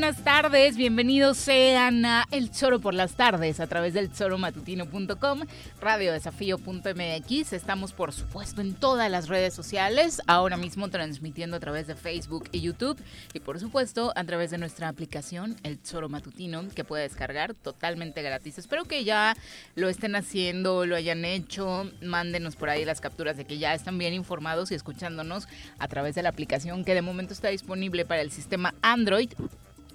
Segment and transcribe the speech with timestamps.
[0.00, 0.76] buenas tardes.
[0.76, 5.40] Bienvenidos sean a El Choro por las tardes a través del choromatutino.com,
[5.80, 7.52] radiodesafío.mx.
[7.52, 12.48] Estamos, por supuesto, en todas las redes sociales, ahora mismo transmitiendo a través de Facebook
[12.52, 12.96] y YouTube
[13.34, 18.22] y, por supuesto, a través de nuestra aplicación El Choro Matutino, que puede descargar totalmente
[18.22, 18.56] gratis.
[18.56, 19.34] Espero que ya
[19.74, 21.90] lo estén haciendo, lo hayan hecho.
[22.02, 25.48] Mándenos por ahí las capturas de que ya están bien informados y escuchándonos
[25.80, 29.30] a través de la aplicación que de momento está disponible para el sistema Android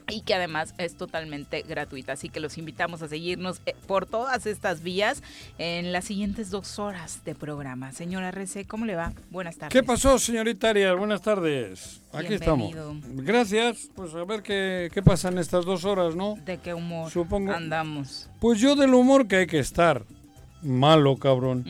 [0.10, 2.14] y que además es totalmente gratuita.
[2.14, 5.24] Así que los invitamos a seguirnos eh, por todas estas vías
[5.58, 7.92] en las siguientes dos horas de programa.
[7.92, 9.14] Señora Rece, ¿cómo le va?
[9.30, 9.74] Buenas tardes.
[9.74, 10.98] ¿Qué pasó, señorita Arias?
[10.98, 12.02] Buenas tardes.
[12.12, 12.74] Aquí estamos.
[13.04, 13.90] Gracias.
[13.96, 16.36] Pues a ver qué, qué pasa en estas dos horas, ¿no?
[16.46, 17.52] ¿De qué humor Supongo.
[17.52, 18.30] andamos?
[18.40, 20.04] Pues yo del humor que hay que estar.
[20.62, 21.66] Malo, cabrón.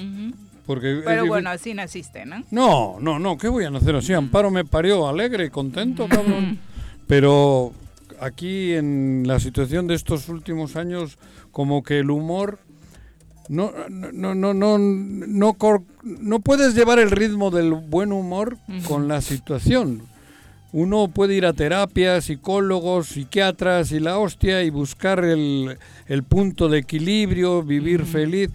[0.66, 2.44] Porque Pero bueno, así naciste, ¿no?
[2.52, 4.14] No, no, no, ¿qué voy a hacer así?
[4.14, 6.60] Amparo me parió alegre y contento, cabrón.
[7.08, 7.74] Pero
[8.20, 11.18] aquí en la situación de estos últimos años,
[11.52, 12.60] como que el humor
[13.50, 18.58] no, no, no, no, no, no, puedes llevar el ritmo del buen humor
[18.88, 20.04] con la situación.
[20.72, 26.68] Uno puede ir a terapia, psicólogos, psiquiatras y la hostia y buscar el, el punto
[26.68, 28.50] de equilibrio, vivir feliz,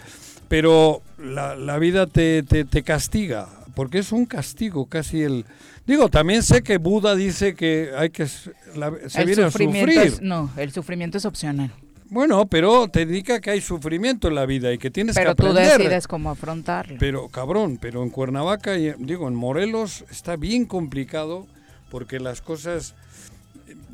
[0.49, 5.45] pero la, la vida te, te, te castiga, porque es un castigo casi el,
[5.89, 10.19] Digo, también sé que Buda dice que hay que se viene a sufrir.
[10.21, 11.73] no, el sufrimiento es opcional.
[12.11, 15.55] Bueno, pero te indica que hay sufrimiento en la vida y que tienes que aprender.
[15.55, 16.99] Pero tú decides cómo afrontarlo.
[17.01, 21.47] Pero cabrón, pero en Cuernavaca y digo en Morelos está bien complicado
[21.91, 22.95] porque las cosas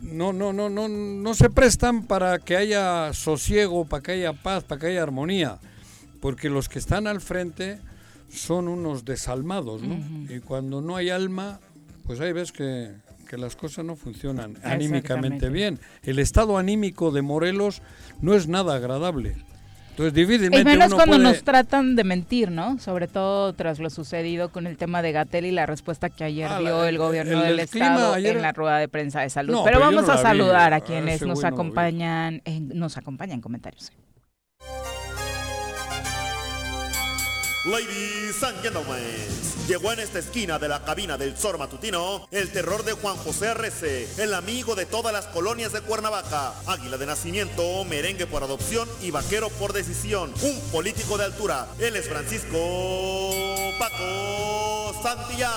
[0.03, 4.65] no no no no no se prestan para que haya sosiego, para que haya paz,
[4.65, 5.59] para que haya armonía,
[6.21, 7.79] porque los que están al frente
[8.33, 9.97] son unos desalmados, ¿no?
[10.29, 11.61] Y cuando no hay alma,
[12.05, 12.93] pues ahí ves que,
[13.37, 15.81] las cosas no funcionan anímicamente bien.
[16.05, 17.83] El estado anímico de Morelos
[18.21, 19.35] no es nada agradable.
[19.91, 22.79] Entonces, difícilmente y menos cuando nos tratan de mentir, ¿no?
[22.79, 26.49] Sobre todo tras lo sucedido con el tema de Gatel y la respuesta que ayer
[26.51, 29.59] ah, dio el gobierno del Estado en la rueda de prensa de salud.
[29.65, 33.93] pero, vamos a saludar a quienes nos acompañan, nos acompañan en comentarios.
[37.65, 39.01] Ladies and gentlemen,
[39.67, 43.49] llegó en esta esquina de la cabina del Zor Matutino el terror de Juan José
[43.49, 48.87] Arrece, el amigo de todas las colonias de Cuernavaca, águila de nacimiento, merengue por adopción
[49.01, 51.67] y vaquero por decisión, un político de altura.
[51.79, 52.59] Él es Francisco
[53.79, 55.51] Paco Santillán.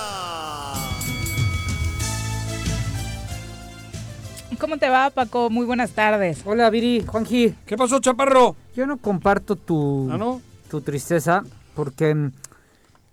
[4.58, 5.50] ¿Cómo te va, Paco?
[5.50, 6.40] Muy buenas tardes.
[6.46, 7.54] Hola, Viri, Juanji.
[7.66, 8.56] ¿Qué pasó, chaparro?
[8.74, 10.38] Yo no comparto tu, ¿Ah,
[10.70, 11.44] tu tristeza
[11.78, 12.32] porque mm,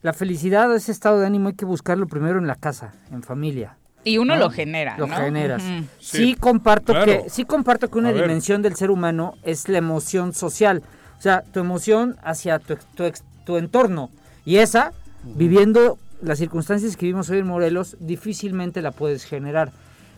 [0.02, 3.78] la felicidad, ese estado de ánimo hay que buscarlo primero en la casa, en familia.
[4.04, 5.62] Y uno lo genera, Lo generas.
[6.00, 6.36] sí.
[6.40, 10.82] comparto que sí comparto que una dimensión del ser humano es la emoción social,
[11.20, 12.76] o sea, tu emoción hacia tu,
[13.46, 14.10] tu, entorno
[14.46, 19.72] y esa viviendo las circunstancias que vivimos hoy en Morelos difícilmente la puedes generar.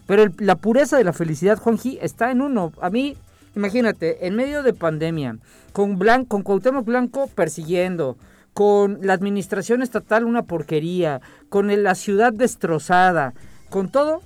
[0.06, 2.72] Pero la pureza de la felicidad, Juanji, está en uno.
[2.82, 3.18] A mí,
[3.58, 5.38] imagínate, en medio de pandemia,
[5.74, 8.18] con, Blanco, con Cuauhtémoc Blanco persiguiendo,
[8.58, 13.36] con la administración estatal una porquería, con la ciudad destrozada,
[13.70, 14.24] con todo,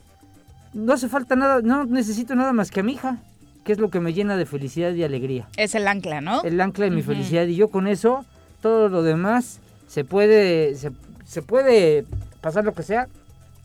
[0.74, 3.18] no hace falta nada, no necesito nada más que a mi hija,
[3.66, 5.50] que es lo que me llena de felicidad y alegría.
[5.57, 6.44] Es el ancla, ¿no?
[6.44, 8.24] El ancla de mi felicidad y yo con eso,
[8.62, 12.06] todo lo demás se puede, se, puede
[12.39, 13.10] pasar lo que sea,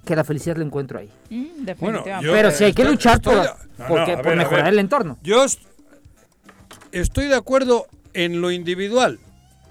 [0.04, 1.10] que la felicidad la encuentro ahí.
[1.30, 2.28] Mm, definitivamente.
[2.32, 3.36] Pero sí hay que luchar por,
[4.34, 5.16] mejorar el entorno.
[5.22, 5.46] Yo
[6.90, 9.20] estoy de acuerdo en lo individual.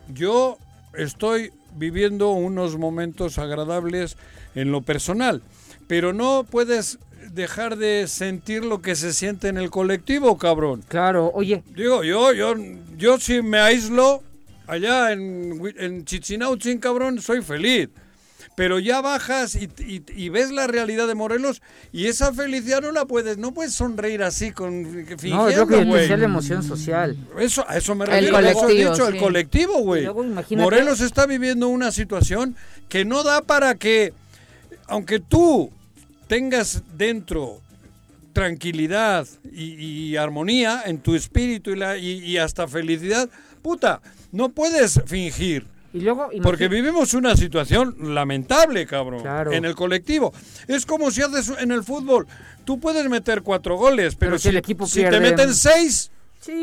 [0.08, 0.58] Yo
[0.98, 4.18] estoy viviendo unos momentos agradables
[4.56, 5.42] en lo personal,
[5.88, 7.00] pero no puedes
[7.34, 10.84] dejar de sentir lo que se siente en el colectivo, cabrón.
[10.88, 11.64] Claro, oye.
[11.76, 12.56] Digo, yo, yo,
[12.98, 14.24] yo si me aíslo
[14.68, 17.90] allá en, en Chichinautzin, cabrón, soy feliz
[18.56, 21.62] pero ya bajas y, ves la realidad de Morelos
[21.92, 25.86] y esa felicidad no la puedes, no puedes sonreír así con fingiendo, No, yo creo
[25.86, 27.18] que es la emoción social.
[27.38, 30.08] Eso, a eso me refiero, el colectivo, dicho, el colectivo, güey.
[30.52, 32.56] Morelos está viviendo una situación
[32.88, 34.14] que no da para que,
[34.88, 35.72] aunque tú
[36.28, 37.62] tengas dentro
[38.32, 43.30] tranquilidad y, armonía en tu espíritu y, la, y hasta felicidad,
[43.62, 45.75] puta, no puedes fingir.
[46.42, 50.34] Porque vivimos una situación lamentable, cabrón, en el colectivo.
[50.68, 52.28] Es como si haces en el fútbol,
[52.66, 56.12] tú puedes meter cuatro goles, pero, si, el equipo si te meten seis,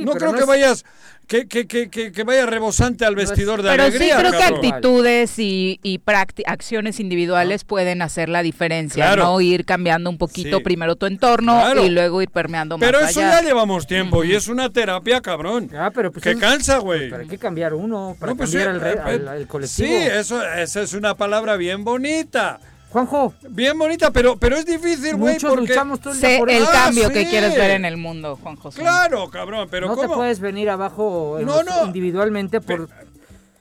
[0.02, 0.84] no creo que vayas
[1.26, 4.16] que, que, que, que, vaya rebosante al vestidor de Pero alegría.
[4.16, 6.00] Pero sí creo que actitudes y, y
[6.46, 9.40] acciones individuales pueden hacer la diferencia, ¿no?
[9.40, 13.40] Ir cambiando un poquito primero tu entorno y luego ir permeando más Pero eso ya
[13.42, 15.70] llevamos tiempo y es una terapia, cabrón.
[15.74, 17.10] Ah, pero pues que cansa, güey.
[17.10, 19.88] Pero hay que cambiar uno para pues cambiar el, eh, eh, colectivo.
[19.88, 22.60] Sí, eso, esa es una palabra bien bonita.
[22.93, 23.33] Juanjo.
[23.49, 25.39] Bien bonita, pero, pero es difícil, güey.
[25.39, 25.56] Porque...
[25.56, 28.81] luchamos todo el día por el cambio que quieres ver en el mundo, Juan José.
[28.81, 31.39] Claro, cabrón, pero No te puedes venir abajo
[31.87, 32.89] individualmente por...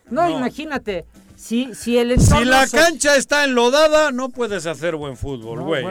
[0.10, 1.06] No, imagínate.
[1.38, 5.84] Si, si, el si la cancha está enlodada, no puedes hacer buen fútbol, güey.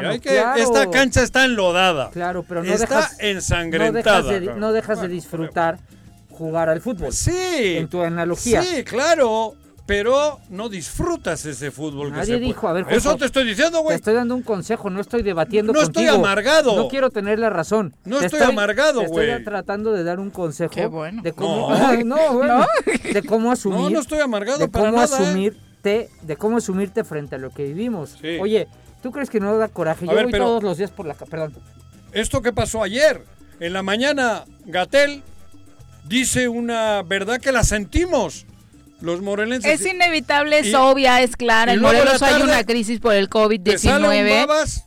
[0.56, 2.10] Esta cancha está enlodada.
[2.10, 4.20] Claro, pero no está dejas, ensangrentada.
[4.20, 5.78] No dejas, de, no dejas de disfrutar
[6.30, 7.12] jugar al fútbol.
[7.12, 7.76] Sí.
[7.78, 8.62] En tu analogía.
[8.62, 9.56] Sí, claro
[9.90, 13.80] pero no disfrutas ese fútbol Nadie que se dijo, a ver, Eso te estoy diciendo,
[13.80, 13.94] güey.
[13.94, 16.00] Te estoy dando un consejo, no estoy debatiendo no contigo.
[16.00, 16.76] No estoy amargado.
[16.76, 17.92] No quiero tener la razón.
[18.04, 19.28] No estoy, amargado, güey.
[19.28, 21.22] Estoy tratando de dar un consejo Qué bueno.
[21.22, 22.64] de cómo no, bueno,
[23.12, 23.80] de cómo asumir.
[23.80, 25.24] No, no estoy amargado de para cómo nada, ¿eh?
[25.24, 28.16] asumirte, de cómo asumirte frente a lo que vivimos.
[28.40, 28.68] Oye,
[29.02, 30.06] ¿tú crees que no da coraje?
[30.06, 31.52] Yo voy todos los días por la, perdón.
[32.12, 33.24] Esto que pasó ayer,
[33.58, 35.24] en la mañana Gatel
[36.04, 38.46] dice una verdad que la sentimos.
[39.00, 39.80] Los morelenses.
[39.80, 41.72] Es inevitable, es obvia, es clara.
[41.72, 44.84] En Morelos hay una crisis por el COVID-19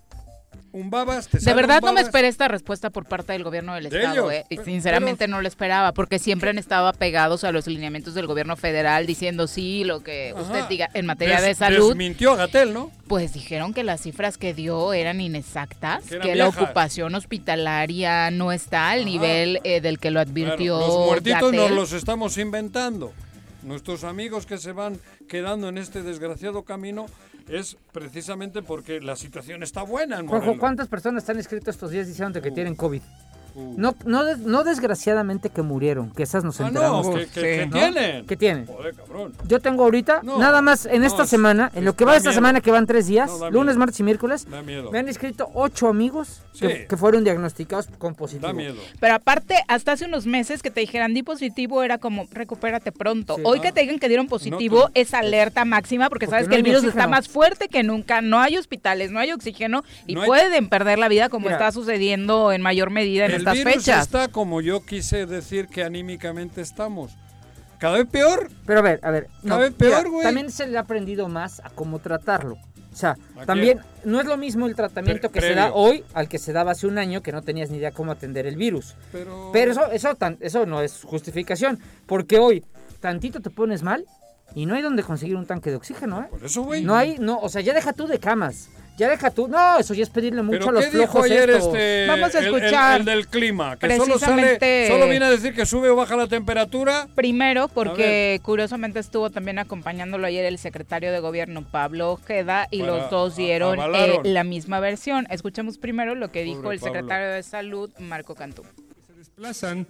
[0.73, 1.29] un babas.
[1.31, 4.57] de verdad no me esperé esta respuesta por parte del gobierno del estado, eh, y
[4.57, 9.05] sinceramente no lo esperaba, porque siempre han estado apegados a los lineamientos del gobierno federal
[9.05, 11.95] diciendo sí, lo que usted diga en materia de salud.
[11.95, 12.91] mintió Gatel, ¿no?
[13.07, 18.89] Pues dijeron que las cifras que dio eran inexactas, que, la ocupación hospitalaria no está
[18.89, 20.79] al nivel eh, del que lo advirtió.
[20.79, 23.13] los muertitos nos los estamos inventando.
[23.63, 27.05] Nuestros amigos que se van quedando en este desgraciado camino
[27.47, 32.41] es precisamente porque la situación está buena en ¿cuántas personas están inscritas estos días diciendo
[32.41, 33.01] que tienen COVID?
[33.55, 33.75] Uh.
[33.77, 37.07] No, no, no desgraciadamente que murieron, que esas nos ah, enteramos.
[37.07, 38.25] no, que, tienen.
[38.25, 38.67] ¿Qué tienen?
[39.47, 42.71] Yo tengo ahorita, nada más en esta semana, en lo que va esta semana, que
[42.71, 44.47] van tres días, lunes, martes y miércoles,
[44.91, 48.47] me han inscrito ocho amigos que, fueron diagnosticados con positivo.
[48.47, 48.75] Da miedo.
[48.99, 53.37] Pero aparte, hasta hace unos meses que te dijeran di positivo era como recupérate pronto.
[53.43, 56.83] Hoy que te digan que dieron positivo es alerta máxima porque, sabes que el virus
[56.83, 61.07] está más fuerte que nunca, no hay hospitales, no hay oxígeno y pueden perder la
[61.07, 65.67] vida como está sucediendo en mayor medida en el virus está como yo quise decir
[65.67, 67.15] que anímicamente estamos.
[67.79, 68.49] Cada vez peor.
[68.65, 69.27] Pero a ver, a ver.
[69.45, 70.23] Cada vez peor, güey.
[70.23, 72.57] También se le ha aprendido más a cómo tratarlo.
[72.93, 76.37] O sea, también no es lo mismo el tratamiento que se da hoy al que
[76.37, 78.95] se daba hace un año que no tenías ni idea cómo atender el virus.
[79.11, 81.79] Pero, Pero eso, eso, eso no es justificación.
[82.05, 82.63] Porque hoy
[82.99, 84.05] tantito te pones mal
[84.55, 86.27] y no hay donde conseguir un tanque de oxígeno, ¿eh?
[86.29, 86.83] Por eso, güey.
[86.83, 88.69] No hay, no, o sea, ya deja tú de camas.
[88.97, 89.47] Ya deja tú.
[89.47, 92.99] No, eso ya es pedirle mucho a los flojos ayer este, Vamos a escuchar.
[92.99, 96.27] El, del clima, que solo, sale, solo viene a decir que sube o baja la
[96.27, 97.07] temperatura.
[97.15, 103.09] Primero, porque curiosamente estuvo también acompañándolo ayer el secretario de gobierno Pablo Ojeda y los
[103.09, 105.25] dos dieron eh, la misma versión.
[105.29, 108.63] Escuchemos primero lo que dijo el secretario de Salud, Marco Cantú.
[109.07, 109.87] Se desplazan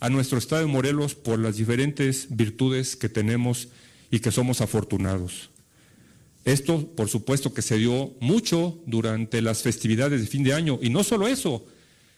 [0.00, 3.68] a nuestro estado de Morelos por las diferentes virtudes que tenemos
[4.10, 5.49] y que somos afortunados.
[6.50, 10.80] Esto, por supuesto, que se dio mucho durante las festividades de fin de año.
[10.82, 11.64] Y no solo eso,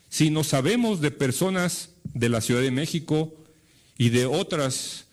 [0.09, 3.35] sino sabemos de personas de la Ciudad de México
[3.99, 5.05] y de otras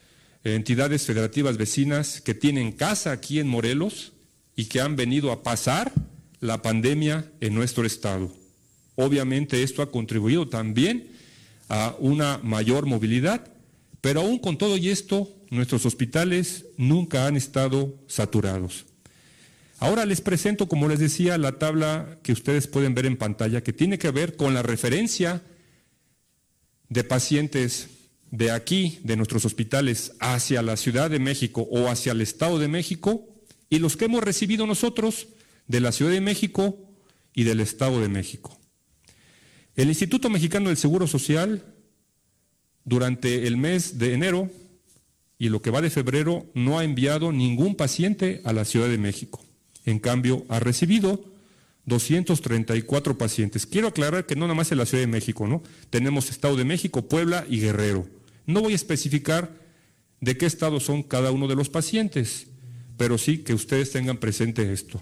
[0.45, 4.13] entidades federativas vecinas que tienen casa aquí en Morelos
[4.55, 5.91] y que han venido a pasar
[6.39, 8.31] la pandemia en nuestro estado.
[8.95, 11.09] Obviamente esto ha contribuido también
[11.67, 13.51] a una mayor movilidad,
[13.99, 18.85] pero aún con todo y esto, nuestros hospitales nunca han estado saturados.
[19.79, 23.71] Ahora les presento, como les decía, la tabla que ustedes pueden ver en pantalla, que
[23.71, 25.41] tiene que ver con la referencia
[26.89, 27.87] de pacientes
[28.29, 32.67] de aquí, de nuestros hospitales, hacia la Ciudad de México o hacia el Estado de
[32.67, 33.25] México,
[33.69, 35.29] y los que hemos recibido nosotros
[35.67, 36.77] de la Ciudad de México
[37.33, 38.59] y del Estado de México.
[39.75, 41.63] El Instituto Mexicano del Seguro Social,
[42.83, 44.51] durante el mes de enero
[45.37, 48.97] y lo que va de febrero, no ha enviado ningún paciente a la Ciudad de
[48.97, 49.45] México.
[49.89, 51.25] En cambio, ha recibido
[51.85, 53.65] 234 pacientes.
[53.65, 55.63] Quiero aclarar que no nada más en la Ciudad de México, ¿no?
[55.89, 58.07] Tenemos Estado de México, Puebla y Guerrero.
[58.45, 59.51] No voy a especificar
[60.21, 62.45] de qué estado son cada uno de los pacientes,
[62.97, 65.01] pero sí que ustedes tengan presente esto.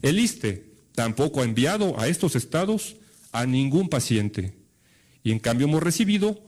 [0.00, 2.96] El ISTE tampoco ha enviado a estos estados
[3.32, 4.54] a ningún paciente.
[5.22, 6.42] Y en cambio hemos recibido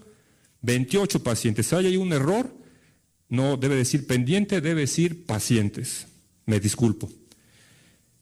[0.63, 1.67] 28 pacientes.
[1.67, 2.51] Si hay un error,
[3.29, 6.07] no debe decir pendiente, debe decir pacientes.
[6.47, 7.11] Me disculpo.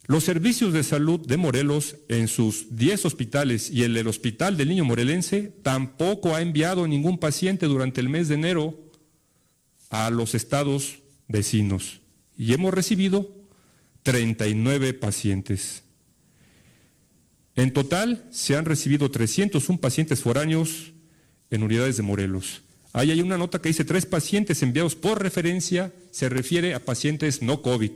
[0.07, 4.85] Los servicios de salud de Morelos en sus 10 hospitales y el Hospital del Niño
[4.85, 8.77] Morelense tampoco ha enviado ningún paciente durante el mes de enero
[9.91, 12.01] a los estados vecinos.
[12.37, 13.33] Y hemos recibido
[14.03, 15.85] 39 pacientes.
[17.55, 20.93] En total se han recibido 301 pacientes foráneos
[21.51, 22.63] en unidades de Morelos.
[22.93, 27.41] Ahí hay una nota que dice tres pacientes enviados por referencia, se refiere a pacientes
[27.41, 27.93] no COVID.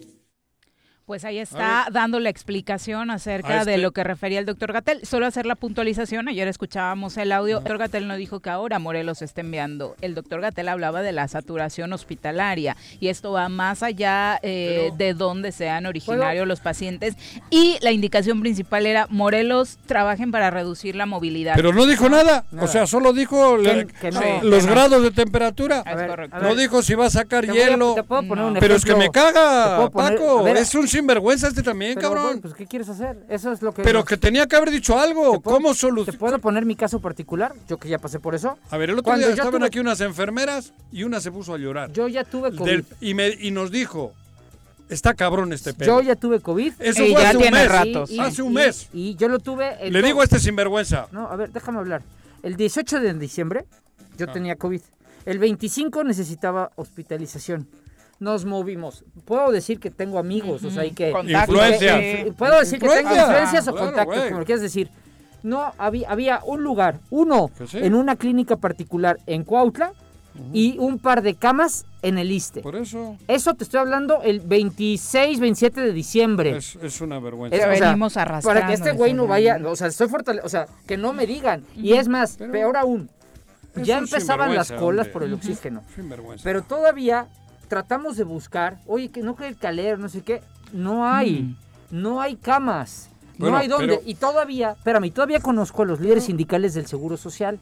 [1.06, 5.06] Pues ahí está dando la explicación acerca de este lo que refería el doctor Gatel.
[5.06, 8.80] Solo hacer la puntualización, ayer escuchábamos el audio, el doctor Gatel no dijo que ahora
[8.80, 9.94] Morelos está enviando.
[10.00, 15.14] El doctor Gatel hablaba de la saturación hospitalaria y esto va más allá eh, de
[15.14, 17.14] donde sean originarios los pacientes.
[17.50, 21.54] Y la indicación principal era Morelos trabajen para reducir la movilidad.
[21.54, 25.84] Pero no dijo nada, o sea, solo dijo los grados de temperatura.
[26.42, 27.94] no dijo si va a sacar hielo.
[28.58, 32.40] pero es que me caga, Paco, es un sinvergüenza este también, cabrón.
[32.40, 33.18] pues ¿qué quieres hacer?
[33.28, 33.82] Eso es lo que...
[33.82, 35.40] Pero que tenía que haber dicho algo.
[35.42, 36.12] ¿Cómo solucionar?
[36.12, 37.54] ¿Te puedo poner mi caso particular?
[37.68, 38.58] Yo que ya pasé por eso.
[38.70, 41.92] A ver, el otro día estaban aquí unas enfermeras y una se puso a llorar.
[41.92, 42.84] Yo ya tuve COVID.
[43.00, 44.14] y, me, y nos dijo,
[44.88, 46.00] está cabrón este pedo.
[46.00, 46.72] Yo ya tuve COVID.
[46.78, 48.20] Eso fue hace un mes.
[48.20, 48.88] hace un mes.
[48.92, 49.90] Y, yo lo tuve...
[49.90, 51.08] Le digo a este sinvergüenza.
[51.12, 52.02] No, a ver, déjame hablar.
[52.42, 53.66] El 18 de diciembre
[54.16, 54.32] yo ah.
[54.32, 54.80] tenía COVID.
[55.26, 57.68] El 25 necesitaba hospitalización
[58.18, 59.04] nos movimos.
[59.24, 61.10] Puedo decir que tengo amigos, o sea, hay que...
[61.10, 62.34] Influencia.
[62.36, 64.90] puedo decir que tengo influencias o contactos, como quieras decir.
[65.42, 69.92] No, había, había un lugar, uno en una clínica particular en Cuautla
[70.52, 72.62] y un par de camas en el ISTE.
[72.62, 73.16] Por eso.
[73.28, 76.56] Eso te estoy hablando el 26, 27 de diciembre.
[76.56, 77.66] Es, una vergüenza.
[77.66, 78.60] venimos arrastrando.
[78.60, 80.08] Para que este güey no vaya, o sea, estoy
[80.42, 81.64] o sea, que no me digan.
[81.74, 83.08] Y es más, peor aún,
[83.76, 85.82] ya empezaban las colas por el oxígeno.
[86.42, 87.28] Pero todavía
[87.68, 90.42] tratamos de buscar, oye, que no que el calero, no sé qué,
[90.72, 91.56] no hay, mm.
[91.90, 94.00] no hay camas, no hay dónde.
[94.04, 97.58] Y todavía, espérame, todavía conozco a los líderes sindicales del Seguro Social.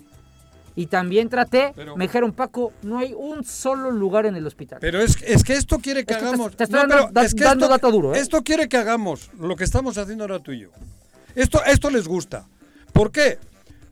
[0.76, 4.78] Y también traté, me dijeron, Paco, no hay un solo lugar en el hospital.
[4.80, 6.56] Pero es, es que esto quiere que hagamos.
[6.56, 6.80] Te, estoy
[7.40, 8.12] dando, dato duro.
[8.12, 8.18] ¿eh?
[8.18, 10.70] Esto quiere que hagamos lo que estamos haciendo ahora tú y yo.
[11.36, 12.46] Esto, esto les gusta.
[12.92, 13.38] ¿Por qué?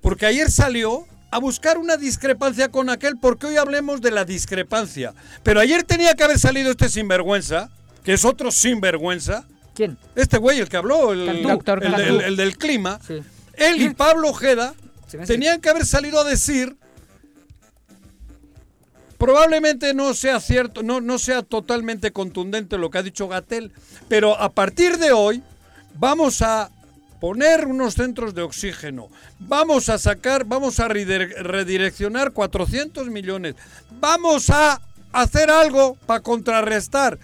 [0.00, 5.14] Porque ayer salió a buscar una discrepancia con aquel, porque hoy hablemos de la discrepancia.
[5.42, 7.70] Pero ayer tenía que haber salido este sinvergüenza,
[8.04, 9.46] que es otro sinvergüenza.
[9.74, 9.96] ¿Quién?
[10.14, 13.00] Este güey, el que habló, el, doctor el, del clima.
[13.54, 14.74] Él y Pablo Ojeda
[15.26, 16.76] tenían que haber salido a decir
[19.16, 23.72] probablemente no sea cierto, no, no sea totalmente contundente lo que ha dicho Gatel,
[24.08, 25.42] pero a partir de hoy
[25.94, 26.70] vamos a
[27.22, 33.54] poner unos centros de oxígeno, vamos a sacar, vamos a redireccionar 400 millones,
[34.00, 34.80] vamos a
[35.12, 37.20] hacer algo para contrarrestar,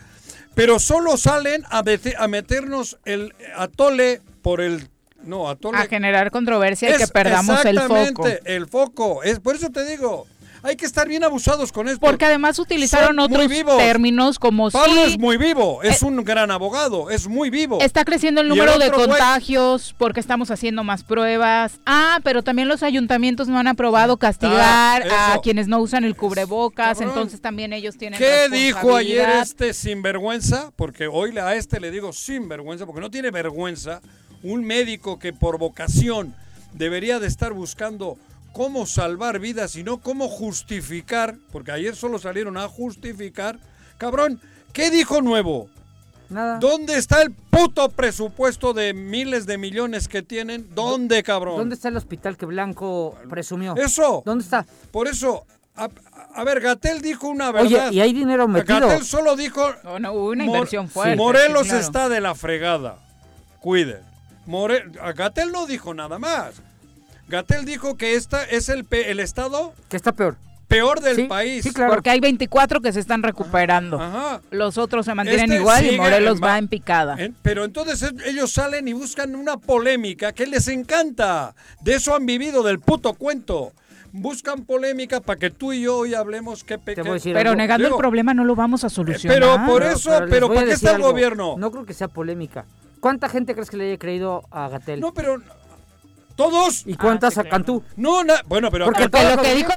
[0.54, 1.82] pero solo salen a,
[2.16, 4.88] a meternos el atole por el
[5.24, 5.78] no, atole.
[5.78, 7.96] A generar controversia y que perdamos el foco.
[7.96, 9.22] Exactamente, el foco.
[9.24, 10.28] Es, por eso te digo,
[10.62, 12.00] hay que estar bien abusados con esto.
[12.00, 13.48] Porque además utilizaron otros
[13.78, 17.80] términos como Pablo es muy vivo, es eh, un gran abogado, es muy vivo.
[17.80, 21.80] Está creciendo el número de contagios porque estamos haciendo más pruebas.
[21.86, 27.00] Ah, pero también los ayuntamientos no han aprobado castigar a quienes no usan el cubrebocas,
[27.00, 30.72] entonces también ellos tienen ¿Qué dijo ayer este sinvergüenza?
[30.76, 34.00] Porque hoy a este le digo sinvergüenza porque no tiene vergüenza.
[34.42, 36.34] Un médico que por vocación
[36.72, 38.18] debería de estar buscando
[38.58, 43.56] cómo salvar vidas, sino cómo justificar, porque ayer solo salieron a justificar.
[43.98, 44.40] Cabrón,
[44.72, 45.68] ¿qué dijo nuevo?
[46.28, 46.58] Nada.
[46.58, 50.74] ¿Dónde está el puto presupuesto de miles de millones que tienen?
[50.74, 51.56] ¿Dónde, cabrón?
[51.56, 53.76] ¿Dónde está el hospital que Blanco presumió?
[53.76, 54.24] Eso.
[54.26, 54.66] ¿Dónde está?
[54.90, 55.46] Por eso,
[55.76, 57.90] a, ver, Gatel dijo una verdad.
[57.90, 58.80] Oye, y hay dinero metido.
[58.80, 59.72] Gatel solo dijo...
[60.00, 61.14] No, hubo una inversión fuerte.
[61.14, 62.98] Morelos está de la fregada.
[63.60, 64.00] Cuiden.
[64.46, 64.84] More...
[65.14, 66.60] Gatel no dijo nada más.
[67.28, 69.75] Gatel dijo que esta es el, el estado...
[69.88, 70.37] Que está peor
[70.68, 71.64] peor del país.
[71.64, 71.94] Sí, claro.
[71.94, 74.00] Porque hay 24 que se están recuperando.
[74.00, 74.40] Ajá.
[74.50, 77.16] Los otros se mantienen este igual y Morelos va en picada.
[77.42, 81.54] pero entonces ellos salen y buscan una polémica que les encanta.
[81.80, 83.73] De eso han vivido, del puto cuento.
[84.11, 87.16] Buscan polémica para que tú y yo hoy hablemos qué pecado.
[87.23, 89.38] Pero negando el problema no lo vamos a solucionar.
[89.38, 91.56] Pero por eso, pero, ¿para qué está el gobierno?
[91.58, 92.64] No creo que sea polémica.
[93.00, 95.00] ¿Cuánta gente crees que le haya creído a Gatel?
[95.00, 95.40] No, pero
[96.38, 96.85] todos.
[96.87, 97.83] ¿Y cuántas ah, a Cantú?
[97.97, 99.73] No, bueno, pero Porque lo que dijo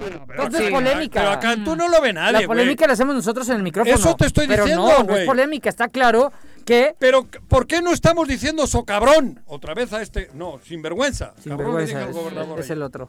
[0.00, 1.20] entonces es polémica.
[1.20, 3.94] Pero acá tú no lo ve nadie, La polémica la hacemos nosotros en el micrófono.
[3.94, 6.32] Eso te estoy pero diciendo, no, no es polémica, está claro
[6.64, 6.94] que...
[6.98, 9.42] Pero, ¿por qué no estamos diciendo so cabrón?
[9.46, 10.30] Otra vez a este...
[10.34, 11.34] No, sinvergüenza.
[11.42, 12.16] Sinvergüenza, es,
[12.58, 13.08] es, el otro.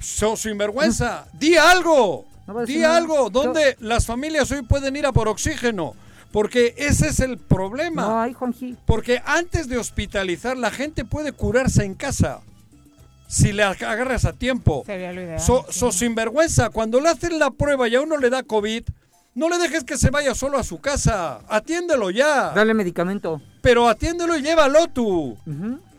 [0.00, 2.26] So, sinvergüenza, di algo.
[2.66, 3.30] di algo.
[3.30, 5.94] ¿Dónde las familias hoy pueden ir a por oxígeno?
[6.32, 8.22] Porque ese es el problema.
[8.22, 8.76] Ay, Juanji.
[8.86, 12.40] Porque antes de hospitalizar, la gente puede curarse en casa
[13.26, 14.82] si le agarras a tiempo.
[14.86, 15.40] Sería lo ideal.
[15.40, 18.84] So, sinvergüenza, cuando le hacen la prueba y a uno le da COVID,
[19.34, 21.40] no le dejes que se vaya solo a su casa.
[21.48, 22.50] Atiéndelo ya.
[22.50, 23.40] Dale medicamento.
[23.62, 25.38] Pero atiéndelo y llévalo tú.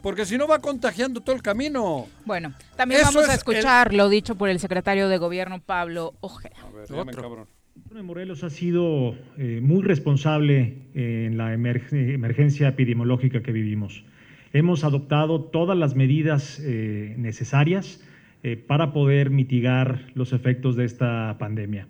[0.01, 2.07] Porque si no va contagiando todo el camino.
[2.25, 6.55] Bueno, también vamos a escuchar lo dicho por el secretario de gobierno Pablo Ojeda.
[6.61, 7.47] A ver, cabrón.
[8.03, 14.03] Morelos ha sido eh, muy responsable en la emergencia epidemiológica que vivimos.
[14.53, 18.03] Hemos adoptado todas las medidas eh, necesarias
[18.43, 21.87] eh, para poder mitigar los efectos de esta pandemia.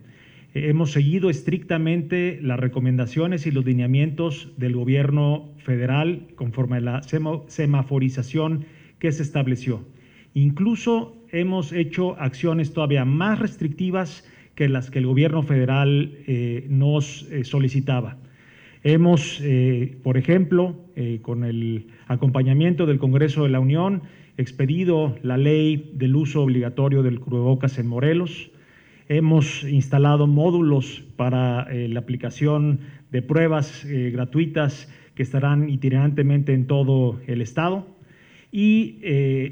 [0.53, 7.01] Eh, hemos seguido estrictamente las recomendaciones y los lineamientos del gobierno federal conforme a la
[7.03, 8.65] semaforización
[8.99, 9.85] que se estableció.
[10.33, 14.27] Incluso hemos hecho acciones todavía más restrictivas
[14.69, 16.11] las que el gobierno federal
[16.69, 18.17] nos solicitaba.
[18.83, 24.01] Hemos, eh, por ejemplo, eh, con el acompañamiento del Congreso de la Unión,
[24.37, 28.49] expedido la ley del uso obligatorio del cubrebocas en Morelos.
[29.07, 32.79] Hemos instalado módulos para eh, la aplicación
[33.11, 37.85] de pruebas gratuitas que estarán itinerantemente en todo el Estado.
[38.53, 38.99] Y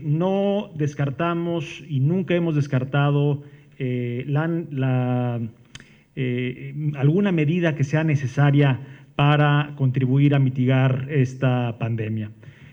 [0.04, 3.44] no descartamos y nunca hemos descartado
[3.80, 5.40] la,
[6.98, 8.80] alguna medida que sea necesaria
[9.16, 12.32] para contribuir a mitigar esta pandemia.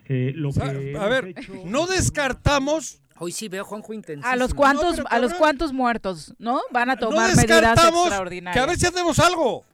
[0.08, 4.28] Eh, lo que a ver, no descartamos Hoy sí veo Juanjo intenso.
[4.28, 6.60] A los cuantos, a los cuantos muertos, ¿no?
[6.70, 8.54] Van a tomar medidas extraordinarias.
[8.54, 9.64] Que a ver si hacemos algo.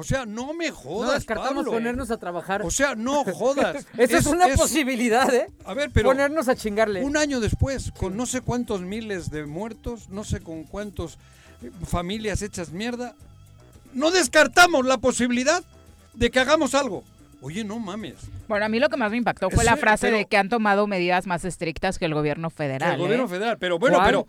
[0.00, 1.08] O sea, no me jodas.
[1.08, 2.62] No descartamos ponernos a trabajar.
[2.62, 3.86] O sea, no jodas.
[3.98, 5.46] Esa es, una posibilidad, ¿eh?
[5.66, 6.08] A ver, pero.
[6.08, 7.04] Ponernos a chingarle.
[7.04, 11.18] Un año después, con no sé cuántos miles de muertos, no sé con cuántos
[11.62, 13.14] eh, familias hechas mierda,
[13.92, 15.62] no descartamos la posibilidad
[16.14, 17.04] de que hagamos algo.
[17.42, 18.14] Oye, no mames.
[18.48, 20.86] Bueno, a mí lo que más me impactó fue la frase de que han tomado
[20.86, 22.94] medidas más estrictas que el gobierno federal.
[22.94, 23.28] el gobierno ¿eh?
[23.28, 24.26] federal, pero bueno, pero,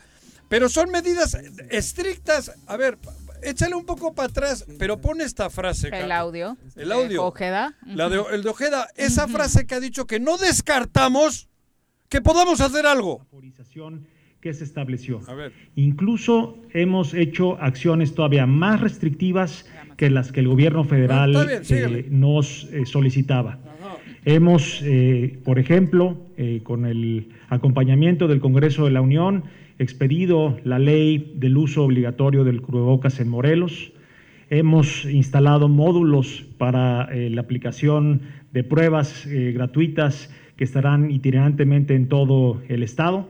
[0.49, 1.37] pero son medidas
[1.69, 2.51] estrictas.
[2.67, 2.97] A ver,
[3.43, 5.89] échale un poco para atrás, pero pon esta frase.
[5.93, 6.57] El audio.
[6.75, 7.25] El audio.
[7.25, 7.77] Ojeda.
[7.85, 8.87] La de, el de Ojeda.
[8.95, 11.47] Esa frase que ha dicho que no descartamos
[12.09, 13.25] que podamos hacer algo
[14.41, 15.21] que se estableció.
[15.27, 15.53] A ver.
[15.75, 19.65] Incluso hemos hecho acciones todavía más restrictivas
[19.97, 21.35] que las que el gobierno federal
[21.69, 23.59] eh, nos eh, solicitaba.
[24.23, 26.17] Hemos, eh, por ejemplo,
[26.63, 29.43] con el acompañamiento del Congreso de la Unión,
[29.77, 33.93] expedido la ley del uso obligatorio del cubrebocas en Morelos.
[34.49, 38.21] Hemos instalado módulos para la aplicación
[38.53, 43.27] de pruebas gratuitas que estarán itinerantemente en todo el estado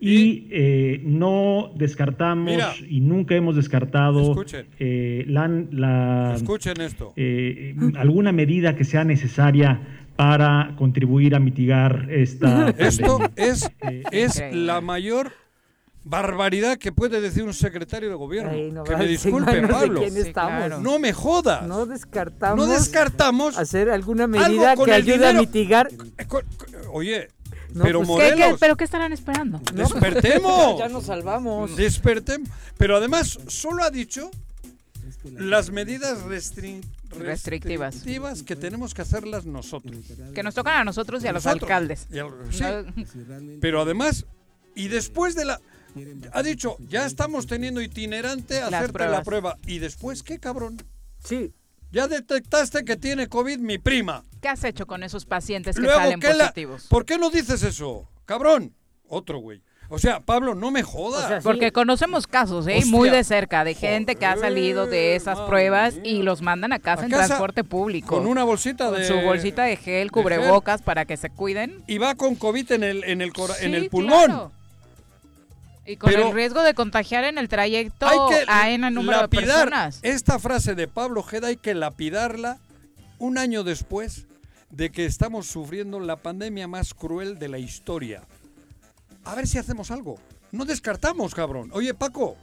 [0.00, 4.44] y eh, no descartamos y nunca hemos descartado
[4.78, 7.12] eh, la, esto.
[7.16, 13.70] Eh, alguna medida que sea necesaria para contribuir a mitigar esta esto es
[14.10, 15.30] es la mayor
[16.02, 18.82] barbaridad que puede decir un secretario de gobierno.
[18.82, 20.80] que me disculpe, Pablo.
[20.80, 21.68] No me jodas.
[21.68, 25.88] No descartamos, no descartamos hacer alguna medida que ayude a mitigar.
[26.92, 27.28] Oye,
[27.80, 28.48] pero pues, Morelos.
[28.48, 29.60] ¿qué, pero qué estarán esperando?
[29.72, 30.78] Despertemos.
[30.80, 31.76] ya nos salvamos.
[31.76, 32.48] Despertemos.
[32.76, 34.32] Pero además, solo ha dicho
[35.36, 36.26] las medidas
[37.10, 38.42] restrictivas.
[38.42, 39.96] que tenemos que hacerlas nosotros.
[40.34, 42.06] Que nos tocan a nosotros y a los alcaldes.
[43.60, 44.26] pero además,
[44.74, 45.60] y después de la...
[46.32, 49.56] ha dicho, ya estamos teniendo itinerante a hacerte la prueba.
[49.66, 50.76] ¿Y después qué, cabrón?
[51.24, 51.52] Sí.
[51.90, 54.22] Ya detectaste que tiene COVID mi prima.
[54.40, 56.86] ¿Qué has hecho con esos pacientes que salen positivos?
[56.88, 58.08] ¿Por qué no dices eso?
[58.24, 58.74] Cabrón.
[59.08, 59.62] Otro güey.
[59.90, 61.42] O sea, Pablo, no me jodas.
[61.42, 62.82] Porque conocemos casos, ¿eh?
[62.86, 66.78] Muy de cerca, de gente que ha salido de esas pruebas y los mandan a
[66.78, 68.16] casa en transporte público.
[68.16, 69.06] Con una bolsita de...
[69.06, 71.82] su bolsita de gel, cubrebocas, para que se cuiden.
[71.86, 74.50] Y va con COVID en el, en el, en el pulmón.
[75.86, 78.06] Y con el riesgo de contagiar en el trayecto
[78.46, 80.00] a N número de personas.
[80.02, 82.58] Esta frase de Pablo Geda hay que lapidarla
[83.18, 84.26] un año después
[84.68, 88.24] de que estamos sufriendo la pandemia más cruel de la historia
[89.28, 90.18] a ver si hacemos algo.
[90.52, 91.70] No descartamos, cabrón.
[91.74, 92.36] Oye, Paco,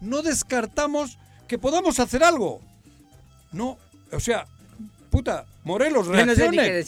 [0.00, 2.62] no descartamos que podamos hacer algo.
[3.52, 3.76] No,
[4.10, 4.46] o sea,
[5.10, 6.82] puta, Morelos, reaccione.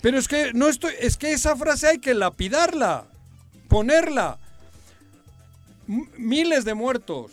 [0.00, 3.06] Pero es que no estoy, es que esa frase hay que lapidarla,
[3.66, 4.38] ponerla.
[5.88, 7.32] miles de muertos,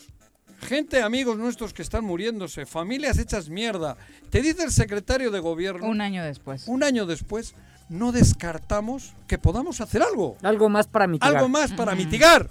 [0.62, 3.98] gente, amigos nuestros que están muriéndose, familias hechas mierda.
[4.32, 5.88] Te dice el secretario de gobierno.
[5.88, 6.68] Un año después.
[6.68, 7.54] Un año después
[7.90, 10.38] no descartamos que podamos hacer algo.
[10.42, 11.36] Algo más para mitigar.
[11.36, 12.50] Algo más para mitigar.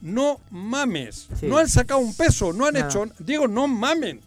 [0.00, 1.28] No mames.
[1.42, 3.06] No han sacado un peso, no han hecho.
[3.18, 4.20] Digo, no mamen.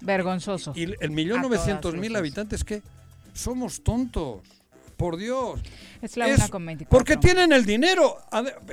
[0.00, 0.72] Vergonzoso.
[0.74, 2.82] Y el millón novecientos mil habitantes, ¿qué?
[3.32, 4.40] Somos tontos.
[4.96, 5.60] Por Dios.
[6.02, 8.16] Es la una con Porque tienen el dinero.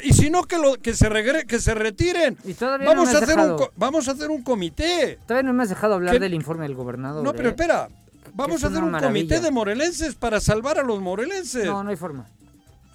[0.02, 2.36] Y si no, que, lo, que, se, regre, que se retiren.
[2.44, 5.20] Y vamos, a hacer un, vamos a hacer un comité.
[5.28, 7.24] Todavía no me has dejado hablar del informe del gobernador.
[7.24, 7.52] No, pero ¿eh?
[7.52, 7.90] espera.
[8.36, 11.66] Vamos a hacer un comité de morelenses para salvar a los morelenses.
[11.66, 12.28] No, no hay forma.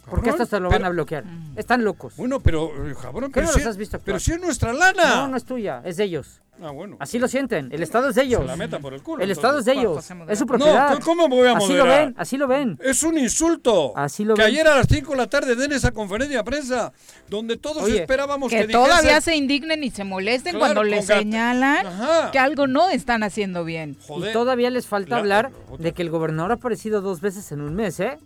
[0.09, 1.25] Porque estos se lo van a bloquear.
[1.57, 2.17] Están locos.
[2.17, 5.17] Bueno, pero, cabrón, pero, no si, los has visto pero si es nuestra lana.
[5.17, 6.41] No, no es tuya, es de ellos.
[6.63, 6.97] Ah, bueno.
[7.01, 7.71] Así lo sienten.
[7.73, 8.43] El Estado es de ellos.
[8.43, 9.23] Se la meta por el culo.
[9.25, 10.05] El Estado es de ellos.
[10.29, 10.93] Es su propiedad.
[10.93, 12.79] No, ¿cómo voy a Así lo ven, así lo ven.
[12.83, 13.97] Es un insulto.
[13.97, 14.51] Así lo que ven.
[14.51, 16.93] ayer a las 5 de la tarde den esa conferencia de prensa
[17.29, 21.87] donde todos esperábamos que, que todavía se indignen y se molesten cuando les señalan
[22.31, 23.97] que algo no están haciendo bien.
[24.09, 27.75] Y todavía les falta hablar de que el gobernador ha aparecido dos veces en un
[27.75, 28.19] mes, ¿eh?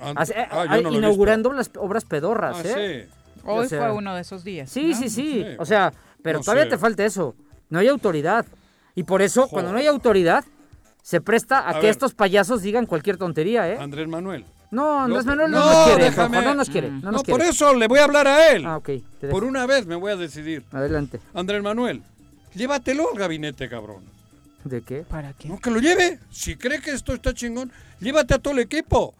[0.00, 3.08] Ah, ah, inaugurando las obras pedorras, ah, ¿eh?
[3.44, 4.70] Hoy fue uno de esos días.
[4.70, 7.34] Sí, sí, sí, O sea, pero todavía te falta eso.
[7.70, 8.46] No hay autoridad.
[8.94, 10.44] Y por eso, cuando no hay autoridad,
[11.02, 13.78] se presta a, que estos payasos digan cualquier tontería, ¿eh?
[13.78, 14.44] Andrés Manuel.
[14.70, 16.90] No, Andrés Manuel no, nos quiere, no nos quiere.
[16.90, 18.66] No, no por eso le voy a hablar a él.
[18.66, 18.90] Ah, ok.
[19.30, 20.64] Por una vez me voy a decidir.
[20.72, 21.20] Adelante.
[21.32, 22.02] Andrés Manuel,
[22.54, 24.02] llévatelo al gabinete, cabrón.
[24.64, 25.04] ¿De qué?
[25.08, 25.48] ¿Para qué?
[25.48, 26.18] No, que lo lleve.
[26.30, 29.14] Si cree que esto está chingón, llévate a todo el equipo.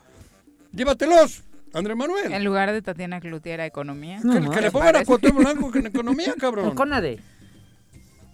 [0.73, 1.43] Llévatelos.
[1.75, 2.33] Andrés Manuel.
[2.33, 4.21] En lugar de Tatiana Clutiera, Economía.
[4.23, 6.67] que, le pongan a Cuauhtémoc Blanco en Economía, cabrón.
[6.67, 7.21] Con Conade.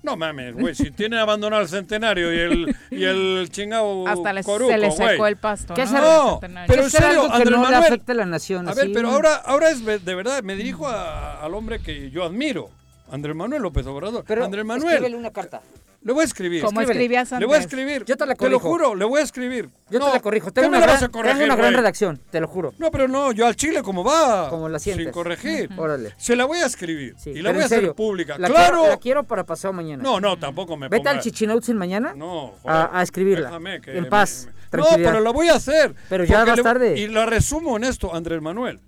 [0.05, 4.71] No mames, güey, si tienen abandonado el centenario y el, y el chingado Hasta coruco,
[4.71, 5.93] se le secó el pasto, ¿Qué ¿no?
[5.93, 8.69] no, pero en serio, algo que Andrés no Manuel, le afecte a la nación.
[8.69, 12.23] A ver, pero ahora, ahora es de verdad, me dirijo a, al hombre que yo
[12.23, 12.69] admiro,
[13.11, 14.25] Andrés Manuel López Obrador.
[14.27, 15.15] Pero Andrés Manuel.
[15.15, 15.63] una carta.
[16.05, 16.63] Le voy a escribir.
[16.63, 17.41] Como escribías antes.
[17.41, 18.05] Le voy a escribir.
[18.05, 18.59] Yo te la corrijo.
[18.59, 19.71] Te lo juro, le voy a escribir.
[19.89, 20.53] Yo te la corrijo.
[20.53, 22.75] Tengo una, gran, tengo una gran redacción, te lo juro.
[22.79, 24.51] No, pero no, yo al Chile como va.
[24.51, 25.07] Como la sientes.
[25.07, 25.71] Sin corregir.
[25.79, 26.13] Órale.
[26.19, 27.17] Se la voy a escribir.
[27.25, 28.37] y la voy a hacer pública.
[28.37, 28.55] ¡Claro!
[28.55, 30.03] Quiero, la quiero para pasado mañana.
[30.03, 32.13] No, no, tampoco me Vete al Chichinautzin mañana.
[32.15, 33.47] No, joder, a, escribirla.
[33.47, 34.49] Déjame que en paz.
[34.73, 35.95] No, pero la voy a hacer.
[36.11, 36.99] Pero ya vas tarde.
[36.99, 38.81] Y la resumo en esto, Andrés Manuel.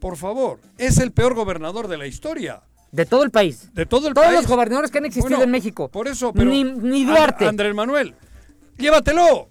[0.00, 2.62] Por favor, es el peor gobernador de la historia.
[2.92, 3.72] De todo el país.
[3.72, 4.40] De todo el Todos país.
[4.40, 5.88] los gobernadores que han existido en México.
[5.88, 6.50] Por eso, pero.
[6.50, 7.46] Ni, ni Duarte.
[7.46, 8.14] Andrés Manuel,
[8.78, 9.48] llévatelo.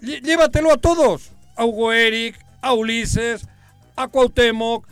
[0.00, 1.32] Llévatelo a todos.
[1.56, 3.46] A Hugo Eric, a Ulises,
[3.96, 4.86] a Cuauhtémoc,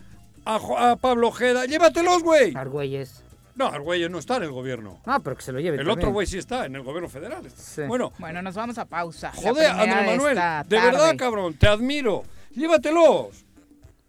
[0.45, 1.66] a, Pablo Ojeda.
[1.66, 2.55] Llévatelos, güey.
[2.55, 3.23] Argüelles.
[3.55, 5.01] No, Argüelles no está en el gobierno.
[5.05, 5.79] Ah, pero que se lo lleve.
[5.79, 7.42] El otro güey sí está en el gobierno federal.
[7.87, 9.33] Bueno, bueno, nos vamos a pausa.
[9.35, 12.25] Joder, Andrés Manuel, de, verdad, cabrón, te admiro.
[12.55, 13.45] Llévatelos.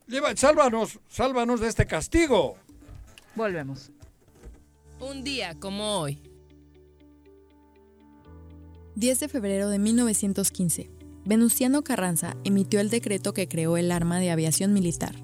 [0.07, 2.57] Lleva, sálvanos, sálvanos de este castigo.
[3.35, 3.91] Volvemos.
[4.99, 6.19] Un día como hoy.
[8.95, 10.91] 10 de febrero de 1915.
[11.25, 15.15] Venustiano Carranza emitió el decreto que creó el arma de aviación militar,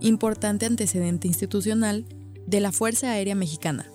[0.00, 2.04] importante antecedente institucional
[2.46, 3.91] de la Fuerza Aérea Mexicana.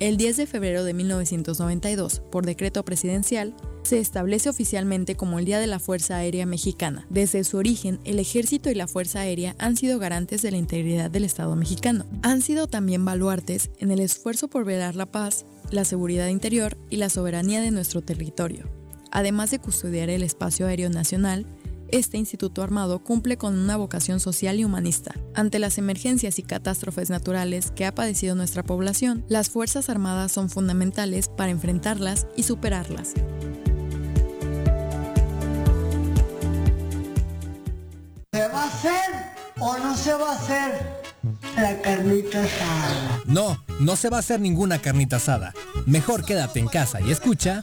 [0.00, 5.60] El 10 de febrero de 1992, por decreto presidencial, se establece oficialmente como el Día
[5.60, 7.06] de la Fuerza Aérea Mexicana.
[7.10, 11.10] Desde su origen, el Ejército y la Fuerza Aérea han sido garantes de la integridad
[11.10, 12.06] del Estado mexicano.
[12.22, 16.96] Han sido también baluartes en el esfuerzo por velar la paz, la seguridad interior y
[16.96, 18.70] la soberanía de nuestro territorio.
[19.10, 21.44] Además de custodiar el espacio aéreo nacional,
[21.92, 25.14] este instituto armado cumple con una vocación social y humanista.
[25.34, 30.50] Ante las emergencias y catástrofes naturales que ha padecido nuestra población, las Fuerzas Armadas son
[30.50, 33.14] fundamentales para enfrentarlas y superarlas.
[38.32, 39.10] ¿Se va a hacer
[39.58, 41.00] o no se va a hacer?
[41.56, 43.20] La carnita asada.
[43.26, 45.52] No, no se va a hacer ninguna carnita asada.
[45.86, 47.62] Mejor quédate en casa y escucha.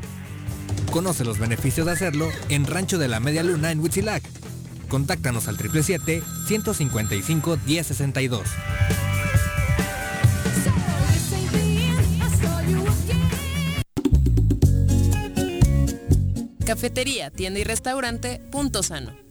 [0.91, 4.21] Conoce los beneficios de hacerlo en Rancho de la Media Luna en Huitzilac.
[4.89, 8.41] Contáctanos al 777-155-1062.
[16.65, 19.30] Cafetería, tienda y restaurante Punto Sano.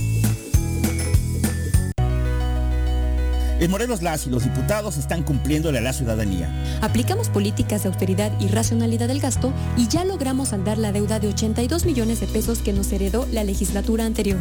[3.61, 6.49] En Morelos las y los diputados están cumpliéndole a la ciudadanía.
[6.81, 11.27] Aplicamos políticas de austeridad y racionalidad del gasto y ya logramos saldar la deuda de
[11.27, 14.39] 82 millones de pesos que nos heredó la legislatura anterior.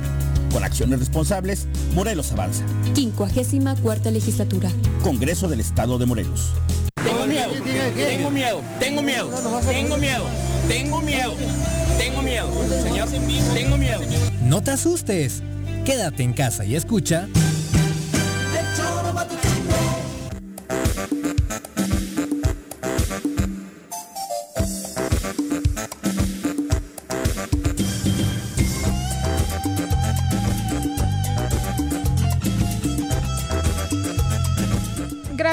[0.50, 2.64] Con acciones responsables, Morelos avanza.
[2.94, 4.70] 54 legislatura.
[5.02, 6.52] Congreso del Estado de Morelos.
[6.94, 7.50] Tengo miedo,
[7.94, 9.30] tengo miedo, tengo miedo,
[9.68, 10.24] tengo miedo,
[10.66, 11.34] tengo miedo,
[11.98, 12.48] tengo miedo,
[12.82, 13.08] señor,
[13.52, 14.00] tengo miedo.
[14.42, 15.42] No te asustes.
[15.84, 17.28] Quédate en casa y escucha.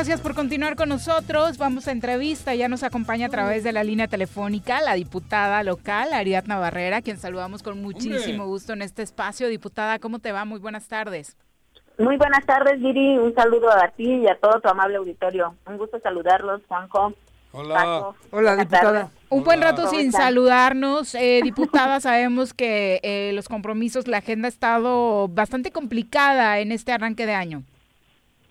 [0.08, 1.58] Gracias por continuar con nosotros.
[1.58, 2.56] Vamos a entrevista.
[2.56, 7.18] Ya nos acompaña a través de la línea telefónica la diputada local, Ariadna Barrera, quien
[7.18, 9.50] saludamos con muchísimo gusto en este espacio.
[9.50, 10.46] Diputada, ¿cómo te va?
[10.46, 11.36] Muy buenas tardes.
[11.98, 13.18] Muy buenas tardes, Viri.
[13.18, 15.56] Un saludo a ti y a todo tu amable auditorio.
[15.66, 17.12] Un gusto saludarlos, Juanjo.
[17.52, 18.14] Hola.
[18.32, 19.12] Hola, diputada.
[19.28, 21.16] Un buen rato sin saludarnos.
[21.16, 26.94] Eh, diputada, sabemos que eh, los compromisos, la agenda ha estado bastante complicada en este
[26.94, 27.64] arranque de año.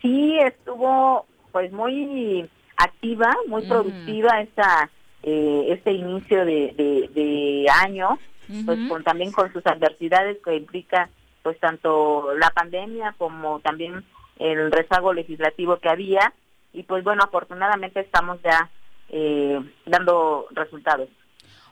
[0.03, 1.25] Sí, estuvo
[1.57, 4.91] pues muy activa, muy productiva esta
[5.23, 8.19] eh, este inicio de, año,
[8.67, 11.09] pues con, también con sus adversidades que implica
[11.43, 14.05] pues tanto la pandemia como también
[14.39, 16.35] el rezago legislativo que había.
[16.75, 18.69] Y pues bueno afortunadamente estamos ya
[19.09, 21.09] eh, dando resultados.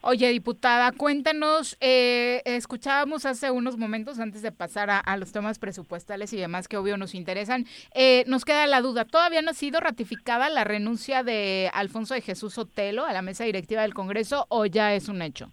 [0.06, 6.30] Oye, diputada, cuéntanos, eh, escuchábamos hace unos momentos antes de pasar a, los temas presupuestales
[6.34, 7.64] y demás que obvio nos interesan,
[7.94, 12.20] eh, nos queda la duda, ¿todavía no ha sido ratificada la renuncia de Alfonso de
[12.20, 15.48] Jesús Otelo a la mesa directiva del Congreso o ya es un hecho?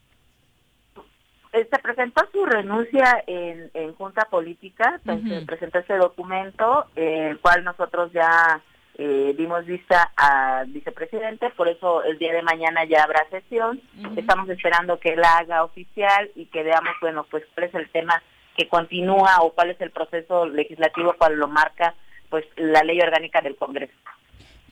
[1.53, 8.11] Eh, se presentó su renuncia en, Junta Política, se presentó ese documento, el cual nosotros
[8.11, 8.61] ya
[9.03, 13.81] eh, dimos vista al vicepresidente, por eso el día de mañana ya habrá sesión.
[14.15, 18.21] Estamos esperando que él haga oficial y que veamos, bueno, pues cuál es el tema
[18.55, 21.95] que continúa o cuál es el proceso legislativo cual lo marca
[22.29, 23.91] pues la ley orgánica del Congreso.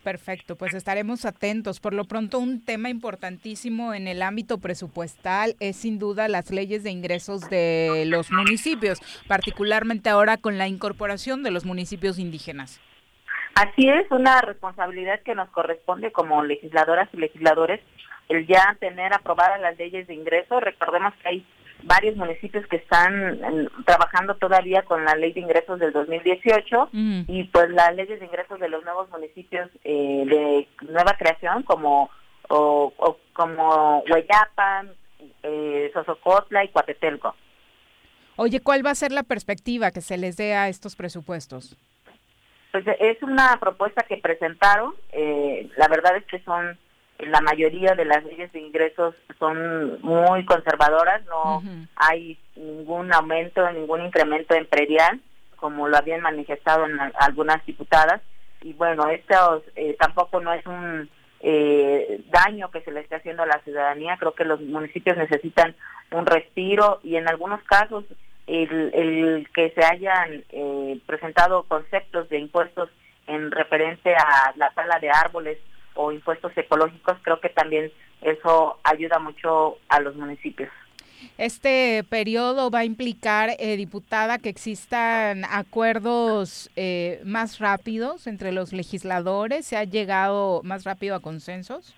[0.03, 1.79] Perfecto, pues estaremos atentos.
[1.79, 6.83] Por lo pronto, un tema importantísimo en el ámbito presupuestal es sin duda las leyes
[6.83, 12.79] de ingresos de los municipios, particularmente ahora con la incorporación de los municipios indígenas.
[13.59, 17.81] Así es, una responsabilidad que nos corresponde como legisladoras y legisladores
[18.29, 20.61] el ya tener aprobadas las leyes de ingreso.
[20.61, 21.45] Recordemos que hay
[21.83, 27.69] varios municipios que están trabajando todavía con la ley de ingresos del 2018 y pues
[27.71, 32.09] las leyes de ingresos de los nuevos municipios eh, de nueva creación como
[32.47, 32.93] o,
[33.33, 34.93] como Hueyapan,
[35.43, 37.35] eh, Sosocotla y Coatetelco.
[38.37, 41.75] Oye, ¿cuál va a ser la perspectiva que se les dé a estos presupuestos?
[42.71, 44.93] Pues es una propuesta que presentaron.
[45.11, 46.77] Eh, la verdad es que son
[47.19, 51.61] la mayoría de las leyes de ingresos son muy conservadoras, no
[51.95, 55.19] hay ningún aumento, ningún incremento en predial,
[55.57, 58.21] como lo habían manifestado en algunas diputadas.
[58.61, 61.09] Y bueno, esto eh, tampoco no es un
[61.41, 64.17] eh, daño que se le esté haciendo a la ciudadanía.
[64.17, 65.75] Creo que los municipios necesitan
[66.11, 68.05] un respiro y en algunos casos
[68.49, 72.89] el, el que se hayan eh, presentado conceptos de impuestos
[73.27, 75.59] en referencia a la tala de árboles
[75.93, 80.69] o impuestos ecológicos, creo que también eso ayuda mucho a los municipios.
[81.37, 88.71] Este periodo va a implicar, eh, diputada, que existan acuerdos eh, más rápidos entre los
[88.71, 89.65] legisladores.
[89.65, 91.93] ¿Se ha llegado más rápido a consensos?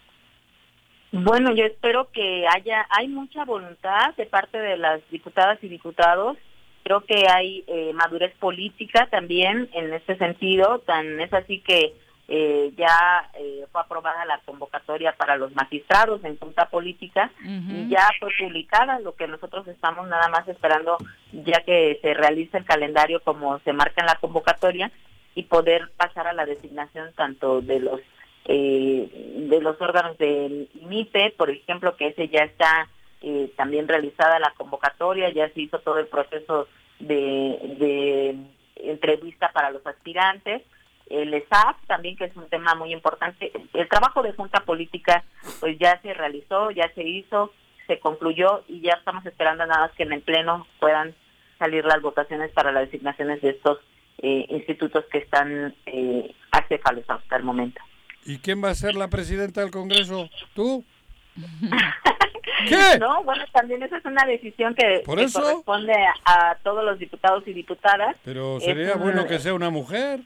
[1.12, 6.38] Bueno, yo espero que haya, hay mucha voluntad de parte de las diputadas y diputados.
[6.84, 10.80] Creo que hay eh, madurez política también en este sentido.
[10.80, 11.94] Tan es así que
[12.30, 18.08] eh, ya eh, fue aprobada la convocatoria para los magistrados en junta política y ya
[18.22, 20.98] fue publicada, lo que nosotros estamos nada más esperando
[21.34, 24.90] ya que se realice el calendario como se marca en la convocatoria
[25.36, 28.00] y poder pasar a la designación tanto de los
[28.46, 29.10] eh,
[29.50, 32.88] de los órganos del MIPE, por ejemplo, que ese ya está
[33.56, 36.68] también realizada la convocatoria, ya se hizo todo el proceso
[37.00, 38.36] de, de
[38.78, 40.64] entrevista para los aspirantes,
[41.12, 43.52] el ESAP también, que es un tema muy importante.
[43.74, 45.24] El trabajo de Junta Política,
[45.60, 47.52] pues ya se realizó, ya se hizo,
[47.88, 51.14] se concluyó y ya estamos esperando nada más que en el Pleno puedan
[51.60, 53.80] salir las votaciones para las designaciones de estos
[54.20, 57.82] eh, institutos que están eh, acéfalos hasta el momento.
[58.26, 60.30] ¿Y quién va a ser la presidenta del Congreso?
[60.54, 60.84] ¿Tú?
[62.68, 63.00] ¿Qué?
[63.00, 65.94] No, bueno, también esa es una decisión que, corresponde
[66.26, 68.16] a, todos los diputados y diputadas.
[68.24, 70.20] Pero sería bueno que sea una mujer.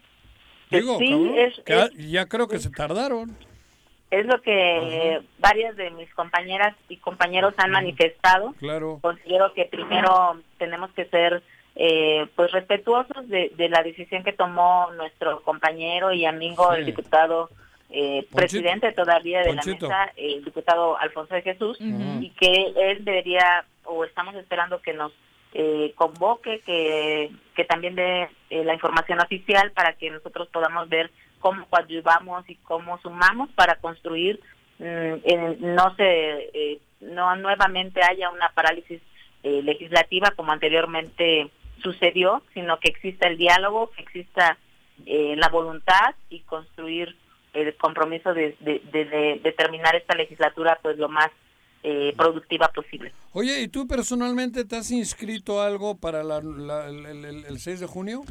[0.70, 0.98] Digo,
[1.96, 3.36] ya creo que se tardaron.
[4.10, 8.54] Es lo que varias de mis compañeras y compañeros han manifestado.
[8.58, 8.98] Claro.
[9.00, 11.42] Considero que primero tenemos que ser
[11.74, 17.50] eh, pues respetuosos de, la decisión que tomó nuestro compañero y amigo el diputado
[17.90, 23.64] eh, presidente todavía de la mesa, el diputado Alfonso de Jesús, y que él debería
[23.84, 25.12] o estamos esperando que nos
[25.54, 31.10] eh, convoque, que, que también dé eh, la información oficial para que nosotros podamos ver
[31.40, 34.40] cómo coadyuvamos y cómo sumamos para construir,
[34.78, 39.00] mm, no se, eh, no nuevamente haya una parálisis
[39.42, 41.48] eh, legislativa como anteriormente
[41.82, 44.58] sucedió, sino que exista el diálogo, que exista
[45.04, 47.14] la voluntad y construir
[47.56, 51.30] el compromiso de, de, de, de terminar esta legislatura pues lo más
[51.88, 53.12] eh, productiva posible.
[53.32, 58.22] Oye, ¿y tú personalmente te has inscrito algo para el, 6 de junio?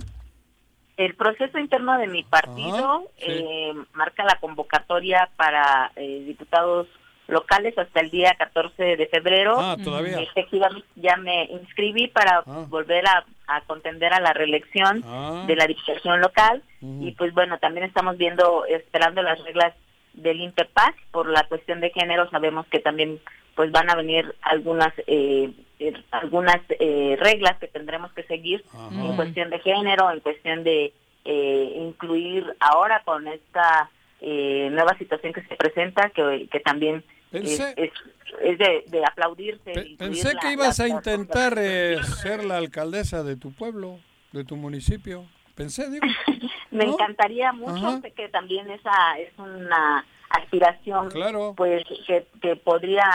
[0.98, 6.88] El proceso interno de mi partido eh, marca la convocatoria para eh, diputados
[7.28, 9.56] locales hasta el día 14 de febrero.
[9.60, 10.20] Ah, todavía.
[10.20, 12.66] Efectivamente, ya me inscribí para ah.
[12.68, 13.26] volver a,
[13.68, 15.44] contender a la reelección ah.
[15.48, 16.64] de la diputación local.
[16.82, 19.74] Y pues bueno, también estamos viendo, esperando las reglas
[20.14, 22.30] del INPEPAC por la cuestión de género.
[22.30, 23.20] Sabemos que también
[23.56, 29.16] pues van a venir algunas eh, eh, algunas eh, reglas que tendremos que seguir en
[29.16, 30.94] cuestión de género, en cuestión de
[31.26, 33.90] incluir ahora con esta
[34.22, 37.60] nueva situación que se presenta, que, que también es,
[38.42, 39.96] es, de, aplaudirse.
[39.98, 41.56] pensé que ibas a intentar
[42.22, 44.00] ser la alcaldesa de tu pueblo,
[44.32, 45.26] de tu municipio.
[45.56, 46.06] Pensé, digo.
[46.72, 51.10] Me encantaría mucho, que también esa es una aspiración
[51.56, 53.06] pues que, que podría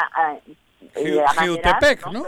[0.95, 1.23] eh,
[2.11, 2.25] ¿no?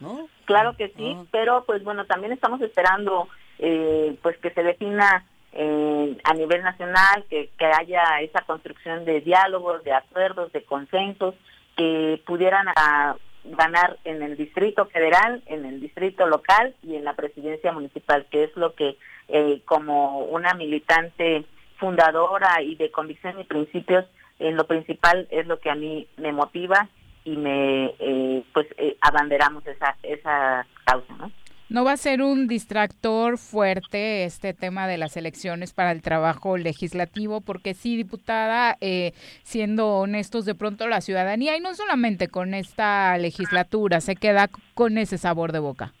[0.00, 0.28] ¿no?
[0.46, 6.16] Claro que sí, pero pues bueno, también estamos esperando eh, pues que se defina eh,
[6.24, 11.34] a nivel nacional, que, que haya esa construcción de diálogos, de acuerdos, de consensos,
[11.76, 17.14] que pudieran a, ganar en el distrito federal, en el distrito local y en la
[17.14, 18.96] presidencia municipal, que es lo que
[19.28, 21.44] eh, como una militante
[21.78, 24.04] fundadora y de convicción y principios,
[24.38, 26.88] en lo principal es lo que a mí me motiva
[27.24, 31.30] y me, eh, pues, eh, abanderamos esa, esa causa, ¿no?
[31.70, 36.56] ¿No va a ser un distractor fuerte este tema de las elecciones para el trabajo
[36.56, 37.42] legislativo?
[37.42, 39.12] Porque sí, diputada, eh,
[39.44, 44.98] siendo honestos, de pronto la ciudadanía, y no solamente con esta legislatura, se queda con
[44.98, 45.92] ese sabor de boca.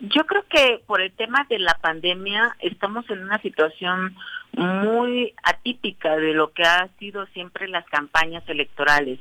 [0.00, 4.16] Yo creo que por el tema de la pandemia estamos en una situación
[4.54, 9.18] muy atípica de lo que ha sido siempre las campañas electorales.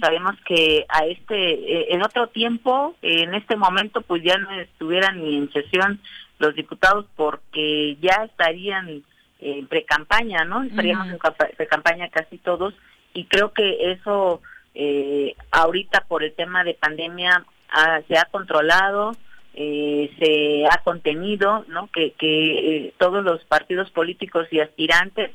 [0.00, 5.20] Sabemos que a este eh, en otro tiempo, en este momento pues ya no estuvieran
[5.20, 6.00] ni en sesión
[6.38, 9.02] los diputados porque ya estarían
[9.40, 10.62] en pre-campaña, ¿no?
[10.62, 11.18] Estaríamos en
[11.56, 12.74] pre-campaña casi todos
[13.14, 14.40] y creo que eso
[14.74, 19.12] eh, ahorita por el tema de pandemia ah, se ha controlado
[19.60, 21.88] eh, se ha contenido, ¿no?
[21.88, 25.32] Que, eh, todos los partidos políticos y aspirantes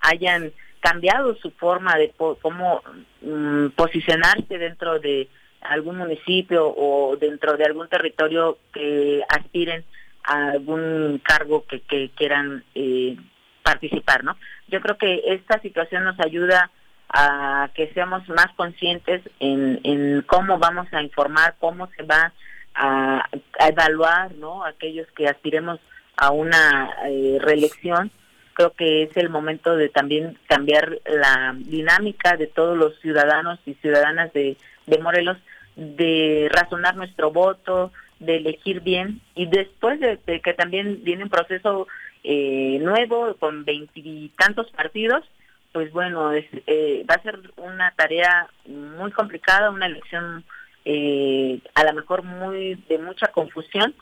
[0.00, 0.50] hayan
[0.80, 2.80] cambiado su forma de cómo
[3.20, 5.28] mm, posicionarse dentro de
[5.60, 9.84] algún municipio o dentro de algún territorio que aspiren
[10.24, 13.18] a algún cargo que, quieran eh,
[13.62, 14.38] participar, ¿no?
[14.68, 16.70] Yo creo que esta situación nos ayuda
[17.10, 22.32] a que seamos más conscientes en, en cómo vamos a informar, cómo se va
[22.76, 25.80] a, evaluar no aquellos que aspiremos
[26.16, 28.10] a una eh, reelección.
[28.54, 33.74] Creo que es el momento de también cambiar la dinámica de todos los ciudadanos y
[33.74, 34.56] ciudadanas de,
[34.86, 35.36] de Morelos
[35.76, 39.20] de razonar nuestro voto de elegir bien.
[39.34, 41.86] Y después de, que también viene un proceso
[42.24, 45.24] eh, nuevo con veintitantos partidos
[45.72, 50.42] pues bueno es, eh, va a ser una tarea muy complicada una elección
[50.88, 53.92] eh, a lo mejor muy de mucha confusión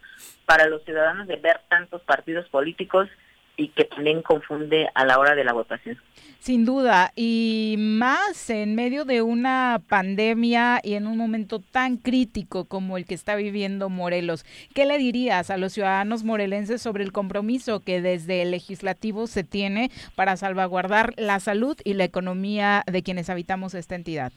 [0.44, 3.08] para los ciudadanos de ver tantos partidos políticos
[3.56, 5.96] y que también confunde a la hora de la votación.
[6.40, 12.66] Sin duda, y más en medio de una pandemia y en un momento tan crítico
[12.66, 17.12] como el que está viviendo Morelos, ¿qué le dirías a los ciudadanos morelenses sobre el
[17.12, 23.02] compromiso que desde el legislativo se tiene para salvaguardar la salud y la economía de
[23.02, 24.32] quienes habitamos esta entidad?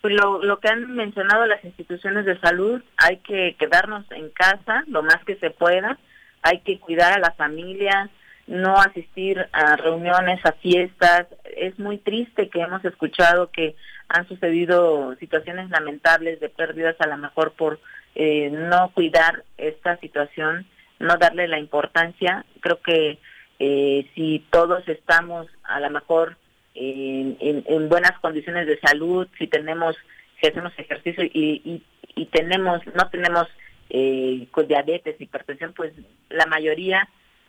[0.00, 4.84] Pues lo, lo que han mencionado las instituciones de salud, hay que quedarnos en casa
[4.86, 5.98] lo más que se pueda,
[6.42, 8.10] hay que cuidar a la familia,
[8.50, 11.26] no asistir a reuniones, a fiestas.
[11.56, 13.76] Es muy triste que hemos escuchado que
[14.08, 17.78] han sucedido situaciones lamentables de pérdidas a lo mejor por
[18.16, 20.66] eh, no cuidar esta situación,
[20.98, 22.44] no darle la importancia.
[22.60, 23.18] Creo que
[23.60, 26.36] eh, si todos estamos a lo mejor
[26.74, 29.96] en, buenas condiciones de salud, si tenemos,
[30.40, 31.82] si hacemos ejercicio y,
[32.14, 33.48] y, tenemos, no tenemos
[33.88, 35.92] eh, con diabetes, hipertensión, pues
[36.28, 37.08] la mayoría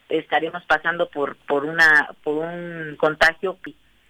[0.10, 3.58] estaríamos pasando por por una por un contagio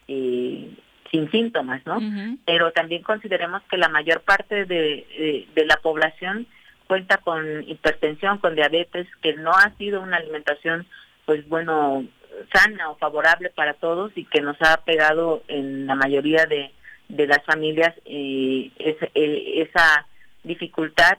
[0.07, 0.69] eh,
[1.11, 1.99] sin síntomas, ¿no?
[2.45, 6.47] Pero también consideremos que la mayor parte de, de, la población
[6.87, 10.87] cuenta con hipertensión, con diabetes, que no ha sido una alimentación,
[11.25, 12.05] pues bueno,
[12.53, 16.71] sana o favorable para todos y que nos ha pegado en la mayoría de,
[17.09, 20.07] de las familias eh, esa
[20.43, 21.17] dificultad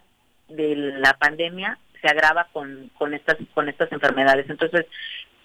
[0.49, 4.49] de la pandemia se agrava con, con estas con estas enfermedades.
[4.51, 4.87] Entonces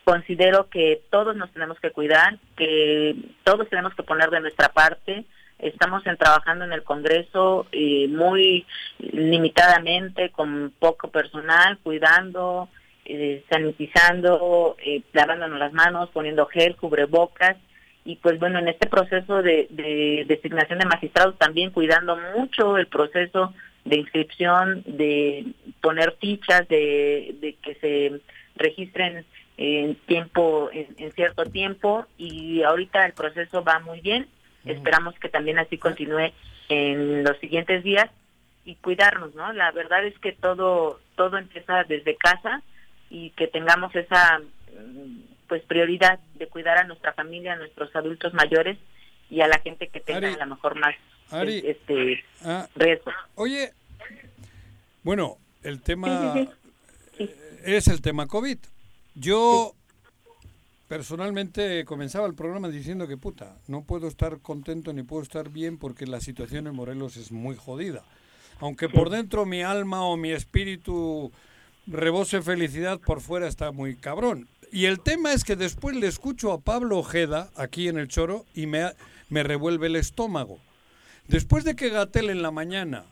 [0.03, 5.25] considero que todos nos tenemos que cuidar que todos tenemos que poner de nuestra parte.
[5.59, 8.65] Estamos en, trabajando en el Congreso eh, muy
[8.99, 12.69] limitadamente con poco personal cuidando
[13.09, 17.55] eh, sanitizando, eh, lavándonos las manos, poniendo gel, cubrebocas
[18.03, 23.53] y pues bueno, en este proceso de, designación de magistrados también cuidando mucho el proceso
[23.85, 25.45] de inscripción, de
[25.79, 28.19] poner fichas, de, que se
[28.57, 34.27] registren en tiempo, en, cierto tiempo y ahorita el proceso va muy bien.
[34.65, 36.33] Esperamos que también así continúe
[36.67, 38.09] en los siguientes días
[38.65, 39.53] y cuidarnos, ¿no?
[39.53, 42.63] La verdad es que todo todo empieza desde casa
[43.09, 44.41] y que tengamos esa
[45.47, 48.77] pues prioridad de cuidar a nuestra familia, a nuestros adultos mayores
[49.29, 50.95] y a la gente que tenga a lo mejor más
[51.31, 53.11] este ah, riesgo.
[53.35, 53.71] Oye,
[55.03, 56.35] bueno, el tema
[57.63, 58.57] es el tema COVID.
[59.15, 59.73] Yo
[60.87, 65.77] personalmente comenzaba el programa diciendo que puta, no puedo estar contento ni puedo estar bien
[65.77, 68.03] porque la situación en Morelos es muy jodida.
[68.59, 71.31] Aunque por dentro mi alma o mi espíritu
[71.87, 74.47] rebose felicidad por fuera está muy cabrón.
[74.71, 78.45] Y el tema es que después le escucho a Pablo Ojeda aquí en el choro
[78.53, 78.91] y me,
[79.29, 80.59] me revuelve el estómago.
[81.27, 83.05] Después de que Gatel en la mañana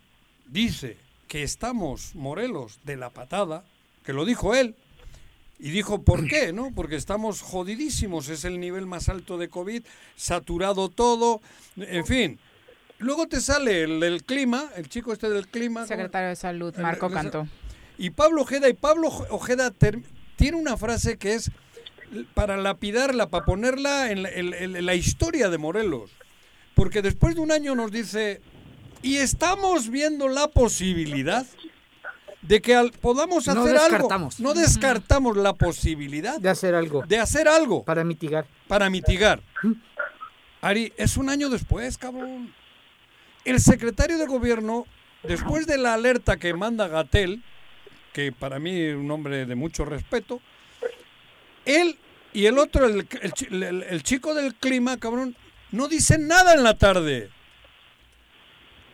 [0.48, 0.98] dice
[1.28, 3.64] que estamos, Morelos, de la patada,
[4.04, 4.76] que lo dijo él,
[5.58, 6.52] y dijo, ¿por qué?
[6.52, 6.72] ¿No?
[6.76, 9.84] Porque estamos jodidísimos, es el nivel más alto de COVID,
[10.18, 11.42] saturado todo,
[11.78, 12.40] en fin.
[13.00, 15.88] Luego te sale el, clima, el chico este del clima.
[15.88, 17.48] Secretario de Salud, Marco Canto
[17.98, 19.72] Y Pablo Ojeda, y Pablo Ojeda
[20.36, 21.52] tiene una frase que es
[22.34, 26.12] para lapidarla, para ponerla en la, historia de Morelos.
[26.74, 28.41] Porque después de un año nos dice,
[29.02, 31.46] y estamos viendo la posibilidad
[32.41, 34.10] de que podamos hacer algo.
[34.39, 37.04] No descartamos la posibilidad de hacer algo.
[37.08, 37.84] De hacer algo.
[37.84, 38.46] Para mitigar.
[38.68, 39.41] Para mitigar.
[40.62, 42.54] Ari, es un año después, cabrón.
[43.46, 44.86] El secretario de gobierno,
[45.24, 47.43] después de la alerta que manda Gatel,
[48.16, 50.39] que para mí es un hombre de mucho respeto,
[51.66, 51.97] él
[52.32, 53.05] y el otro, el,
[53.89, 55.36] el, chico del clima, cabrón,
[55.72, 57.30] no dicen nada en la tarde.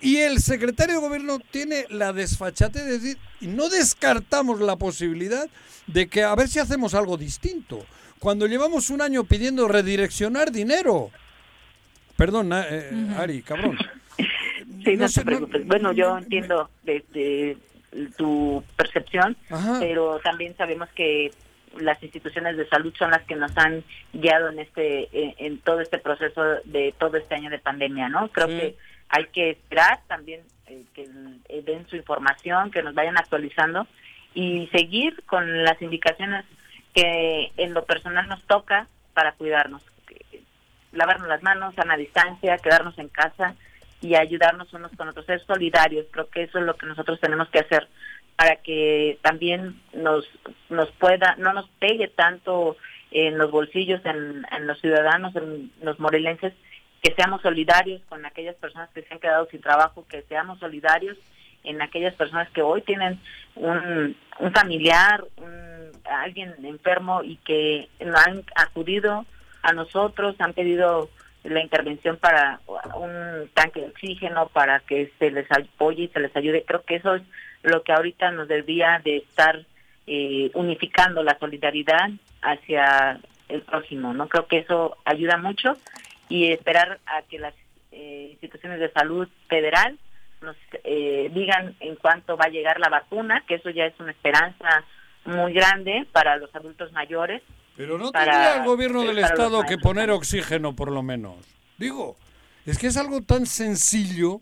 [0.02, 5.48] Y el secretario de gobierno tiene la desfachate de decir, y no descartamos la posibilidad
[5.86, 7.86] de que a ver si hacemos algo distinto.
[8.18, 11.12] Cuando llevamos un año pidiendo redireccionar dinero.
[12.18, 13.78] Perdón, eh, Ari, cabrón.
[14.84, 15.68] Sí, no, te preocupes.
[15.68, 17.56] bueno, yo entiendo de,
[18.18, 19.36] tu percepción,
[19.80, 21.32] pero también sabemos que
[21.78, 23.84] las instituciones de salud son las que nos han
[24.14, 25.10] guiado en este
[25.46, 28.30] en, todo este proceso de todo este año de pandemia, ¿no?
[28.30, 28.76] Creo que
[29.10, 31.10] hay que esperar también eh, que
[31.50, 33.88] eh, den su información, que nos vayan actualizando
[34.34, 36.46] y seguir con las indicaciones
[36.94, 39.84] que en lo personal nos toca para cuidarnos.
[40.94, 43.56] Lavarnos las manos, a la distancia, quedarnos en casa
[44.02, 46.08] y ayudarnos unos con otros, ser solidarios.
[46.12, 47.88] Creo que eso es lo que nosotros tenemos que hacer
[48.36, 50.28] para que también nos
[50.70, 52.76] nos pueda no nos pegue tanto
[53.12, 56.54] en los bolsillos en, los ciudadanos en los morelenses
[57.04, 61.18] que seamos solidarios con aquellas personas que se han quedado sin trabajo que seamos solidarios
[61.64, 63.20] en aquellas personas que hoy tienen
[63.56, 67.90] un, un familiar un, alguien enfermo y que
[68.26, 69.26] han acudido
[69.62, 71.10] a nosotros han pedido
[71.44, 72.60] la intervención para
[72.96, 76.96] un tanque de oxígeno para que se les apoye y se les ayude creo que
[76.96, 77.24] eso es
[77.64, 79.66] lo que ahorita nos debía de estar
[80.08, 82.10] eh, unificando la solidaridad
[82.42, 83.20] hacia
[83.50, 84.28] el próximo, ¿no?
[84.28, 85.78] Creo que eso ayuda mucho
[86.30, 87.54] y esperar a que las
[87.92, 89.98] eh, instituciones de salud federal
[90.42, 94.12] nos eh, digan en cuánto va a llegar la vacuna, que eso ya es una
[94.12, 94.84] esperanza
[95.26, 97.44] muy grande para los adultos mayores.
[97.78, 101.36] Pero no tendría el gobierno del Estado que poner oxígeno, por lo menos.
[101.78, 102.16] Digo,
[102.66, 104.42] es que es algo tan sencillo.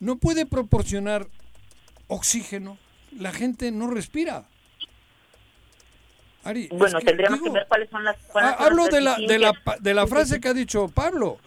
[0.00, 1.28] No puede proporcionar
[2.08, 2.78] oxígeno,
[3.18, 4.44] la gente no respira.
[6.70, 8.16] bueno, tendríamos que ver cuáles son las...
[8.34, 11.38] Hablo de la, de, la, de la frase que ha dicho Pablo.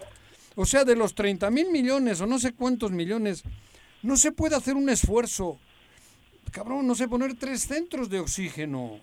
[0.54, 3.44] O sea, de los 30 mil millones o no sé cuántos millones,
[4.02, 5.58] no se puede hacer un esfuerzo.
[6.50, 9.00] Cabrón, no sé poner tres centros de oxígeno.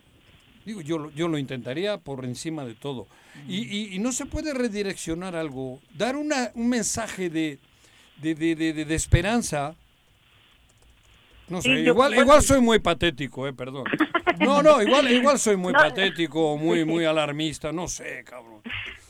[0.65, 3.07] Digo, yo, yo lo intentaría por encima de todo.
[3.47, 7.59] Y, y, no se puede redireccionar algo, dar una, un mensaje de,
[8.21, 8.55] de, de,
[8.85, 9.75] de esperanza
[11.49, 13.85] no sé, igual, igual soy muy patético, eh, perdón.
[14.39, 18.61] No, no, igual, igual soy muy patético, muy, muy alarmista, no sé, cabrón.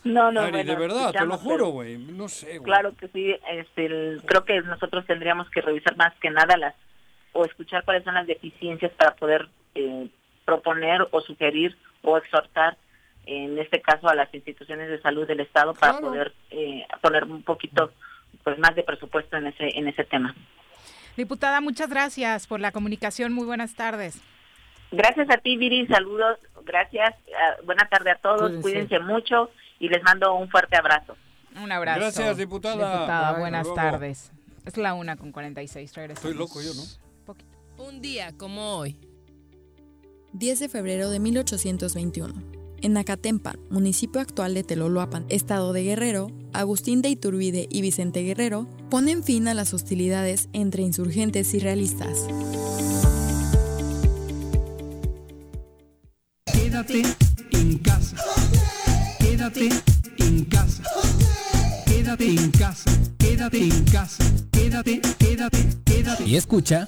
[0.04, 2.64] No, no, de verdad, te lo juro, güey, no sé, güey.
[2.64, 3.88] Claro que sí, este,
[4.26, 6.76] creo que nosotros tendríamos que revisar más que nada las,
[7.32, 10.10] o escuchar cuáles son las deficiencias para poder eh,
[10.46, 12.78] proponer o sugerir o exhortar,
[13.26, 17.44] en este caso, a las instituciones de salud del Estado para poder eh, poner un
[17.44, 17.92] poquito
[18.44, 20.36] pues más de presupuesto en ese en ese tema.
[21.16, 23.34] Diputada, muchas gracias por la comunicación.
[23.34, 24.22] Muy buenas tardes.
[24.92, 25.88] Gracias a ti, Viri.
[25.88, 26.38] Saludos.
[26.66, 27.16] Gracias.
[27.28, 28.52] Uh, buena tarde a todos.
[28.62, 29.00] Cuídense.
[29.00, 31.16] mucho y les mando un fuerte abrazo.
[31.62, 32.00] Un abrazo.
[32.00, 32.76] Gracias, diputada.
[32.76, 34.32] Diputada, buenas tardes.
[34.66, 35.96] Es la una con 46.
[35.96, 36.26] Regresamos.
[36.26, 37.84] Estoy loco yo, ¿no?
[37.84, 38.98] Un día como hoy.
[40.34, 42.34] 10 de febrero de 1821.
[42.82, 48.68] En Nacatempan, municipio actual de Teloloapan, estado de Guerrero, Agustín de Iturbide y Vicente Guerrero
[48.90, 52.26] ponen fin a las hostilidades entre insurgentes y realistas.
[56.46, 57.04] Quédate
[57.52, 58.18] en casa.
[59.20, 59.70] Quédate
[60.18, 60.84] en casa.
[61.86, 62.92] Quédate en casa.
[63.18, 64.24] Quédate en casa.
[64.52, 66.26] Quédate, quédate, quédate.
[66.26, 66.88] Y escucha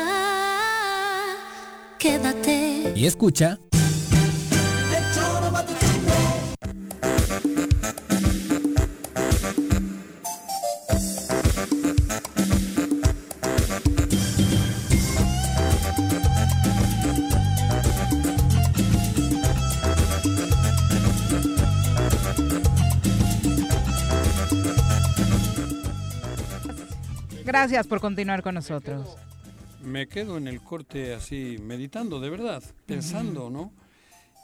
[2.01, 2.93] quédate.
[2.95, 3.59] Y escucha.
[27.45, 29.17] Gracias por continuar con nosotros
[29.83, 33.71] me quedo en el corte así, meditando, de verdad, pensando, ¿no?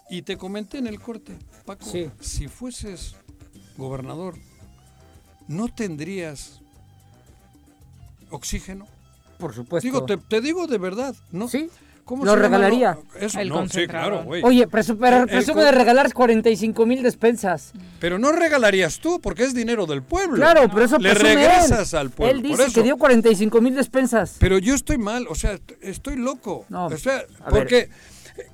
[0.10, 1.86] Y te comenté en el corte, Paco,
[2.20, 3.16] si fueses
[3.78, 4.36] gobernador,
[5.48, 6.62] ¿no tendrías
[8.30, 8.88] oxígeno?
[9.38, 9.88] Por supuesto.
[9.88, 11.48] Digo, te, digo de verdad, ¿no?
[11.48, 11.70] Sí.
[12.08, 12.98] ¿Cómo lo regalaría.
[13.48, 14.42] no, sí, claro, güey.
[14.42, 17.74] Oye, presume, de regalar 45 mil despensas.
[18.00, 20.38] Pero no regalarías tú, porque es dinero del pueblo.
[20.38, 22.34] Claro, pero eso Le regresas al pueblo.
[22.34, 24.38] Él dice que dio 45 mil despensas.
[24.40, 26.66] Pero yo estoy mal, o sea, estoy loco.
[26.70, 27.90] No, o sea, porque,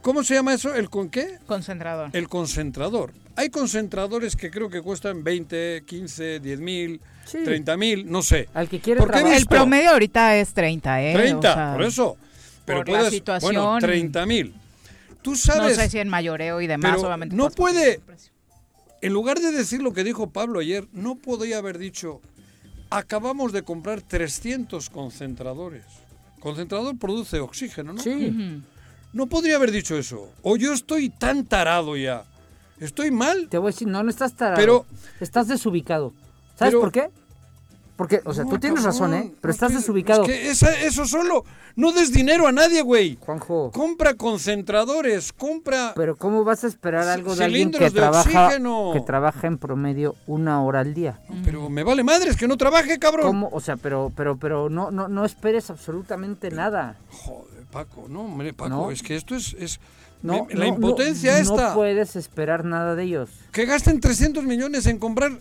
[0.02, 0.74] ¿cómo se llama eso?
[0.74, 1.38] ¿El con qué?
[1.46, 2.10] Concentrador.
[2.14, 3.14] El concentrador.
[3.36, 7.00] Hay concentradores que creo que cuestan 20, 15, 10 mil,
[7.32, 8.50] 30 mil, no sé.
[8.56, 11.14] Al que quiere El promedio ahorita es 30, ¿eh?
[11.14, 12.18] 30, por eso.
[12.66, 13.56] Pero por puedes, la situación.
[13.56, 14.54] Bueno, 30 mil.
[15.22, 15.78] Tú sabes.
[15.78, 17.36] No sé si en mayoreo y demás, obviamente.
[17.36, 18.02] No puede.
[19.02, 22.22] En lugar de decir lo que dijo Pablo ayer, no podría haber dicho.
[22.90, 25.84] Acabamos de comprar 300 concentradores.
[26.40, 28.02] Concentrador produce oxígeno, ¿no?
[28.02, 28.62] Sí.
[29.14, 30.30] No podría haber dicho eso.
[30.42, 32.26] O yo estoy tan tarado ya.
[32.80, 33.48] ¿Estoy mal?
[33.50, 34.58] Te voy a decir, no, no estás tarado.
[34.58, 34.86] Pero.
[35.20, 36.14] Estás desubicado.
[36.58, 37.10] ¿Sabes por qué?
[37.96, 39.32] Porque, o sea, tú tienes razón, ¿eh?
[39.40, 40.24] Pero estás desubicado.
[40.26, 41.46] Es que eso solo.
[41.76, 43.18] No des dinero a nadie, güey.
[43.20, 43.72] Juanjo.
[43.72, 45.94] Compra concentradores, compra.
[45.96, 48.50] Pero ¿cómo vas a esperar algo de alguien que trabaja,
[48.94, 51.20] que trabaja en promedio una hora al día?
[51.44, 53.28] pero me vale madres que no trabaje, cabrón.
[53.28, 53.50] ¿Cómo?
[53.52, 56.98] O sea, pero, pero, pero no, no, no esperes absolutamente nada.
[57.10, 59.80] Joder, Paco, no, hombre, Paco, es que esto es, es
[60.22, 61.70] no, la impotencia esta.
[61.70, 63.30] No puedes esperar nada de ellos.
[63.52, 65.40] Que gasten 300 millones en comprar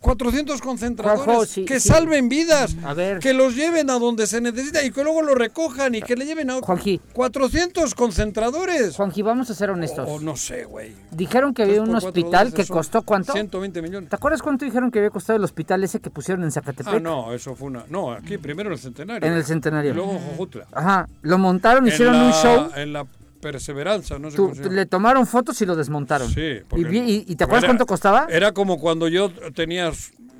[0.00, 2.76] 400 concentradores que salven vidas,
[3.20, 6.24] que los lleven a donde se necesita y que luego lo recojan y que le
[6.24, 8.96] lleven a Juanji, 400 concentradores.
[8.96, 10.08] Juanji, vamos a ser honestos.
[10.10, 10.92] Oh, no sé, güey.
[11.10, 13.32] Dijeron que había un hospital que costó cuánto?
[13.32, 14.10] 120 millones.
[14.10, 16.94] ¿Te acuerdas cuánto dijeron que había costado el hospital ese que pusieron en Zacatepec?
[16.94, 17.84] Ah, no, eso fue una.
[17.88, 19.28] No, aquí primero en el centenario.
[19.28, 19.90] En el centenario.
[19.90, 20.66] Y luego en Jojutla.
[20.72, 22.70] Ajá, lo montaron, hicieron un show.
[22.74, 23.06] En la
[23.40, 24.38] Perseveranza, no sé
[24.70, 26.28] Le tomaron fotos y lo desmontaron.
[26.30, 26.60] Sí.
[26.76, 28.26] ¿Y, te acuerdas cuánto costaba?
[28.28, 29.90] Era como cuando yo tenía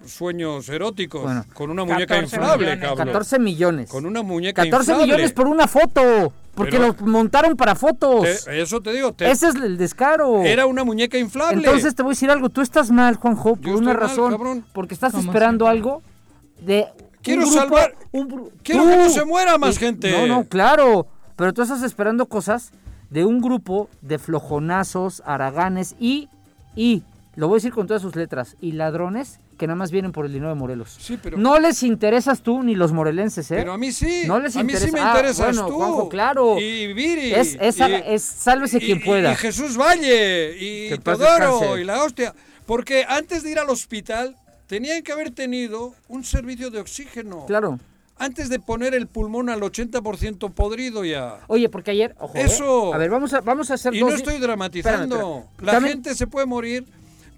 [0.07, 3.07] sueños eróticos con una muñeca inflable, cabrón.
[3.07, 3.88] 14 millones.
[3.90, 6.32] Con una muñeca 14 millones por una foto.
[6.55, 8.46] Porque lo montaron para fotos.
[8.48, 9.14] eso te digo.
[9.18, 10.42] Ese es el descaro.
[10.42, 11.59] Era una muñeca inflable.
[11.59, 12.51] Entonces te voy a decir algo.
[12.51, 14.64] Tú estás mal, Juanjo, por una razón.
[14.72, 16.03] porque estás esperando algo
[16.61, 16.86] de.
[17.22, 17.94] Quiero salvar.
[18.62, 20.11] quiero que no se muera más gente.
[20.12, 21.07] No, no, claro.
[21.36, 22.70] Pero tú estás esperando cosas
[23.11, 26.29] de un grupo de flojonazos, araganes y.
[26.75, 27.03] Y.
[27.37, 28.57] Lo voy a decir con todas sus letras.
[28.61, 30.97] Y ladrones que nada más vienen por el dinero de Morelos.
[30.99, 31.37] Sí, pero...
[31.37, 33.57] No les interesas tú ni los morelenses, ¿eh?
[33.57, 34.23] Pero a mí sí.
[34.27, 35.75] No les a mí sí me interesas ah, bueno, tú.
[35.75, 36.59] Juanjo, claro.
[36.59, 37.35] Y Viri.
[37.35, 39.33] Es, es, es sálvese quien pueda.
[39.33, 40.57] Y, Jesús Valle.
[40.59, 41.77] Y Teodoro.
[41.77, 42.35] Y la hostia.
[42.65, 44.35] Porque antes de ir al hospital
[44.67, 47.45] tenían que haber tenido un servicio de oxígeno.
[47.47, 47.79] Claro.
[48.21, 51.41] Antes de poner el pulmón al 80% podrido ya.
[51.47, 52.43] Oye, porque ayer, ojo, ¿eh?
[52.43, 52.93] Eso.
[52.93, 55.45] A ver, vamos a, vamos a hacer Y no estoy dramatizando.
[55.61, 56.85] La gente se puede morir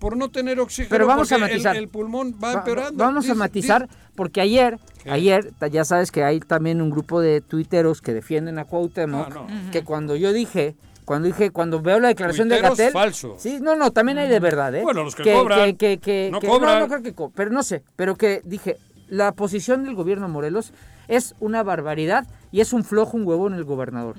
[0.01, 1.76] por no tener oxígeno Pero vamos a matizar.
[1.76, 3.05] El, pulmón va empeorando.
[3.05, 8.03] vamos a matizar porque ayer, ayer ya sabes que hay también un grupo de tuiteros
[8.03, 10.74] que defienden a Cuauhtémoc, ah, que cuando yo dije
[11.05, 12.93] cuando dije, cuando veo la declaración de Gatel.
[12.93, 13.37] falso.
[13.39, 14.83] Sí, no, no, también hay de verdad, ¿eh?
[14.83, 15.76] Bueno, los que, cobran.
[15.76, 16.78] Que, que, no cobran.
[16.80, 18.78] No, creo que pero no sé, pero que dije,
[19.12, 20.72] la posición del gobierno Morelos
[21.06, 24.16] es una barbaridad y es un flojo, un huevo en el gobernador.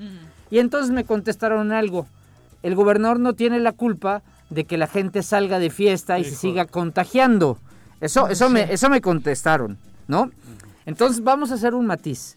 [0.52, 2.06] Y entonces me contestaron algo.
[2.62, 6.36] El gobernador no tiene la culpa de que la gente salga de fiesta y se
[6.36, 7.58] siga contagiando.
[8.00, 10.30] Eso, eso, me, eso me contestaron, ¿no?
[10.86, 12.36] Entonces vamos a hacer un matiz.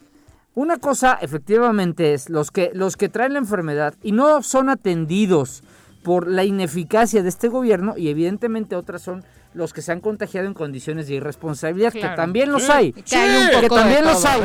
[0.55, 5.61] Una cosa efectivamente es los que, los que traen la enfermedad y no son atendidos
[6.01, 9.23] por la ineficacia de este gobierno y evidentemente otras son
[9.57, 12.93] los que se han contagiado en condiciones de irresponsabilidad, que también los hay.
[12.93, 14.41] Que, también los hay.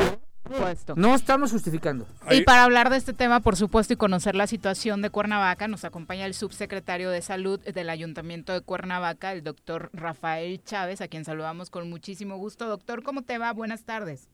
[0.97, 2.07] No estamos justificando.
[2.31, 5.85] Y para hablar de este tema, por supuesto, y conocer la situación de Cuernavaca, nos
[5.85, 11.25] acompaña el subsecretario de Salud del Ayuntamiento de Cuernavaca, el doctor Rafael Chávez, a quien
[11.25, 12.67] saludamos con muchísimo gusto.
[12.67, 13.53] Doctor, ¿cómo te va?
[13.53, 14.29] Buenas tardes.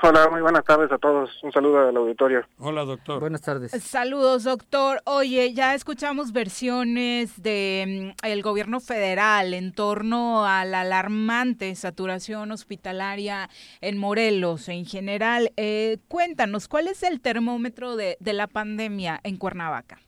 [0.00, 1.42] Hola, muy buenas tardes a todos.
[1.42, 2.46] Un saludo al auditorio.
[2.58, 3.18] Hola, doctor.
[3.18, 3.72] Buenas tardes.
[3.82, 5.00] Saludos, doctor.
[5.04, 12.52] Oye, ya escuchamos versiones de mm, el gobierno federal en torno a la alarmante saturación
[12.52, 13.48] hospitalaria
[13.80, 15.50] en Morelos en general.
[15.56, 19.98] Eh, cuéntanos, ¿cuál es el termómetro de, la pandemia en Cuernavaca?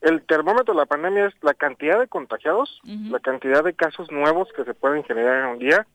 [0.00, 4.48] El termómetro de la pandemia es la cantidad de contagiados, la cantidad de casos nuevos
[4.54, 5.86] que se pueden generar en un día,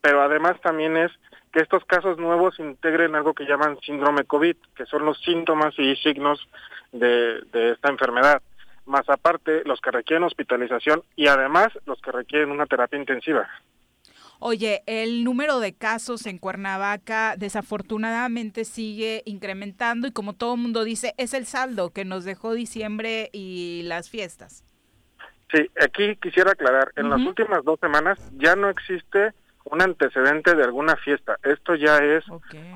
[0.00, 1.12] pero además también es
[1.52, 5.94] que estos casos nuevos integren algo que llaman síndrome COVID, que son los síntomas y
[5.96, 6.48] signos
[6.92, 8.42] de, esta enfermedad,
[8.86, 13.48] más aparte los que requieren hospitalización y además los que requieren una terapia intensiva.
[14.38, 21.14] Oye, el número de casos en Cuernavaca desafortunadamente sigue incrementando y como todo mundo dice,
[21.16, 24.64] es el saldo que nos dejó diciembre y las fiestas.
[25.52, 29.32] Sí, aquí quisiera aclarar, en las últimas dos semanas ya no existe
[29.64, 31.36] un antecedente de alguna fiesta.
[31.42, 32.24] Esto ya es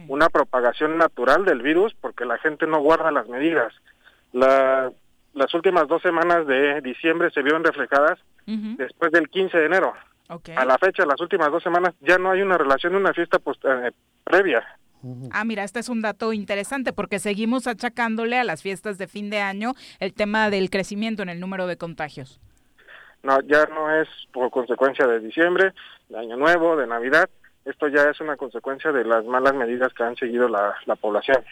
[0.08, 3.72] una propagación natural del virus porque la gente no guarda las medidas.
[4.32, 4.90] La,
[5.34, 9.92] las últimas dos semanas de diciembre se vieron reflejadas después del 15 de enero.
[10.28, 13.38] A la fecha, las últimas dos semanas, ya no hay una relación de una fiesta
[13.38, 13.92] pues, eh,
[14.24, 14.64] previa.
[15.30, 19.30] Ah, mira, este es un dato interesante porque seguimos achacándole a las fiestas de fin
[19.30, 22.40] de año el tema del crecimiento en el número de contagios.
[23.26, 25.72] No, ya no es por consecuencia de diciembre,
[26.08, 27.28] de Año Nuevo, de Navidad.
[27.64, 31.42] Esto ya es una consecuencia de las malas medidas que han seguido la, población.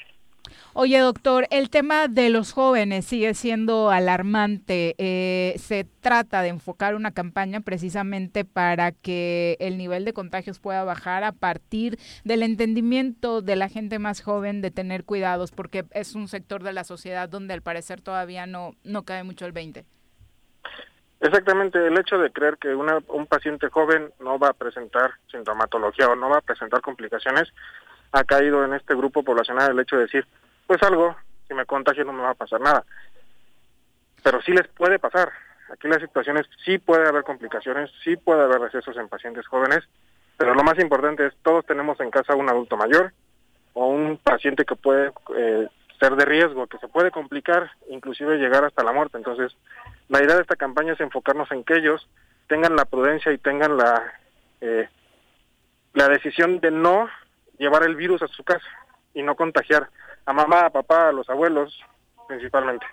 [0.74, 4.94] Oye, doctor, el tema de los jóvenes sigue siendo alarmante.
[4.98, 10.84] Eh, se trata de enfocar una campaña precisamente para que el nivel de contagios pueda
[10.84, 16.14] bajar a partir del entendimiento de la gente más joven de tener cuidados, porque es
[16.14, 19.84] un sector de la sociedad donde al parecer todavía no, no cae mucho el 20.
[21.24, 26.06] Exactamente, el hecho de creer que una, un paciente joven no va a presentar sintomatología
[26.08, 27.48] o no va a presentar complicaciones
[28.12, 30.26] ha caído en este grupo poblacional el hecho de decir,
[30.66, 31.16] pues algo,
[31.48, 32.84] si me contagio no me va a pasar nada.
[34.22, 35.32] Pero sí les puede pasar.
[35.72, 39.82] Aquí las situaciones sí puede haber complicaciones, sí puede haber recesos en pacientes jóvenes,
[40.36, 43.14] pero lo más importante es todos tenemos en casa un adulto mayor
[43.72, 45.68] o un paciente que puede eh,
[46.04, 49.16] ser de riesgo, que se puede complicar, inclusive llegar hasta la muerte.
[49.16, 49.56] Entonces,
[50.08, 52.08] la idea de esta campaña es enfocarnos en que ellos
[52.46, 54.12] tengan la prudencia y tengan la,
[54.60, 54.88] eh,
[55.94, 57.08] la decisión de no
[57.58, 58.66] llevar el virus a su casa
[59.14, 59.88] y no contagiar
[60.26, 61.80] a mamá, a papá, a los abuelos
[62.28, 62.86] principalmente.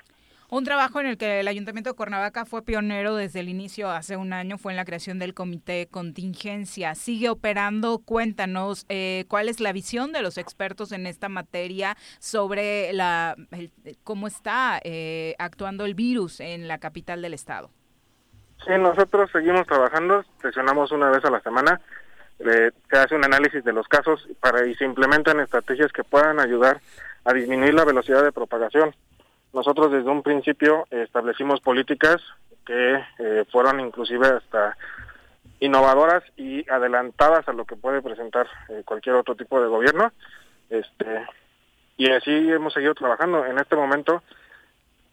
[0.54, 4.18] Un trabajo en el que el Ayuntamiento de Cuernavaca fue pionero desde el inicio, hace
[4.18, 6.93] un año, fue en la creación del Comité Contingencia.
[6.93, 7.99] Sigue operando.
[7.99, 13.38] Cuéntanos eh, cuál es la visión de los expertos en esta materia sobre la,
[14.04, 17.70] cómo está eh, actuando el virus en la capital del estado.
[18.66, 21.80] Sí, nosotros seguimos trabajando, sesionamos una vez a la semana,
[22.39, 26.41] eh, se hace un análisis de los casos para y se implementan estrategias que puedan
[26.41, 26.82] ayudar
[27.24, 28.93] a disminuir la velocidad de propagación.
[29.54, 32.22] Nosotros desde un principio establecimos políticas
[32.66, 34.78] que eh, fueron inclusive hasta
[35.60, 40.12] innovadoras y adelantadas a lo que puede presentar eh, cualquier otro tipo de gobierno.
[40.70, 41.26] Este,
[41.97, 43.45] y así hemos seguido trabajando.
[43.45, 44.24] En este momento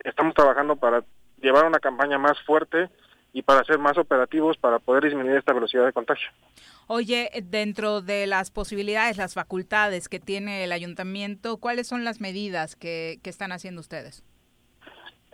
[0.05, 1.05] estamos trabajando para
[1.41, 2.89] llevar una campaña más fuerte
[3.33, 6.29] y para ser más operativos para poder disminuir esta velocidad de contagio.
[6.87, 12.75] Oye, dentro de las posibilidades, las facultades que tiene el ayuntamiento, ¿cuáles son las medidas
[12.75, 14.25] que, que están haciendo ustedes?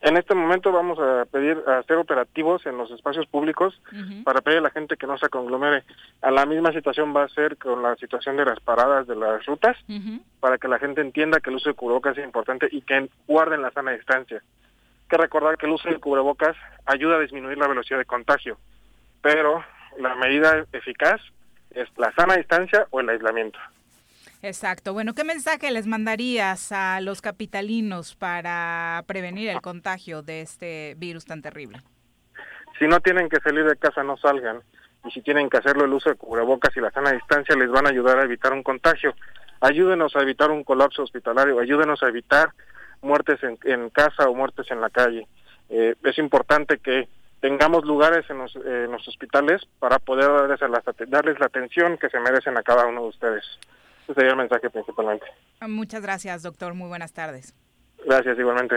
[0.04, 3.80] En este momento vamos a pedir a hacer operativos en los espacios públicos
[4.22, 5.82] para pedir a la gente que no se conglomere.
[6.20, 9.46] A la misma situación va a ser con la situación de las paradas de las
[9.46, 9.78] rutas,
[10.40, 13.62] para que la gente entienda que el uso de cubrebocas es importante y que guarden
[13.62, 14.42] la sana distancia.
[14.42, 18.58] Hay que recordar que el uso de cubrebocas ayuda a disminuir la velocidad de contagio,
[19.22, 19.64] pero
[19.98, 21.22] la medida eficaz
[21.70, 23.58] es la sana distancia o el aislamiento.
[24.44, 24.92] Exacto.
[24.92, 31.24] Bueno, ¿qué mensaje les mandarías a los capitalinos para prevenir el contagio de este virus
[31.24, 31.80] tan terrible?
[32.78, 34.60] Si no tienen que salir de casa, no salgan.
[35.02, 37.86] Y si tienen que hacerlo, el uso de cubrebocas y la sana distancia les van
[37.86, 39.14] a ayudar a evitar un contagio.
[39.62, 42.50] Ayúdenos a evitar un colapso hospitalario, ayúdenos a evitar
[43.00, 45.26] muertes en, casa o muertes en la calle.
[45.70, 47.08] Eh, es importante que
[47.40, 52.10] tengamos lugares en los, en los hospitales para poder darles la, darles la atención que
[52.10, 53.44] se merecen a cada uno de ustedes.
[54.04, 55.24] Ese sería el mensaje principalmente.
[55.66, 56.74] Muchas gracias, doctor.
[56.74, 57.54] Muy buenas tardes.
[58.04, 58.76] Gracias, igualmente.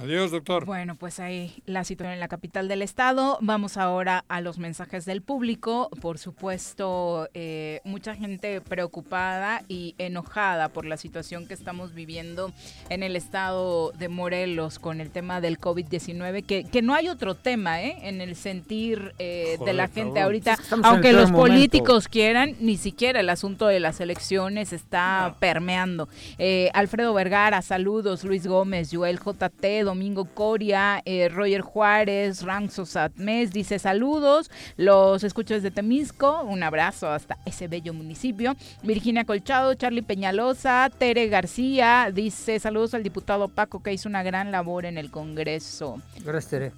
[0.00, 0.64] Adiós, doctor.
[0.64, 3.36] Bueno, pues ahí la situación en la capital del estado.
[3.40, 5.90] Vamos ahora a los mensajes del público.
[6.00, 12.52] Por supuesto, eh, mucha gente preocupada y enojada por la situación que estamos viviendo
[12.90, 17.34] en el estado de Morelos con el tema del COVID-19, que, que no hay otro
[17.34, 17.96] tema ¿eh?
[18.02, 20.58] en el sentir eh, de la gente ahorita.
[20.84, 26.08] Aunque los políticos quieran, ni siquiera el asunto de las elecciones está permeando.
[26.38, 28.22] Eh, Alfredo Vergara, saludos.
[28.22, 35.54] Luis Gómez, Joel JT, Domingo Coria, eh, Roger Juárez, Ramso Satmes, dice saludos, los escucho
[35.54, 38.54] desde Temisco, un abrazo hasta ese bello municipio.
[38.82, 44.52] Virginia Colchado, Charlie Peñalosa, Tere García, dice saludos al diputado Paco que hizo una gran
[44.52, 46.02] labor en el Congreso.
[46.22, 46.72] Gracias, Tere.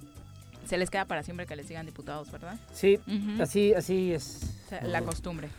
[0.65, 2.55] Se les queda para siempre que les sigan diputados, ¿verdad?
[2.71, 2.97] Sí,
[3.41, 4.39] así, así es.
[4.83, 5.49] la costumbre.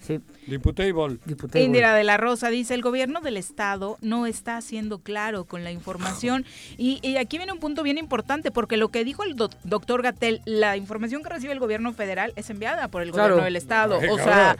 [0.00, 0.20] Sí.
[0.46, 1.18] Diputable.
[1.54, 5.70] Indira de la Rosa dice, el gobierno del Estado no está siendo claro con la
[5.70, 6.44] información.
[6.76, 10.76] Y, aquí viene un punto bien importante, porque lo que dijo el doctor Gatel, la
[10.76, 14.00] información que recibe el gobierno federal es enviada por el gobierno del Estado.
[14.10, 14.56] o sea...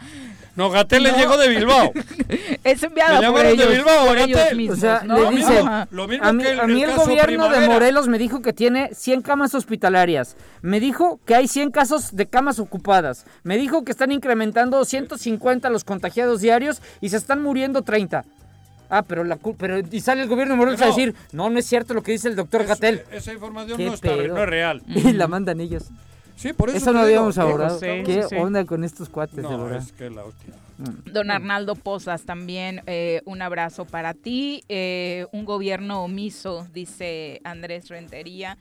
[0.53, 1.93] No, Gatel le llegó de Bilbao.
[2.63, 4.77] es enviada por ellos, de Bilbao, por ellos mismos.
[4.77, 5.87] O sea, le dice, a
[6.33, 10.35] mí, el, a mí el, gobierno de Morelos me dijo que tiene 100 camas hospitalarias.
[10.61, 13.25] Me dijo que hay 100 casos de camas ocupadas.
[13.43, 15.30] Me dijo que están incrementando 150
[15.69, 18.25] los contagiados diarios y se están muriendo 30.
[18.89, 21.65] Ah, pero la pero y sale el gobierno de Morelos a decir, no, no es
[21.65, 23.03] cierto lo que dice el doctor Gatel.
[23.11, 24.81] Esa información no, está, no es real.
[24.87, 25.85] Y la mandan ellos.
[26.35, 26.77] Sí, por eso.
[26.77, 27.79] Eso no habíamos hablado.
[27.79, 29.77] ¿Qué onda con estos cuates, de verdad?
[29.77, 30.53] Es que la hostia.
[30.77, 31.11] Mm.
[31.11, 34.63] Don Arnaldo Pozas, también eh, un abrazo para ti.
[34.67, 38.57] Eh, un gobierno omiso, dice Andrés Rentería.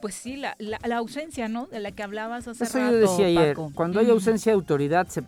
[0.00, 1.66] Pues sí, la, la, ausencia, ¿no?
[1.66, 3.56] De la que hablabas hace Eso rato, yo decía ayer.
[3.74, 5.22] Cuando hay ausencia de autoridad, se,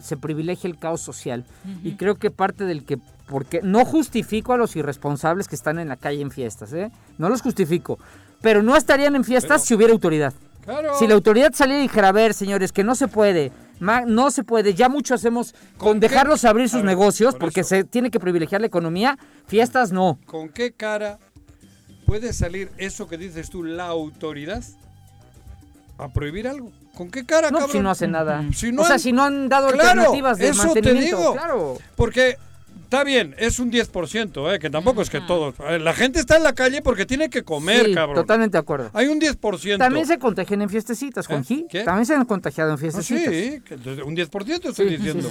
[0.00, 1.44] se privilegia el caos social.
[1.82, 5.88] Y creo que parte del que porque no justifico a los irresponsables que están en
[5.88, 6.90] la calle en fiestas, ¿eh?
[7.18, 7.98] No los justifico.
[8.40, 10.32] Pero no estarían en fiestas si hubiera autoridad.
[10.98, 14.44] Si la autoridad saliera y dijera, a ver, señores, que no se puede, no se
[14.44, 18.66] puede, ya mucho hacemos con, dejarlos abrir sus negocios porque se tiene que privilegiar la
[18.66, 20.18] economía, fiestas no.
[20.26, 21.18] ¿Con qué cara
[22.08, 24.64] puede salir eso que dices tú, la autoridad,
[25.98, 26.72] a prohibir algo?
[26.96, 27.76] ¿Con qué cara, no, cabrón?
[27.76, 28.42] si no hacen nada.
[28.48, 31.00] o sea, si no han dado alternativas de eso mantenimiento.
[31.00, 31.78] Te digo, claro.
[31.96, 32.38] Porque
[32.84, 34.58] Está bien, es un 10%, ¿eh?
[34.58, 35.56] que tampoco es que todos.
[35.58, 38.16] La gente está en la calle porque tiene que comer, sí, cabrón.
[38.16, 38.90] Totalmente de acuerdo.
[38.94, 39.76] Hay un 10%.
[39.76, 41.66] También se contagian en fiestecitas, Juanji.
[41.70, 41.84] ¿Eh?
[41.84, 43.30] También se han contagiado en fiestecitas.
[43.30, 43.60] sí,
[44.02, 45.30] un 10% estoy diciendo.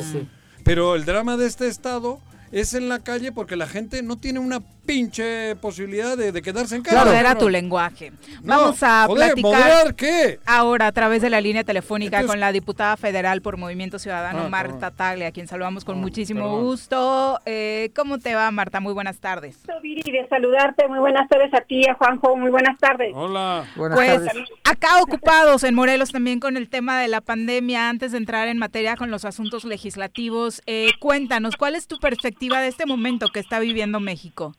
[0.64, 2.20] Pero el drama de este estado
[2.52, 6.82] es en la calle porque la gente no tiene una pinche posibilidad de, quedarse en
[6.82, 6.96] casa.
[7.04, 8.14] Claro, era tu lenguaje.
[8.42, 10.40] Vamos a platicar qué?
[10.46, 14.50] ahora a través de la línea telefónica con la diputada federal por Movimiento Ciudadano, Ah,
[14.50, 16.62] Marta Tagle, a quien saludamos con Ah, muchísimo perdón.
[16.64, 17.40] gusto.
[17.46, 18.80] Eh, ¿Cómo te va, Marta?
[18.80, 19.60] Muy buenas tardes.
[19.84, 20.88] Viri, de saludarte.
[20.88, 22.36] Muy buenas tardes a ti, a Juanjo.
[22.38, 23.12] Muy buenas tardes.
[23.14, 23.66] Hola.
[23.76, 24.50] Buenas Pues tardes.
[24.64, 28.58] acá ocupados en Morelos también con el tema de la pandemia, antes de entrar en
[28.58, 33.40] materia con los asuntos legislativos, eh, cuéntanos, ¿cuál es tu perspectiva de este momento que
[33.42, 34.56] está viviendo México?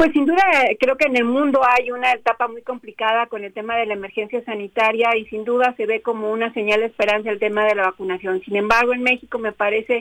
[0.00, 0.42] Pues sin duda
[0.78, 3.92] creo que en el mundo hay una etapa muy complicada con el tema de la
[3.92, 7.74] emergencia sanitaria y sin duda se ve como una señal de esperanza el tema de
[7.74, 8.40] la vacunación.
[8.40, 10.00] Sin embargo, en México me parece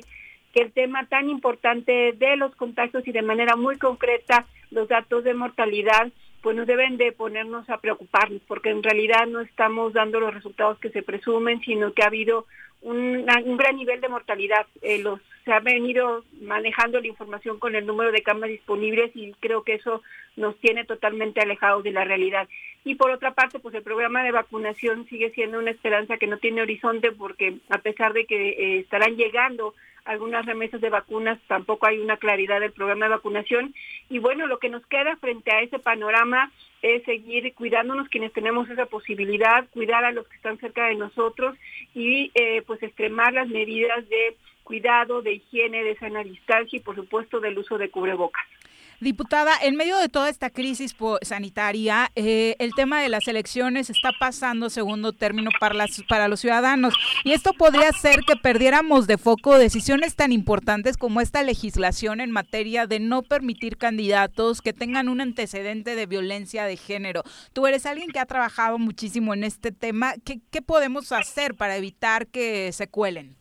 [0.53, 5.23] que el tema tan importante de los contagios y de manera muy concreta los datos
[5.23, 10.19] de mortalidad pues nos deben de ponernos a preocuparnos porque en realidad no estamos dando
[10.19, 12.45] los resultados que se presumen, sino que ha habido
[12.81, 13.25] un,
[13.57, 14.65] gran nivel de mortalidad.
[14.81, 19.33] Eh, los, se ha venido manejando la información con el número de camas disponibles y
[19.39, 20.01] creo que eso
[20.37, 22.47] nos tiene totalmente alejados de la realidad.
[22.85, 26.37] Y por otra parte, pues el programa de vacunación sigue siendo una esperanza que no
[26.37, 29.73] tiene horizonte porque a pesar de que eh, estarán llegando
[30.09, 33.75] algunas remesas de vacunas, tampoco hay una claridad del programa de vacunación.
[34.09, 36.51] Y bueno, lo que nos queda frente a ese panorama
[36.81, 41.55] es seguir cuidándonos quienes tenemos esa posibilidad, cuidar a los que están cerca de nosotros
[41.93, 46.95] y eh, pues extremar las medidas de cuidado, de higiene, de sana distancia y por
[46.95, 48.45] supuesto del uso de cubrebocas.
[49.01, 54.11] Diputada, en medio de toda esta crisis sanitaria, eh, el tema de las elecciones está
[54.19, 56.93] pasando segundo término para, para los ciudadanos
[57.23, 62.31] y esto podría hacer que perdiéramos de foco decisiones tan importantes como esta legislación en
[62.31, 67.23] materia de no permitir candidatos que tengan un antecedente de violencia de género.
[67.53, 70.15] Tú eres alguien que ha trabajado muchísimo en este tema.
[70.25, 73.37] ¿Qué, qué podemos hacer para evitar que se cuelen?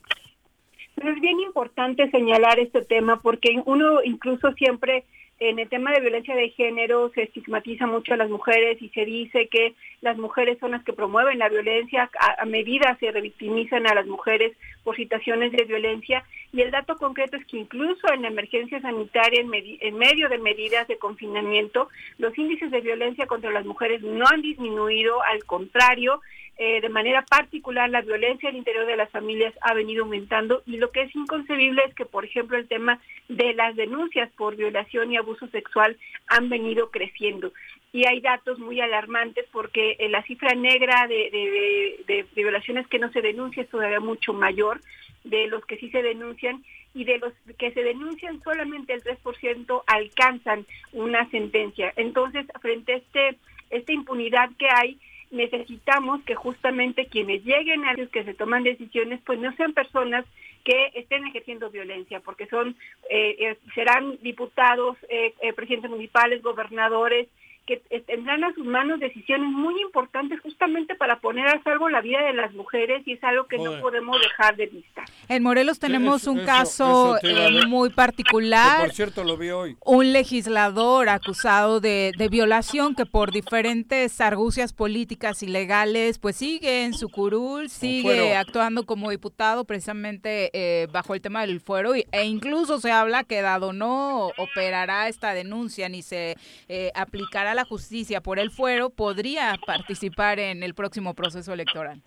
[0.97, 5.05] Es bien importante señalar este tema porque uno incluso siempre
[5.41, 9.05] en el tema de violencia de género se estigmatiza mucho a las mujeres y se
[9.05, 13.95] dice que las mujeres son las que promueven la violencia, a, medida se revictimizan a
[13.95, 16.25] las mujeres por situaciones de violencia.
[16.53, 20.39] Y el dato concreto es que incluso en la emergencia sanitaria, en, en medio de
[20.39, 26.21] medidas de confinamiento, los índices de violencia contra las mujeres no han disminuido, al contrario,
[26.59, 30.77] eh, de manera particular la violencia al interior de las familias ha venido aumentando y
[30.77, 35.13] lo que es inconcebible es que, por ejemplo, el tema de las denuncias por violación
[35.13, 35.97] y abuso sexual
[36.27, 37.53] han venido creciendo.
[37.93, 43.11] Y hay datos muy alarmantes porque eh, la cifra negra de, de violaciones que no
[43.13, 44.81] se denuncian es todavía mucho mayor
[45.25, 49.83] de los que sí se denuncian y de los que se denuncian solamente el 3%
[49.87, 51.93] alcanzan una sentencia.
[51.97, 53.39] Entonces, frente a este,
[53.71, 54.99] esta impunidad que hay,
[55.31, 60.25] necesitamos que justamente quienes lleguen a los que se toman decisiones, pues no sean personas
[60.65, 62.77] que estén ejerciendo violencia, porque son
[63.11, 67.29] eh, eh, serán diputados, eh, presidentes municipales, gobernadores,
[67.69, 72.23] que tendrán a sus manos decisiones muy importantes justamente para poner a salvo la vida
[72.23, 75.05] de las mujeres y es algo que no podemos dejar de vista.
[75.29, 78.87] En Morelos tenemos un caso eh, muy particular.
[78.87, 79.77] por cierto, lo vi hoy.
[79.85, 86.95] Un legislador acusado de, violación que por diferentes argucias políticas y legales pues sigue en
[86.95, 92.81] su curul, sigue actuando como diputado precisamente eh, bajo el tema del fuero e incluso
[92.81, 96.37] se habla que dado no operará esta denuncia ni se
[96.69, 102.01] eh, aplicará la justicia por el fuero, podría participar en el próximo proceso electoral.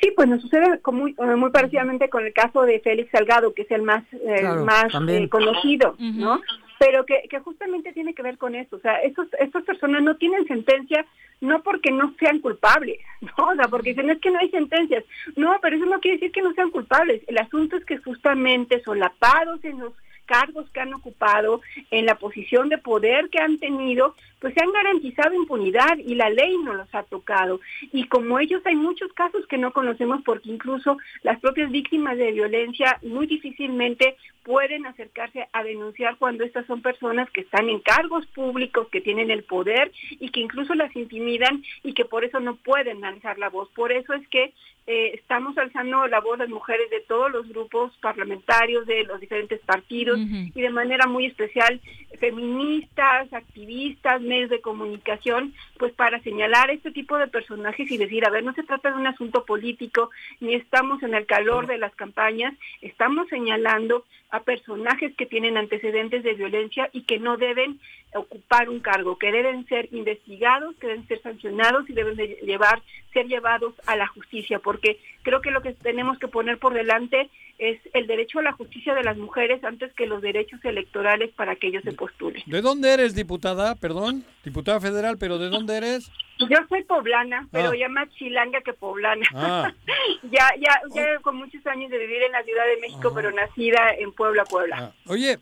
[0.00, 3.62] Sí, pues nos sucede muy, eh, muy parecidamente con el caso de Félix Salgado, que
[3.62, 6.40] es el más, eh, más eh, conocido, ¿no?
[6.78, 8.76] Pero que, que justamente tiene que ver con eso.
[8.76, 11.04] O sea, estos, estas personas no tienen sentencia
[11.40, 13.48] no porque no sean culpables, ¿no?
[13.48, 15.04] O sea, porque dicen es que no hay sentencias.
[15.36, 17.20] No, pero eso no quiere decir que no sean culpables.
[17.26, 19.92] El asunto es que justamente solapados en los
[20.28, 21.60] cargos que han ocupado,
[21.90, 26.30] en la posición de poder que han tenido, pues se han garantizado impunidad y la
[26.30, 27.60] ley no los ha tocado.
[27.92, 32.30] Y como ellos hay muchos casos que no conocemos porque incluso las propias víctimas de
[32.32, 38.24] violencia muy difícilmente pueden acercarse a denunciar cuando estas son personas que están en cargos
[38.26, 42.56] públicos, que tienen el poder y que incluso las intimidan y que por eso no
[42.56, 43.68] pueden alzar la voz.
[43.70, 44.54] Por eso es que
[44.90, 49.60] eh, estamos alzando la voz de mujeres de todos los grupos parlamentarios, de los diferentes
[49.60, 51.78] partidos y de manera muy especial
[52.18, 58.30] feministas, activistas, medios de comunicación, pues para señalar este tipo de personajes y decir, a
[58.30, 60.10] ver, no se trata de un asunto político,
[60.40, 66.22] ni estamos en el calor de las campañas, estamos señalando a personajes que tienen antecedentes
[66.22, 67.78] de violencia y que no deben
[68.14, 72.82] ocupar un cargo, que deben ser investigados, que deben ser sancionados y deben llevar,
[73.12, 77.30] ser llevados a la justicia, porque creo que lo que tenemos que poner por delante
[77.58, 81.56] es el derecho a la justicia de las mujeres antes que los derechos electorales para
[81.56, 82.42] que ellos se postulen.
[82.46, 83.74] ¿De dónde eres, diputada?
[83.74, 86.10] Perdón, diputada federal, pero ¿de dónde eres?
[86.38, 87.76] Yo soy poblana, pero ah.
[87.76, 89.26] ya más chilanga que poblana.
[89.34, 89.72] Ah.
[90.30, 93.92] ya, ya, ya con muchos años de vivir en la Ciudad de México, pero nacida
[93.98, 94.76] en Puebla, Puebla.
[94.78, 94.92] Ah.
[95.06, 95.38] Oye,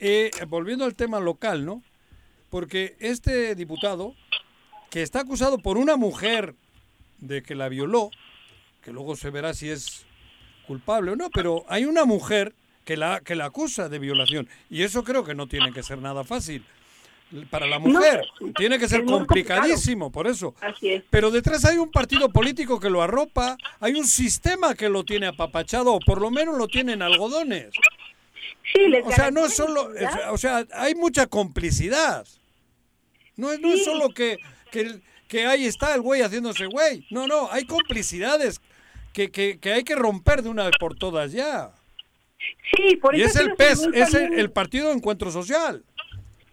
[0.00, 1.82] eh, volviendo al tema local, ¿no?
[2.52, 4.14] Porque este diputado,
[4.90, 6.54] que está acusado por una mujer
[7.16, 8.10] de que la violó,
[8.82, 10.04] que luego se verá si es
[10.66, 14.82] culpable o no, pero hay una mujer que la, que la acusa de violación y
[14.82, 16.62] eso creo que no tiene que ser nada fácil.
[17.48, 18.22] para la mujer.
[18.58, 20.54] Tiene que ser complicadísimo, por eso.
[20.60, 21.04] Así es.
[21.08, 25.26] Pero detrás hay un partido político que lo arropa, hay un sistema que lo tiene
[25.26, 27.70] apapachado, o por lo menos lo tiene en algodones.
[28.74, 29.88] Sí, les o sea, no solo,
[30.30, 32.26] o sea, hay mucha complicidad.
[33.36, 34.38] No es, no es solo que,
[34.70, 37.06] que, que ahí está el güey haciéndose güey.
[37.10, 38.60] No, no, hay complicidades
[39.12, 41.72] que, que, que hay que romper de una vez por todas ya.
[42.76, 45.84] Sí, por y eso es el PES, es el, el Partido de Encuentro Social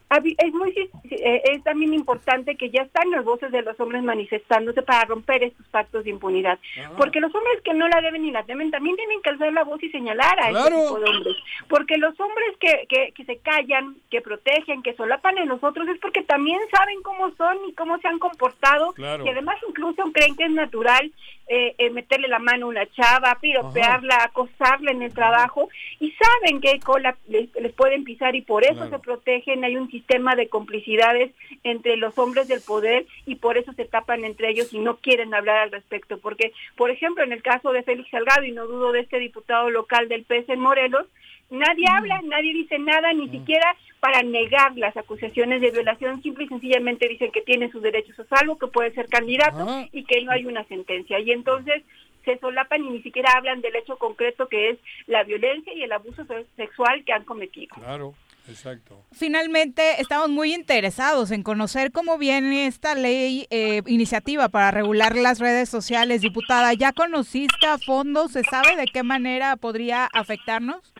[0.09, 0.73] es muy
[1.11, 5.43] eh, es también importante que ya están las voces de los hombres manifestándose para romper
[5.43, 6.57] estos pactos de impunidad.
[6.79, 6.91] Ah.
[6.97, 9.63] porque los hombres que no la deben ni la temen también tienen que alzar la
[9.63, 11.35] voz y señalar a este tipo de hombres.
[11.67, 15.99] Porque los hombres que, que, que, se callan que protegen que solapan en nosotros es
[15.99, 20.45] porque también saben cómo son y cómo se han comportado y además incluso creen que
[20.45, 21.11] es natural
[21.49, 25.67] eh, eh, meterle la mano a una chava piropearla acosarla en el trabajo
[25.99, 30.35] y saben que cola les, pueden pisar y por eso se protegen hay un sistema
[30.35, 31.31] de complicidades
[31.63, 35.33] entre los hombres del poder y por eso se tapan entre ellos y no quieren
[35.33, 36.19] hablar al respecto.
[36.19, 39.69] Porque, por ejemplo, en el caso de Félix Salgado, y no dudo de este diputado
[39.69, 41.05] local del PS en Morelos,
[41.49, 46.47] nadie habla, nadie dice nada, ni siquiera para negar las acusaciones de violación, simple y
[46.47, 50.31] sencillamente dicen que tiene sus derechos a salvo, que puede ser candidato y que no
[50.31, 51.19] hay una sentencia.
[51.19, 51.83] Y entonces
[52.25, 54.77] se solapan y ni siquiera hablan del hecho concreto que es
[55.07, 56.25] la violencia y el abuso
[56.55, 57.75] sexual que han cometido.
[57.75, 58.13] Claro.
[58.49, 59.05] Exacto.
[59.11, 65.39] Finalmente, estamos muy interesados en conocer cómo viene esta ley, eh, iniciativa para regular las
[65.39, 66.21] redes sociales.
[66.21, 68.27] Diputada, ¿ya conociste a fondo?
[68.27, 70.93] ¿Se sabe de qué manera podría afectarnos?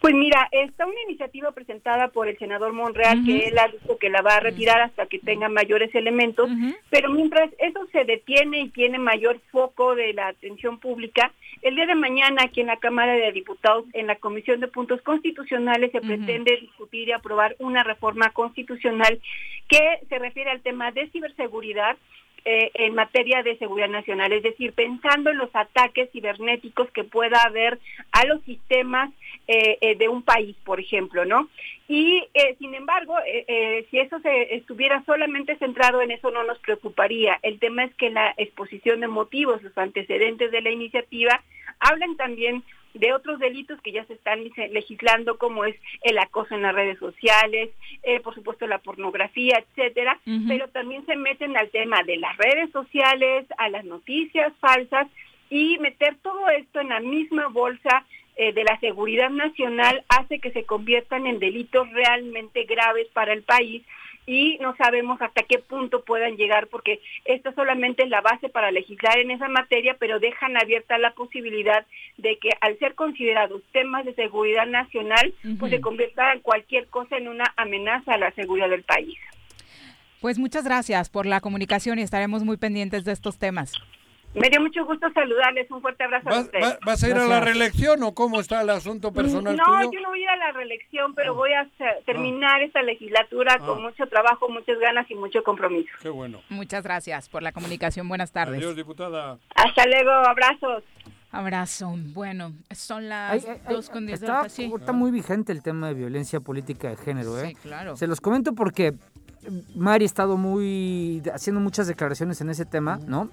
[0.00, 4.08] Pues mira, está una iniciativa presentada por el senador Monreal que él ha dicho que
[4.08, 6.48] la va a retirar hasta que tenga mayores elementos,
[6.90, 11.86] pero mientras eso se detiene y tiene mayor foco de la atención pública, el día
[11.86, 16.00] de mañana aquí en la Cámara de Diputados, en la Comisión de Puntos Constitucionales, se
[16.00, 19.20] pretende discutir y aprobar una reforma constitucional
[19.68, 21.96] que se refiere al tema de ciberseguridad
[22.50, 27.42] eh, en materia de seguridad nacional, es decir, pensando en los ataques cibernéticos que pueda
[27.42, 27.78] haber
[28.10, 29.10] a los sistemas
[29.46, 31.50] eh, eh, de un país, por ejemplo, ¿no?
[31.88, 32.26] Y
[32.58, 33.14] sin embargo,
[33.90, 37.38] si eso se estuviera solamente centrado en eso, no nos preocuparía.
[37.42, 41.42] El tema es que la exposición de motivos, los antecedentes de la iniciativa,
[41.80, 42.62] hablan también
[42.94, 46.98] de otros delitos que ya se están legislando, como es el acoso en las redes
[46.98, 47.70] sociales,
[48.02, 50.18] eh, por supuesto la pornografía, etcétera,
[50.48, 55.06] pero también se meten al tema de las redes sociales, a las noticias falsas
[55.50, 58.04] y meter todo esto en la misma bolsa
[58.36, 63.42] eh, de la seguridad nacional hace que se conviertan en delitos realmente graves para el
[63.42, 63.82] país
[64.28, 68.70] y no sabemos hasta qué punto puedan llegar porque esto solamente es la base para
[68.70, 71.86] legislar en esa materia, pero dejan abierta la posibilidad
[72.18, 77.16] de que al ser considerados temas de seguridad nacional, pues se convierta en cualquier cosa
[77.16, 79.18] en una amenaza a la seguridad del país.
[80.20, 83.72] Pues muchas gracias por la comunicación y estaremos muy pendientes de estos temas.
[84.34, 85.70] Me dio mucho gusto saludarles.
[85.70, 86.78] Un fuerte abrazo a ustedes.
[86.84, 89.56] ¿Vas a ir a la reelección o cómo está el asunto personal?
[89.56, 91.36] No, yo no voy a ir a la reelección, pero ah.
[91.36, 91.68] voy a
[92.04, 93.82] terminar esta legislatura con ah.
[93.82, 95.90] mucho trabajo, muchas ganas y mucho compromiso.
[96.02, 96.40] Qué bueno.
[96.50, 98.08] Muchas gracias por la comunicación.
[98.08, 98.58] Buenas tardes.
[98.58, 99.38] Adiós, diputada.
[99.54, 100.10] Hasta luego.
[100.10, 100.84] Abrazos.
[101.30, 101.94] Abrazo.
[102.14, 106.88] Bueno, son las dos con diez está, está muy vigente el tema de violencia política
[106.88, 107.38] de género.
[107.38, 107.48] ¿eh?
[107.48, 107.96] Sí, claro.
[107.96, 108.94] Se los comento porque
[109.74, 113.30] Mari ha estado muy haciendo muchas declaraciones en ese tema, ¿no?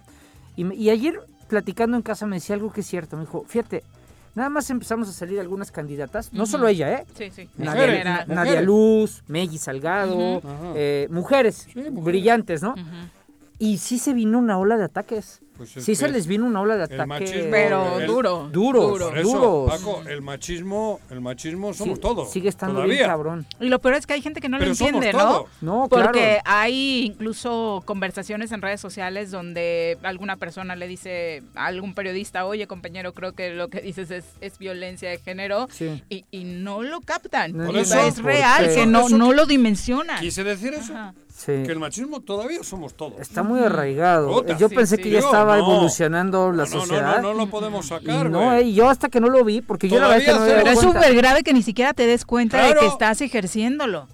[0.55, 3.17] Y, ayer platicando en casa me decía algo que es cierto.
[3.17, 3.83] Me dijo, fíjate,
[4.33, 7.05] nada más empezamos a salir algunas candidatas, no solo ella, ¿eh?
[7.17, 7.49] Sí, sí.
[7.57, 10.41] Nadia, Luz, Meggy Salgado,
[10.75, 12.75] eh, mujeres, brillantes, ¿no?
[13.57, 15.41] Y sí se vino una ola de ataques.
[15.57, 17.47] Pues sí se les vino una ola de ataque.
[17.49, 18.49] pero duro.
[18.51, 19.65] Duro, duro.
[19.67, 22.31] Paco, el machismo, el machismo somos todos.
[22.31, 23.45] Sigue estando bien cabrón.
[23.59, 25.45] Y lo peor es que hay gente que no lo entiende, ¿no?
[25.61, 31.93] No, Porque hay incluso conversaciones en redes sociales donde alguna persona le dice a algún
[31.93, 35.67] periodista, oye compañero, creo que lo que dices es, es violencia de género.
[36.09, 37.59] Y, y, no lo captan.
[37.75, 40.19] es real, que no, no lo dimensionan.
[40.19, 40.93] Quise decir eso.
[41.45, 43.19] Que el machismo todavía somos todos.
[43.19, 44.45] Está muy arraigado.
[44.57, 47.17] Yo pensé que ya estaba evolucionando la sociedad.
[47.17, 48.29] No, no, no, lo podemos sacar.
[48.29, 50.69] No, y yo hasta que no lo vi, porque yo la verdad que no Pero
[50.71, 54.07] es súper grave que ni siquiera te des cuenta de que estás ejerciéndolo.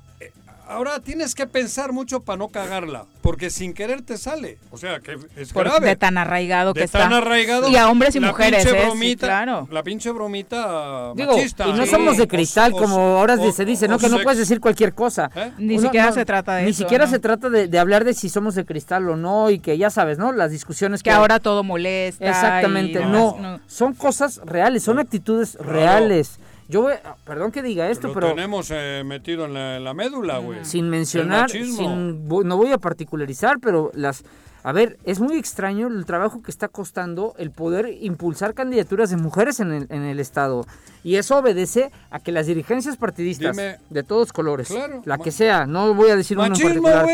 [0.72, 4.57] Ahora tienes que pensar mucho para no cagarla, porque sin querer te sale.
[4.72, 5.85] O sea, que es grave.
[5.85, 7.68] De tan arraigado de que tan arraigado.
[7.68, 8.85] Y a hombres y mujeres, ¿eh?
[8.85, 9.68] Bromita, claro.
[9.69, 11.68] La pinche bromita machista.
[11.68, 13.99] Y no somos de cristal, como ahora se dice, ¿no?
[13.99, 15.30] que no puedes decir cualquier cosa.
[15.35, 15.52] ¿Eh?
[15.57, 16.80] Ni siquiera se trata de ni eso.
[16.80, 19.77] Ni siquiera se trata de, hablar de si somos de cristal o no, y que
[19.77, 20.31] ya sabes, ¿no?
[20.31, 21.10] Las discusiones que.
[21.10, 22.30] Que ahora todo molesta.
[22.30, 26.39] Exactamente, no, Son cosas reales, son actitudes reales
[26.72, 26.88] Yo,
[27.26, 28.30] perdón que diga esto, Lo pero...
[28.30, 30.64] tenemos eh, metido en la, médula, güey.
[30.64, 34.23] Sin mencionar, sin, no voy a particularizar, pero las...
[34.64, 39.18] A ver, es muy extraño el trabajo que está costando el poder impulsar candidaturas de
[39.18, 40.65] mujeres en el, en el Estado.
[41.03, 44.73] Y eso obedece a que las dirigencias partidistas de todos colores,
[45.03, 47.07] la que sea, no voy a decir uno en particular,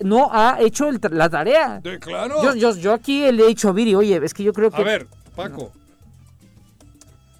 [0.00, 1.80] no ha hecho la tarea.
[2.00, 2.42] claro.
[2.42, 4.82] Yo, yo, yo, aquí le he dicho a Viri, oye, es que yo creo que...
[4.82, 5.06] A ver,
[5.36, 5.70] Paco.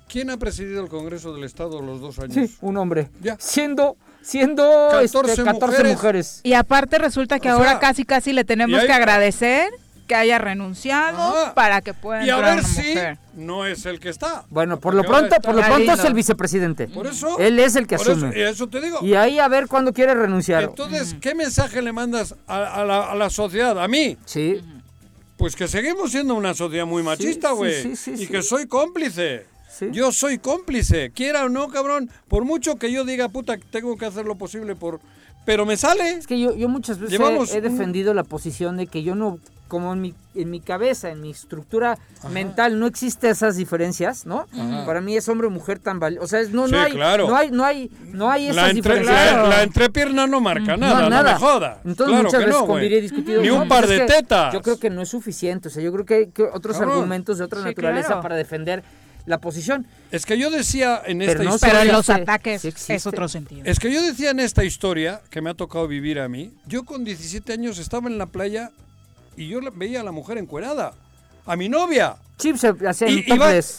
[0.09, 2.35] ¿Quién ha presidido el Congreso del Estado los dos años?
[2.35, 3.09] Sí, un hombre.
[3.21, 3.37] Ya.
[3.39, 3.97] Siendo
[4.27, 6.41] siendo 14, este, mujeres.
[6.43, 9.71] Y aparte resulta que ahora casi casi le tenemos que agradecer
[10.07, 12.95] que haya renunciado para que pueda y a ver si
[13.35, 14.45] no es el que está.
[14.51, 16.89] Bueno, por lo pronto, por lo pronto es el vicepresidente.
[16.89, 17.39] Por eso.
[17.39, 18.33] Él es el que asume.
[18.37, 19.01] y eso te digo.
[19.03, 20.63] Y ahí a ver cuándo quiere renunciar.
[20.65, 23.83] Entonces, ¿qué mensaje le mandas a, la, sociedad?
[23.83, 24.17] A mí.
[24.25, 24.61] Sí.
[25.37, 27.93] Pues que seguimos siendo una sociedad muy machista, güey.
[28.07, 29.56] y que soy cómplice.
[29.93, 32.11] Yo soy cómplice, quiera o no, cabrón.
[32.29, 35.01] Por mucho que yo diga, puta, tengo que hacer lo posible por...
[35.45, 36.11] Pero me sale.
[36.11, 37.21] Es que yo, yo muchas veces
[37.55, 39.39] he, defendido la posición de que yo no,
[39.69, 41.99] como en mi, en mi cabeza, en mi estructura
[42.33, 44.47] mental, no existe esas diferencias, ¿no?
[44.85, 46.25] Para mí es hombre o mujer tan valioso.
[46.25, 49.49] O sea, no, no, hay, no hay, no hay, no hay esas la diferencias.
[49.49, 51.81] La, entrepierna no marca nada, no, me joda.
[51.85, 53.41] Entonces muchas veces discutido.
[53.41, 54.53] Ni un par de tetas.
[54.53, 55.69] Yo creo que no es suficiente.
[55.69, 58.83] O sea, yo creo que hay otros argumentos de otra naturaleza para defender
[59.27, 59.87] la posición.
[60.11, 61.59] Es que yo decía en esta historia.
[61.61, 63.63] Pero en los ataques es otro sentido.
[63.65, 66.53] Es que yo decía en esta historia que me ha tocado vivir a mí.
[66.67, 68.71] Yo con 17 años estaba en la playa
[69.37, 70.95] y yo veía a la mujer encuerada.
[71.45, 72.17] A mi novia.
[72.39, 73.25] Sí, se hacía y,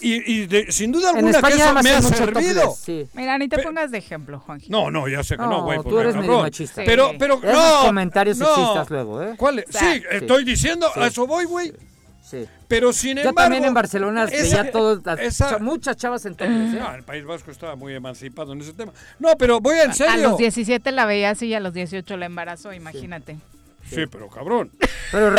[0.01, 2.75] y, y sin duda alguna que eso me ha servido.
[3.13, 4.61] Mira, ni te pongas de ejemplo, Juan.
[4.69, 5.79] No, no, ya sé que no, güey.
[5.83, 6.81] tú eres medio machista.
[6.83, 7.81] Pero, pero, no.
[7.85, 9.35] comentarios sexistas luego, ¿eh?
[9.37, 9.63] ¿Cuál?
[9.69, 11.71] sí, estoy diciendo, a eso voy, güey.
[12.67, 13.31] Pero sin embargo.
[13.31, 15.01] Yo también en Barcelona veía todos,
[15.59, 16.79] muchas chavas en ¿eh?
[16.79, 18.91] No, el País Vasco estaba muy emancipado en ese tema.
[19.19, 20.13] No, pero voy en serio.
[20.13, 23.37] A los 17 la veía así y a los 18 la embarazó, imagínate.
[23.89, 24.71] Sí, pero cabrón.
[25.11, 25.35] Pero.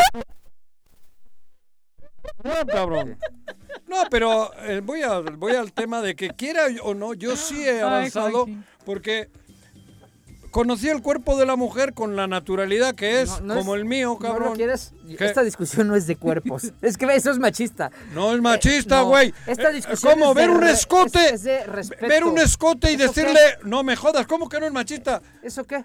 [2.44, 3.19] No, cabrón.
[3.86, 7.66] No, pero eh, voy, a, voy al tema de que quiera o no, yo sí
[7.66, 8.47] he avanzado
[8.85, 9.31] porque
[10.51, 14.56] conocí el cuerpo de la mujer con la naturalidad que es, como el mío, cabrón.
[14.56, 14.93] quieres?
[15.18, 16.72] Esta discusión no es de cuerpos.
[16.82, 17.90] es que eso es machista.
[18.14, 19.32] No es machista, güey.
[19.47, 20.35] esta eh, discusión ¿Cómo?
[20.35, 21.35] ver un escote.
[22.01, 25.22] ver un escote y decirle, no me jodas, ¿cómo que no es machista?
[25.43, 25.85] ¿Eso qué?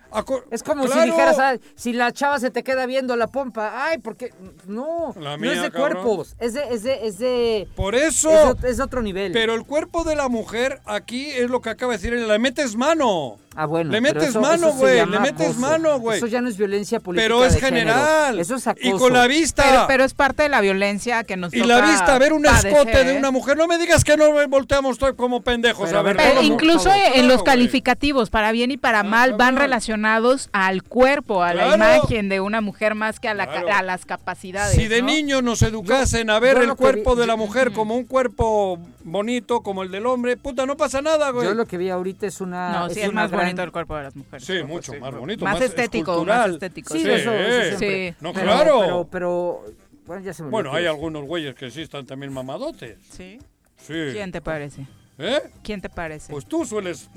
[0.51, 4.33] es como si dijeras, si la chava se te queda viendo la pompa, ay, porque
[4.67, 8.83] no, no es de cuerpos, es de, es de, es de Por eso es, de
[8.83, 9.31] otro nivel.
[9.31, 12.75] Pero el cuerpo de la mujer aquí es lo que acaba de decir, le metes
[12.75, 13.37] mano.
[13.55, 13.91] Ah, bueno.
[13.91, 15.05] Le metes mano, güey.
[15.05, 16.17] Le metes mano, güey.
[16.17, 17.25] Eso ya no es violencia política.
[17.25, 18.39] Pero es general.
[18.39, 18.87] Eso es acoso.
[18.87, 19.85] Y con la vista.
[19.87, 23.17] Pero, es parte de la violencia que nos Y la vista, ver un escote de
[23.17, 23.57] una mujer.
[23.57, 26.17] No me digas que no volteamos como pendejos a ver.
[26.41, 31.75] incluso en los calificativos, para bien y para mal, van relacionados al cuerpo, a la
[31.75, 34.75] imagen de una mujer más que a, las capacidades.
[34.75, 38.79] Si de niño nos educasen a ver el cuerpo de la mujer como un cuerpo
[39.03, 41.47] bonito, como el del hombre, puta, no pasa nada, güey.
[41.47, 42.71] Yo lo que vi ahorita es una.
[42.71, 44.45] No, sí, es, más bonito el cuerpo de las mujeres.
[44.45, 45.45] Sí, mucho más bonito.
[45.45, 46.93] Más, estético, más estético.
[46.93, 47.31] Sí, eso,
[47.79, 48.13] sí.
[48.21, 48.79] No, claro.
[48.79, 49.63] Pero, pero,
[50.05, 52.97] bueno, ya se me Bueno, hay algunos güeyes que sí están también mamadotes.
[53.09, 53.39] Sí.
[53.77, 53.93] Sí.
[54.13, 54.87] ¿Quién te parece?
[55.17, 55.41] ¿Eh?
[55.61, 56.31] ¿Quién te parece?
[56.31, 57.09] Pues tú sueles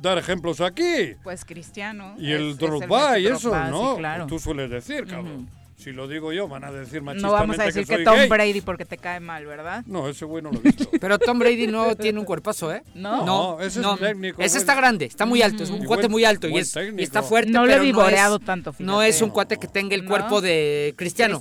[0.00, 1.14] dar ejemplos aquí.
[1.22, 2.14] Pues Cristiano.
[2.18, 3.96] Y el Drogba y eso, ¿no?
[3.96, 4.26] claro.
[4.26, 5.48] tú sueles decir, cabrón.
[5.82, 8.60] Si lo digo yo, van a decir machistamente No vamos a decir que, Tom Brady
[8.60, 9.82] porque te cae mal, ¿verdad?
[9.86, 10.88] No, ese güey no lo he visto.
[11.00, 12.84] Pero Tom Brady no tiene un cuerpazo, ¿eh?
[12.94, 13.26] No.
[13.26, 14.40] No, ese es técnico.
[14.40, 17.50] Ese está grande, está muy alto, es un cuate muy alto y, es, está fuerte,
[17.50, 21.40] no le he vivoreado tanto, No es un cuate que tenga el cuerpo de Cristiano.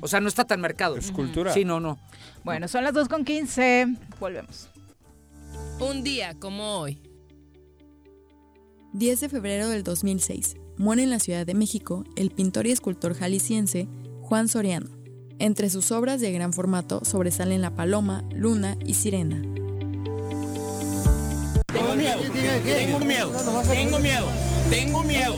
[0.00, 0.96] O sea, no está tan marcado.
[0.96, 1.52] Es cultura.
[1.52, 1.98] Sí, no, no.
[2.42, 3.86] Bueno, son las 2 con 15.
[4.18, 4.68] Volvemos.
[5.78, 6.98] Un día como hoy.
[8.94, 10.56] 10 de febrero del 2006.
[10.80, 13.86] Muere en la Ciudad de México el pintor y escultor jalisciense
[14.22, 14.88] Juan Soriano.
[15.38, 19.42] Entre sus obras de gran formato sobresalen La Paloma, Luna y Sirena.
[21.66, 22.22] Tengo miedo,
[22.64, 23.30] tengo miedo,
[23.70, 24.26] tengo miedo,
[24.70, 25.36] tengo miedo,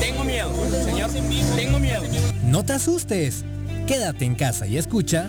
[0.00, 0.50] tengo miedo,
[0.82, 1.10] señor,
[1.56, 2.02] tengo miedo.
[2.44, 3.44] No te asustes,
[3.86, 5.28] quédate en casa y escucha.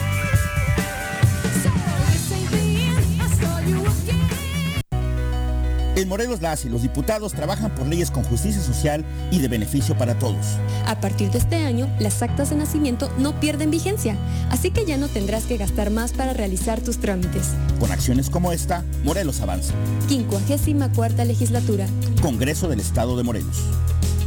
[6.01, 9.95] En Morelos las y los diputados trabajan por leyes con justicia social y de beneficio
[9.95, 10.57] para todos.
[10.87, 14.15] A partir de este año, las actas de nacimiento no pierden vigencia,
[14.49, 17.49] así que ya no tendrás que gastar más para realizar tus trámites.
[17.79, 19.75] Con acciones como esta, Morelos avanza.
[20.07, 21.85] 54 legislatura.
[22.19, 23.57] Congreso del Estado de Morelos.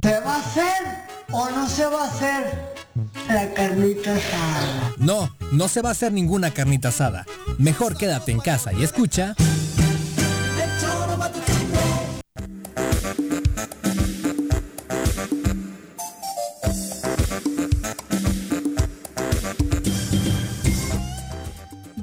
[0.01, 0.83] ¿Se va a hacer
[1.33, 2.73] o no se va a hacer
[3.27, 4.93] la carnita asada?
[4.99, 7.27] No, no se va a hacer ninguna carnita asada.
[7.59, 9.35] Mejor quédate en casa y escucha...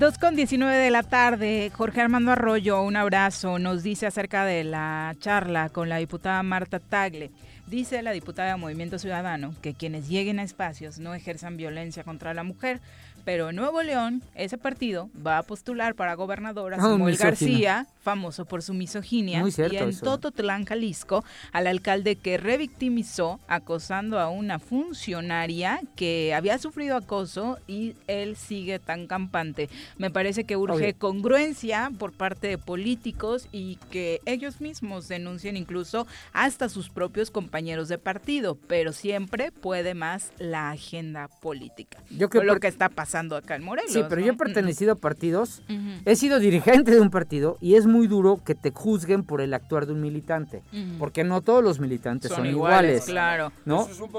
[0.01, 4.63] 2 con 19 de la tarde, Jorge Armando Arroyo, un abrazo, nos dice acerca de
[4.63, 7.29] la charla con la diputada Marta Tagle.
[7.67, 12.33] Dice la diputada de Movimiento Ciudadano que quienes lleguen a espacios no ejerzan violencia contra
[12.33, 12.79] la mujer,
[13.25, 18.45] pero en Nuevo León, ese partido va a postular para gobernadora a Samuel García, famoso
[18.45, 25.81] por su misoginia, y en Tototlán, Jalisco, al alcalde que revictimizó acosando a una funcionaria
[25.95, 29.69] que había sufrido acoso y él sigue tan campante.
[29.97, 36.07] Me parece que urge congruencia por parte de políticos y que ellos mismos denuncien incluso
[36.33, 41.99] hasta sus propios compañeros de partido, pero siempre puede más la agenda política.
[42.09, 43.91] Yo creo lo que está pasando acá en Morelos.
[43.91, 45.61] Sí, pero yo he pertenecido a partidos,
[46.05, 49.53] he sido dirigente de un partido y es muy duro que te juzguen por el
[49.53, 50.61] actuar de un militante,
[50.99, 53.51] porque no todos los militantes son, iguales, Claro.
[53.65, 53.87] ¿No?
[53.89, 54.11] es un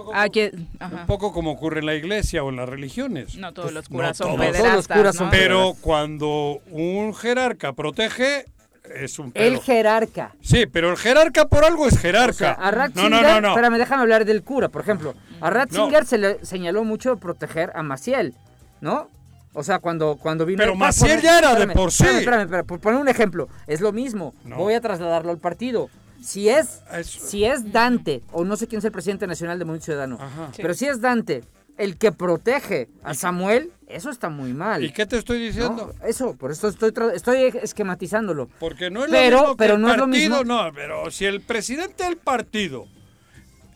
[1.07, 3.37] poco, como, ocurre en la iglesia o en las religiones.
[3.37, 4.89] No todos los curas son todos.
[5.31, 8.47] Pero cuando un jerarca protege,
[8.95, 10.35] es un El jerarca.
[10.41, 12.53] Sí, pero el jerarca por algo es jerarca.
[12.53, 15.15] a Ratzinger, no, no, no, espérame, déjame hablar del cura, por ejemplo.
[15.41, 18.35] A Ratzinger se le señaló mucho proteger a Maciel.
[18.83, 19.09] ¿no?
[19.55, 20.59] O sea, cuando, cuando vino...
[20.59, 22.05] Pero Maciel ya era de por sí.
[22.05, 24.35] Espérame, espérame, por poner un ejemplo, es lo mismo.
[24.45, 25.91] Voy a trasladarlo al partido.
[26.23, 29.87] Si es, si es Dante, o no sé quién es el presidente nacional de Movimiento
[29.87, 30.19] Ciudadano,
[30.57, 31.43] pero si es Dante
[31.77, 34.85] el que protege a Samuel, eso está muy mal.
[34.85, 35.93] ¿Y qué te estoy diciendo?
[36.07, 38.49] eso, por eso estoy, estoy esquematizándolo.
[38.61, 40.45] Porque no es lo mismo pero no es lo mismo.
[40.45, 42.87] no, pero si el presidente del partido,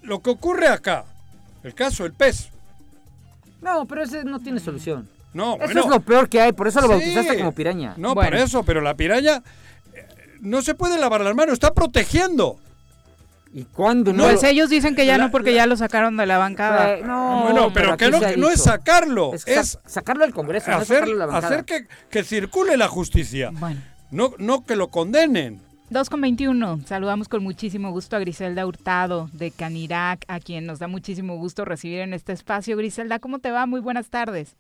[0.03, 1.05] lo que ocurre acá,
[1.65, 2.51] el caso del PES,
[3.61, 5.09] no, pero ese no tiene solución.
[5.37, 7.93] No, Eso es lo peor que hay, por eso lo bautizaste como piraña.
[7.99, 9.43] No, por eso, pero la piraña
[9.93, 10.07] eh,
[10.41, 12.57] no se puede lavar las manos, está protegiendo.
[13.53, 14.25] ¿Y cuándo no?
[14.25, 16.97] Pues ellos dicen que ya no porque ya lo sacaron de la bancada.
[17.05, 21.67] no, bueno, pero, que no, es sacarlo, es, sacarlo del Congreso, hacer, no la hacer
[21.67, 23.51] que, que, circule la justicia.
[23.53, 23.83] Bueno.
[24.11, 25.61] No, no que lo condenen.
[25.91, 26.81] 2 con 21.
[26.87, 31.67] Saludamos con muchísimo gusto a Griselda Hurtado de Canirac, a quien nos da muchísimo gusto
[31.67, 32.77] recibir en este espacio.
[32.79, 33.67] Griselda, ¿cómo te va?
[33.67, 34.57] Muy buenas tardes.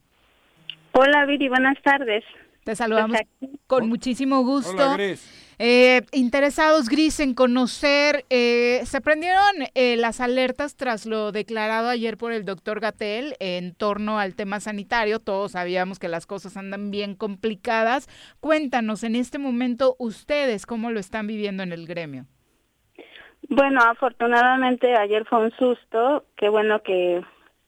[0.98, 2.24] Hola, Viri, buenas tardes.
[2.64, 4.72] Te saludamos pues con muchísimo gusto.
[4.72, 5.54] Hola, Gris.
[5.58, 9.44] Eh, interesados, Gris, en conocer, eh, se prendieron
[9.74, 14.58] eh, las alertas tras lo declarado ayer por el doctor Gatel en torno al tema
[14.60, 15.18] sanitario.
[15.18, 18.08] Todos sabíamos que las cosas andan bien complicadas.
[18.40, 22.24] Cuéntanos en este momento ustedes cómo lo están viviendo en el gremio.
[23.50, 26.24] Bueno, afortunadamente ayer fue un susto.
[26.36, 27.22] Qué bueno que,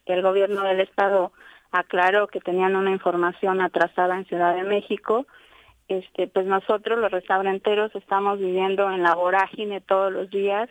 [0.07, 1.33] el gobierno del estado
[1.71, 5.27] aclaró que tenían una información atrasada en Ciudad de México.
[5.89, 10.69] Este, pues nosotros los restauranteros estamos viviendo en la vorágine todos los días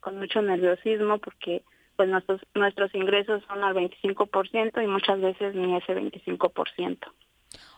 [0.00, 1.62] con mucho nerviosismo porque
[1.96, 6.98] pues nuestros nuestros ingresos son al 25% y muchas veces ni ese 25%.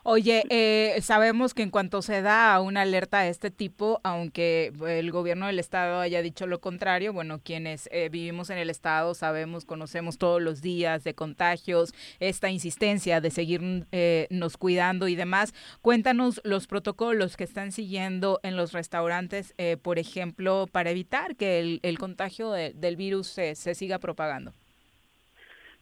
[0.04, 5.10] Oye, eh, sabemos que en cuanto se da una alerta de este tipo, aunque el
[5.10, 9.64] gobierno del estado haya dicho lo contrario, bueno, quienes eh, vivimos en el estado sabemos,
[9.64, 15.52] conocemos todos los días de contagios, esta insistencia de seguir eh, cuidando y demás.
[15.82, 21.98] Cuéntanos los protocolos que están siguiendo en los restaurantes, por ejemplo, para evitar que el,
[21.98, 24.52] contagio del virus se, se siga propagando.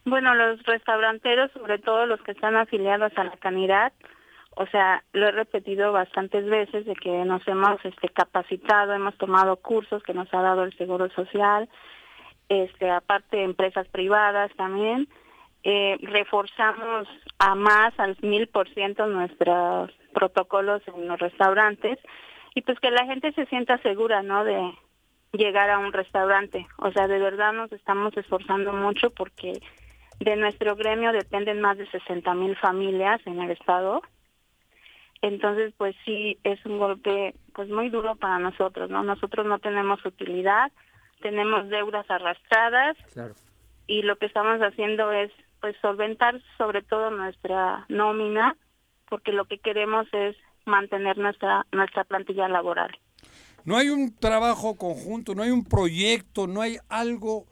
[0.07, 3.91] Bueno, los restauranteros, sobre todo los que están afiliados a la Canidad,
[4.51, 9.57] o sea, lo he repetido bastantes veces de que nos hemos este, capacitado, hemos tomado
[9.57, 11.67] cursos que nos ha dado el Seguro Social,
[12.47, 15.09] este, aparte empresas privadas también.
[15.63, 21.99] Eh, reforzamos a más al mil por ciento nuestros protocolos en los restaurantes
[22.55, 24.45] y pues que la gente se sienta segura, ¿no?
[24.45, 24.73] De
[25.33, 26.65] llegar a un restaurante.
[26.77, 29.59] O sea, de verdad nos estamos esforzando mucho porque
[30.19, 34.01] de nuestro gremio dependen más de 60 mil familias en el estado.
[35.21, 39.03] Entonces, pues sí, es un golpe pues muy duro para nosotros, ¿no?
[39.03, 40.71] Nosotros no tenemos utilidad,
[41.21, 42.97] tenemos deudas arrastradas
[43.87, 48.55] y lo que estamos haciendo es pues solventar sobre todo nuestra nómina
[49.09, 50.35] porque lo que queremos es
[50.65, 52.91] mantener nuestra nuestra plantilla laboral.
[53.65, 57.47] No hay un trabajo conjunto, no hay un proyecto, no hay algo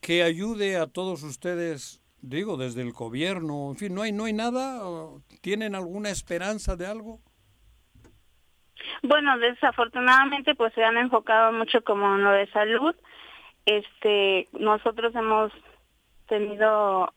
[0.00, 4.32] que ayude a todos ustedes Digo, desde el gobierno, en fin, ¿no hay, no hay
[4.32, 4.80] nada?
[5.40, 7.20] ¿Tienen alguna esperanza de algo?
[9.02, 12.94] Bueno, desafortunadamente pues se han enfocado mucho como en lo de salud.
[13.66, 15.52] Este, nosotros hemos
[16.26, 17.12] tenido,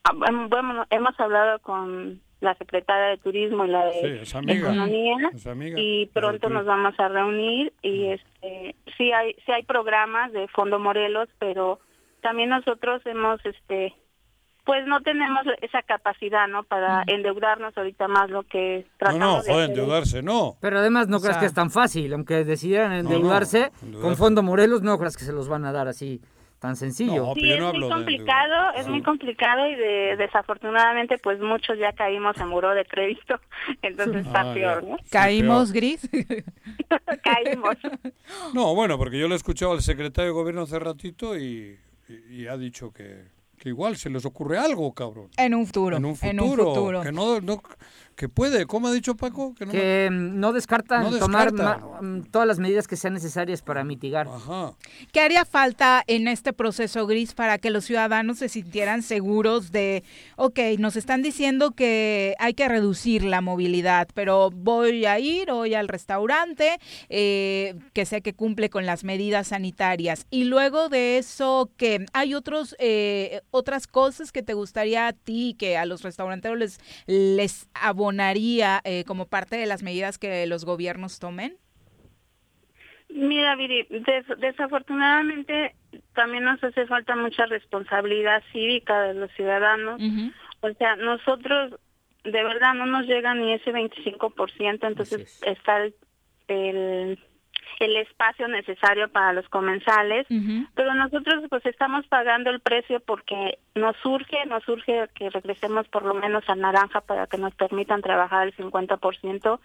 [0.49, 5.31] bueno, hemos hablado con la secretaria de Turismo y la de Economía
[5.77, 10.79] y pronto nos vamos a reunir y este sí hay sí hay programas de Fondo
[10.79, 11.79] Morelos, pero
[12.21, 13.93] también nosotros hemos este
[14.63, 16.63] pues no tenemos esa capacidad, ¿no?
[16.63, 20.55] Para endeudarnos ahorita más lo que tratamos No, no, joder, endeudarse no.
[20.61, 23.71] Pero además no creas que es tan fácil, aunque decidieran endeudarse,
[24.01, 26.21] con Fondo Morelos no creas que se los van a dar así
[26.59, 27.33] tan sencillo.
[27.33, 32.49] sí, es muy complicado, es muy complicado y de, desafortunadamente pues muchos ya caímos en
[32.49, 33.39] muro de crédito,
[33.81, 34.97] entonces está ah, peor, ¿no?
[35.09, 36.07] ¿Caímos, Gris?
[37.23, 37.77] Caímos.
[38.53, 41.79] No, bueno, porque yo le he escuchado al secretario de gobierno hace ratito y
[42.47, 45.29] ha dicho que que igual se les ocurre algo, cabrón.
[45.37, 45.97] En un futuro.
[45.97, 47.03] En un futuro.
[47.03, 47.61] Que no, no,
[48.21, 49.55] que puede, ¿cómo ha dicho Paco?
[49.55, 53.83] Que no, que mm, no descartan tomar mm, todas las medidas que sean necesarias para
[53.83, 54.27] mitigar.
[54.27, 54.73] Ajá.
[55.11, 60.03] ¿Qué haría falta en este proceso gris para que los ciudadanos se sintieran seguros de,
[60.35, 65.73] ok, nos están diciendo que hay que reducir la movilidad, pero voy a ir hoy
[65.73, 66.77] al restaurante,
[67.09, 72.35] eh, que sé que cumple con las medidas sanitarias, y luego de eso, que hay
[72.35, 77.67] otros, eh, otras cosas que te gustaría a ti, que a los restauranteros les, les
[78.11, 81.55] abonaría eh, como parte de las medidas que los gobiernos tomen?
[83.09, 83.87] Mira, Viri,
[84.37, 85.75] desafortunadamente
[86.13, 90.01] también nos hace falta mucha responsabilidad cívica de los ciudadanos.
[90.61, 91.79] O sea, nosotros
[92.23, 95.93] de verdad no nos llega ni ese 25%, entonces está el
[96.51, 97.19] el
[97.97, 100.27] espacio necesario para los comensales,
[100.75, 106.03] pero nosotros pues estamos pagando el precio porque nos surge, nos surge que regresemos por
[106.03, 109.59] lo menos a naranja para que nos permitan trabajar el 50%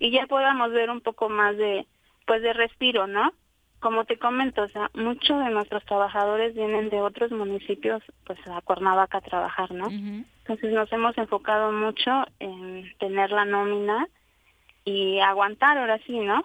[0.00, 1.86] y ya podamos ver un poco más de
[2.26, 3.32] pues de respiro, ¿no?
[3.80, 8.60] Como te comento, o sea, muchos de nuestros trabajadores vienen de otros municipios pues a
[8.60, 9.88] Cuernavaca a trabajar, ¿no?
[9.88, 14.06] Entonces nos hemos enfocado mucho en tener la nómina
[14.84, 16.42] y aguantar ahora sí, ¿no?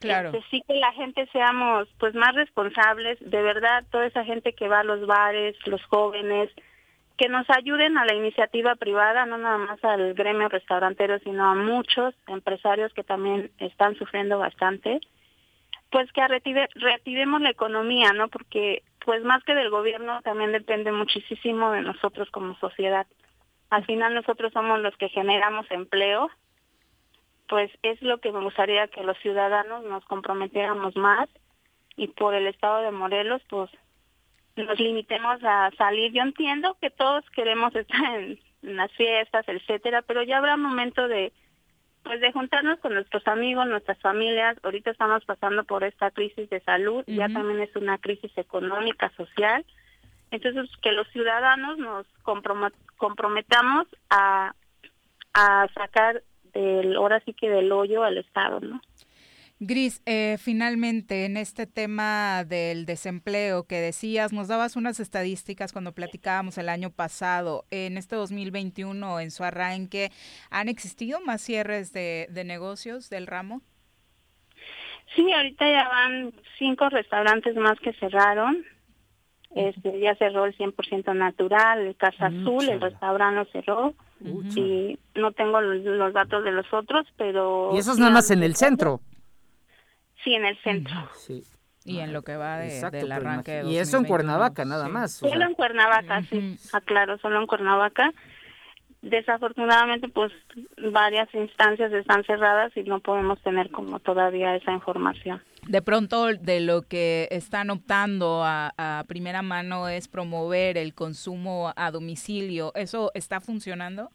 [0.00, 0.28] Claro.
[0.28, 4.68] Este, sí que la gente seamos pues más responsables, de verdad, toda esa gente que
[4.68, 6.50] va a los bares, los jóvenes,
[7.16, 11.54] que nos ayuden a la iniciativa privada, no nada más al gremio restaurantero, sino a
[11.54, 15.00] muchos empresarios que también están sufriendo bastante,
[15.90, 18.28] pues que reactivemos la economía, ¿no?
[18.28, 23.06] Porque pues más que del gobierno también depende muchísimo de nosotros como sociedad.
[23.70, 26.30] Al final nosotros somos los que generamos empleo
[27.48, 31.28] pues es lo que me gustaría que los ciudadanos nos comprometiéramos más
[31.96, 33.70] y por el estado de Morelos pues
[34.56, 36.12] nos limitemos a salir.
[36.12, 41.32] Yo entiendo que todos queremos estar en, las fiestas, etcétera, pero ya habrá momento de
[42.02, 44.56] pues de juntarnos con nuestros amigos, nuestras familias.
[44.62, 49.64] Ahorita estamos pasando por esta crisis de salud, ya también es una crisis económica, social.
[50.30, 54.54] Entonces, que los ciudadanos nos comprometamos a,
[55.34, 56.22] a sacar
[56.52, 58.80] del, ahora sí que del hoyo al Estado, ¿no?
[59.60, 65.92] Gris, eh, finalmente en este tema del desempleo que decías, nos dabas unas estadísticas cuando
[65.92, 67.64] platicábamos el año pasado.
[67.72, 70.10] En este 2021, en su arranque,
[70.50, 73.60] ¿han existido más cierres de, de negocios del ramo?
[75.16, 78.64] Sí, ahorita ya van cinco restaurantes más que cerraron.
[79.54, 83.94] Este, ya cerró el 100% natural, el Casa Azul, el restaurante cerró.
[84.20, 87.70] Y no tengo los, datos de los otros, pero...
[87.74, 89.00] Y eso es nada más en el centro.
[90.24, 91.08] Sí, en el centro.
[91.14, 91.44] Sí.
[91.84, 95.12] Y en lo que va de, del arranque de Y eso en Cuernavaca, nada más.
[95.12, 98.12] Solo en Cuernavaca, sí, aclaro, solo en Cuernavaca.
[99.00, 100.32] Desafortunadamente, pues
[100.92, 105.40] varias instancias están cerradas y no podemos tener como todavía esa información.
[105.68, 111.74] De pronto, de lo que están optando a, a primera mano es promover el consumo
[111.76, 112.72] a domicilio.
[112.74, 114.08] ¿Eso está funcionando?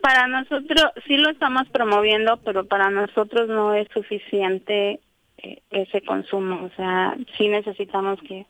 [0.00, 4.98] Para nosotros sí lo estamos promoviendo, pero para nosotros no es suficiente
[5.38, 6.64] eh, ese consumo.
[6.64, 8.44] O sea, sí necesitamos que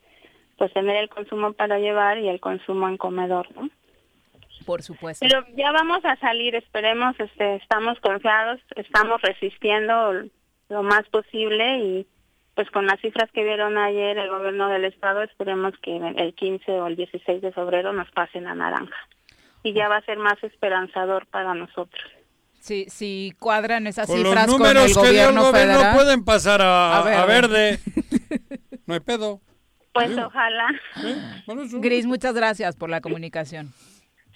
[0.57, 3.69] pues tener el consumo para llevar y el consumo en comedor, ¿no?
[4.65, 5.27] Por supuesto.
[5.29, 10.25] Pero ya vamos a salir, esperemos, este, estamos confiados, estamos resistiendo
[10.75, 12.07] lo más posible y
[12.57, 16.73] pues con las cifras que vieron ayer el gobierno del estado esperemos que el 15
[16.81, 18.97] o el 16 de febrero nos pasen a naranja
[19.63, 22.03] y ya va a ser más esperanzador para nosotros.
[22.59, 26.25] Sí, si cuadran esas cifras los números con el que gobierno, dio el gobierno pueden
[26.25, 27.79] pasar a, verde.
[28.87, 29.41] no hay pedo.
[29.93, 30.69] Pues ojalá.
[31.75, 33.73] Gris, muchas gracias por la comunicación.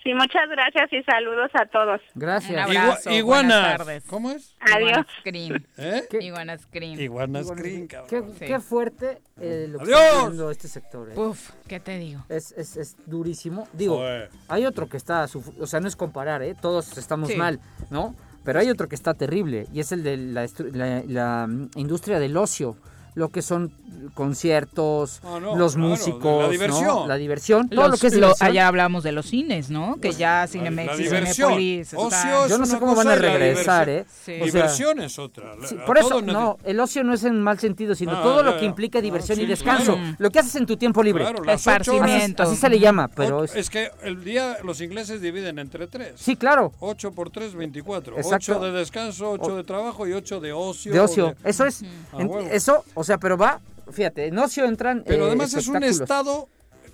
[0.09, 2.01] Sí, muchas gracias y saludos a todos.
[2.15, 2.51] Gracias.
[2.51, 3.77] Un abrazo, Iguana.
[4.09, 4.57] ¿Cómo es?
[4.59, 5.05] Adiós.
[5.21, 5.67] Screen.
[5.77, 6.03] ¿Eh?
[6.21, 6.99] Iguana Screen.
[6.99, 8.33] Iguana Screen, cabrón.
[8.39, 11.11] Qué, qué fuerte eh, lo que está haciendo este sector.
[11.11, 11.15] Eh.
[11.15, 12.25] Uf, ¿qué te digo?
[12.31, 13.69] Es, es, es durísimo.
[13.75, 14.03] Digo,
[14.49, 15.27] hay otro que está,
[15.61, 16.57] o sea, no es comparar, ¿eh?
[16.59, 17.61] Todos estamos mal,
[17.91, 18.15] ¿no?
[18.45, 22.19] Pero hay otro que está terrible y es el de la, la, la mm, industria
[22.19, 22.79] del ocio
[23.19, 23.73] lo que son
[24.15, 29.11] conciertos, ah, los músicos, la diversión, la diversión todo lo que es allá hablamos de
[29.11, 29.97] los cines, ¿no?
[30.01, 34.07] Que ya Cinemex y Cinepolis Yo no sé cómo van a regresar, ¿eh?
[34.27, 35.55] Diversión es otra.
[35.85, 38.65] por eso, no, el ocio no es en mal sentido, sino ah, todo lo que
[38.65, 39.99] implica diversión y descanso.
[40.19, 41.27] Lo que haces en tu tiempo libre.
[41.49, 42.45] Esparcimiento.
[42.45, 43.45] Así se le llama, pero...
[43.45, 46.12] Es que el día los ingleses dividen entre tres.
[46.16, 46.73] Sí, claro.
[46.78, 48.16] 8 por 3, 24.
[48.16, 48.59] Exacto.
[48.59, 50.93] 8 de descanso, 8 de trabajo y 8 de ocio.
[50.93, 51.35] De ocio.
[51.45, 51.82] Eso es.
[52.12, 52.19] Ah,
[52.53, 53.61] eso, o sea, pero va,
[53.91, 55.03] fíjate, en ocio entran.
[55.07, 56.49] Pero eh, además es un estado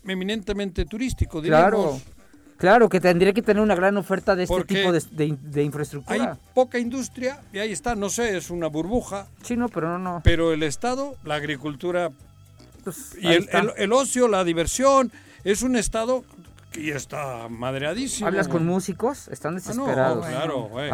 [0.06, 1.70] eminentemente turístico, diríamos.
[1.70, 2.14] Claro.
[2.56, 6.32] Claro, que tendría que tener una gran oferta de este tipo de, infraestructura.
[6.32, 9.26] Hay poca industria y ahí está, no sé, es una burbuja.
[9.42, 10.20] Sí, no, pero no, no.
[10.22, 12.10] Pero el Estado, la agricultura
[12.84, 15.10] pues, y el, ocio, la diversión,
[15.42, 16.24] es un Estado
[16.76, 18.26] y está madreadísimo.
[18.26, 20.26] Hablas con músicos, están ah, desesperados.
[20.26, 20.90] claro, güey.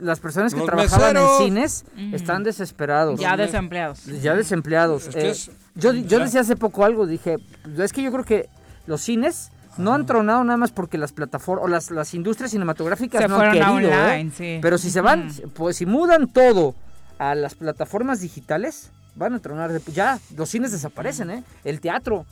[0.00, 3.18] las personas que trabajaban en cines están desesperados.
[3.18, 4.04] Ya desempleados.
[4.06, 5.08] Ya desempleados.
[5.14, 5.34] Eh,
[5.74, 7.36] yo, yo decía hace poco algo, dije,
[7.78, 8.48] es que yo creo que
[8.86, 13.28] los cines no han tronado nada más porque las plataformas o las, las industrias cinematográficas
[13.28, 13.90] no han querido.
[13.90, 14.58] ¿eh?
[14.60, 16.74] Pero si se van, pues si mudan todo
[17.18, 19.80] a las plataformas digitales, van a tronar.
[19.92, 21.44] Ya, los cines desaparecen, ¿eh?
[21.64, 22.26] El teatro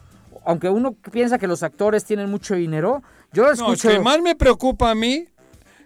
[0.45, 3.03] aunque uno piensa que los actores tienen mucho dinero,
[3.33, 3.89] yo escucho...
[3.89, 5.27] No, que más me preocupa a mí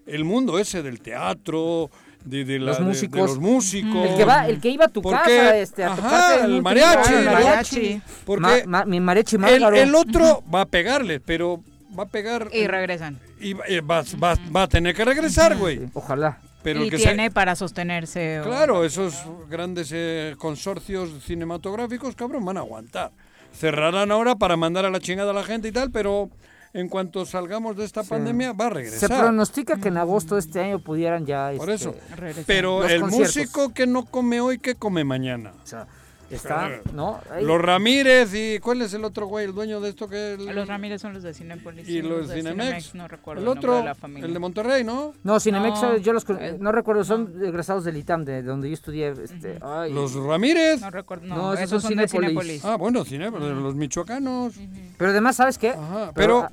[0.06, 1.90] el mundo ese del teatro,
[2.24, 3.30] de, los músicos.
[3.30, 4.10] los músicos.
[4.10, 7.14] El que, va, el que iba a tu casa este, a tocar el, mariachi.
[7.14, 8.02] El mariachi.
[8.24, 11.62] Porque mi mariachi el, el, otro va a pegarle, pero
[11.98, 12.48] va a pegar...
[12.52, 13.18] Y regresan.
[13.40, 15.80] Y va, va, va a tener que regresar, güey.
[15.92, 16.38] Ojalá.
[16.62, 18.40] Pero y que tiene para sostenerse.
[18.42, 23.10] Claro, esos grandes eh, consorcios cinematográficos, cabrón, van a aguantar
[23.54, 26.30] cerrarán ahora para mandar a la chingada a la gente y tal, pero
[26.72, 28.98] en cuanto salgamos de esta pandemia va a regresar.
[28.98, 31.52] Se pronostica que en agosto de este año pudieran ya...
[31.56, 31.94] Por eso.
[32.26, 35.52] Este, pero el músico que no come hoy, ¿qué come mañana?
[35.62, 35.86] O sea,
[36.30, 37.20] Está, ¿no?
[37.40, 41.00] Los Ramírez y ¿cuál es el otro güey, el dueño de esto que Los Ramírez
[41.02, 41.88] son los de Cinepolis.
[41.88, 44.26] Y los de Cinemex, no recuerdo el otro, de la familia.
[44.26, 45.14] el de Monterrey, ¿no?
[45.22, 46.26] No, Cinemex yo los
[46.58, 49.58] no recuerdo, son egresados del ITAM de donde yo estudié este,
[49.90, 50.80] Los Ramírez.
[50.80, 52.64] No recuerdo, no, esos, son, Cinepolis.
[52.64, 54.54] Ah, bueno, Cinepolis, los michoacanos.
[54.96, 55.70] Pero además, ¿sabes qué?
[55.70, 56.48] Ajá, pero,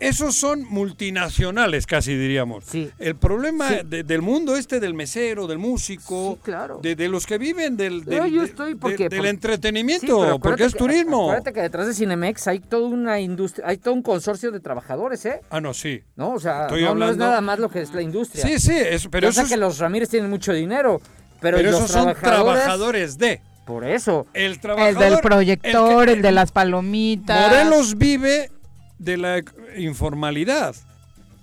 [0.00, 2.64] esos son multinacionales, casi diríamos.
[2.64, 2.90] Sí.
[2.98, 6.80] El problema del mundo este del mesero, del músico, claro.
[6.82, 11.24] de, los que viven del, yo estoy porque, del entretenimiento, porque es turismo.
[11.24, 15.24] Acuérdate que detrás de Cinemex hay toda una industria, hay todo un consorcio de trabajadores,
[15.26, 15.42] ¿eh?
[15.50, 16.02] Ah, no, sí.
[16.16, 18.42] No, o sea, no, es nada más lo que es la industria.
[18.42, 19.48] Sí, sí, pero eso es...
[19.48, 21.00] que los Ramírez tienen mucho dinero,
[21.40, 23.42] pero, esos son trabajadores de...
[23.66, 24.26] Por eso.
[24.34, 27.52] El, el del proyector, el, de las palomitas.
[27.52, 28.50] Morelos vive
[29.00, 29.42] de la
[29.76, 30.74] informalidad.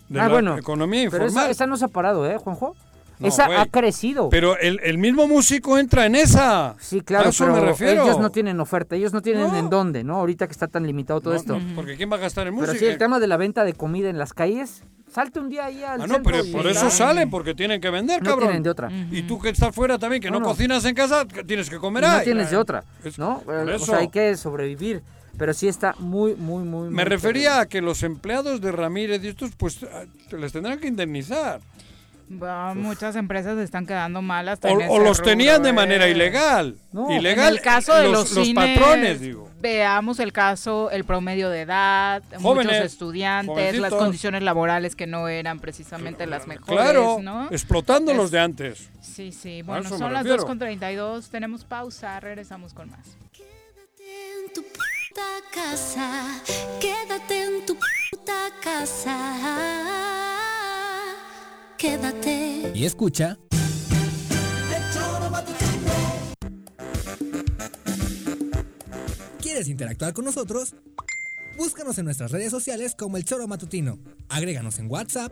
[0.07, 1.33] De ah, la economía informal.
[1.33, 2.75] Pero esa, no se ha parado, ¿eh, Juanjo?
[3.19, 4.29] esa ha crecido.
[4.29, 6.75] Pero el, mismo músico entra en esa.
[6.79, 10.17] Sí, claro, pero ellos no tienen oferta, ellos no tienen en dónde, ¿no?
[10.17, 11.59] Ahorita que está tan limitado todo esto.
[11.75, 12.73] Porque ¿quién va a gastar en música?
[12.73, 15.65] Pero sí, el tema de la venta de comida en las calles, salte un día
[15.65, 18.49] ahí al Ah, no, pero por eso salen, porque tienen que vender, no cabrón.
[18.49, 18.91] tienen de otra.
[19.11, 22.17] Y tú que estás fuera también, que no, cocinas en casa, tienes que comer ahí.
[22.19, 22.83] No tienes de otra,
[23.17, 23.41] ¿no?
[23.47, 25.01] O sea, hay que sobrevivir.
[25.37, 26.89] Pero sí está muy, muy, muy...
[26.89, 29.85] Me refería a que los empleados de Ramírez y estos, pues,
[30.31, 31.61] les tendrán que indemnizar.
[32.75, 34.59] muchas empresas están quedando malas.
[34.63, 36.11] O, los tenían de manera ¿eh?
[36.11, 36.75] ilegal.
[37.09, 37.49] ilegal.
[37.49, 39.47] En el caso de los, los, patrones, digo.
[39.59, 45.59] Veamos el caso, el promedio de edad, muchos estudiantes, las condiciones laborales que no eran
[45.59, 46.67] precisamente las mejores.
[46.67, 47.47] Claro, ¿no?
[47.51, 48.89] explotando los de antes.
[49.01, 49.61] Sí, sí.
[49.61, 51.29] Bueno, son las 2.32.
[51.29, 52.19] Tenemos pausa.
[52.19, 53.17] Regresamos con más.
[53.33, 54.63] Quédate en tu
[55.51, 56.41] casa.
[56.79, 59.97] Quédate en tu puta casa
[61.77, 62.71] quédate.
[62.73, 63.37] Y escucha.
[69.41, 70.75] ¿Quieres interactuar con nosotros?
[71.57, 73.97] Búscanos en nuestras redes sociales como El Choro Matutino.
[74.29, 75.31] Agréganos en WhatsApp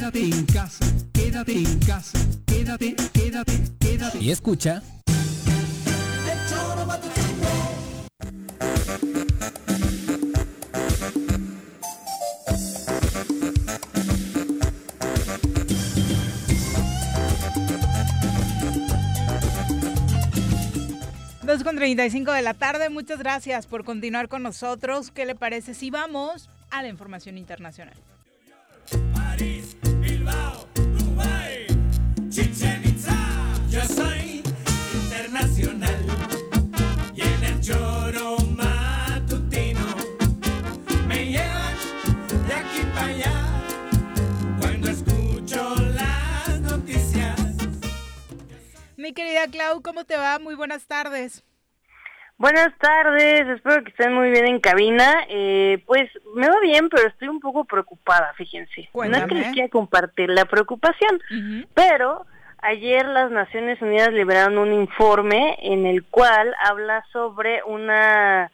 [0.00, 0.86] Quédate en casa.
[1.12, 2.18] Quédate en casa.
[2.46, 4.18] Quédate, quédate, quédate.
[4.18, 4.82] Y escucha.
[21.42, 25.10] 2 con 35 de la tarde, muchas gracias por continuar con nosotros.
[25.10, 27.98] ¿Qué le parece si vamos a la información internacional?
[29.14, 29.76] París,
[30.74, 31.66] Dubai,
[32.30, 33.16] Chichen Itza.
[33.70, 34.42] Yo soy
[34.94, 36.04] internacional
[37.14, 39.86] y en el choro matutino
[41.06, 41.76] me llevan
[42.48, 43.32] de aquí para allá
[44.58, 47.38] cuando escucho las noticias.
[48.96, 50.38] mi querida Clau, ¿cómo te va?
[50.38, 51.42] Muy buenas tardes.
[52.40, 55.26] Buenas tardes, espero que estén muy bien en cabina.
[55.28, 58.88] Eh, pues me va bien, pero estoy un poco preocupada, fíjense.
[58.94, 61.20] No es que les quiera compartir la preocupación,
[61.74, 62.24] pero
[62.62, 68.50] ayer las Naciones Unidas liberaron un informe en el cual habla sobre una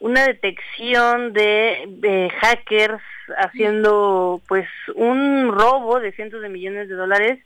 [0.00, 3.02] una detección de, de hackers
[3.38, 7.38] haciendo pues un robo de cientos de millones de dólares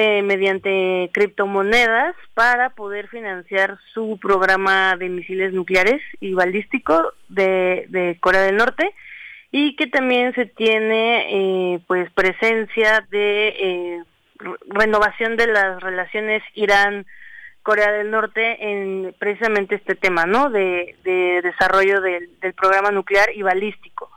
[0.00, 8.42] eh, mediante criptomonedas para poder financiar su programa de misiles nucleares y balístico de, Corea
[8.42, 8.94] del Norte
[9.50, 11.26] y que también se tiene
[11.74, 14.04] eh, pues presencia de eh,
[14.68, 17.04] renovación de las relaciones Irán
[17.64, 20.48] Corea del Norte en precisamente este tema, ¿no?
[20.48, 24.12] De, de desarrollo del programa nuclear y balístico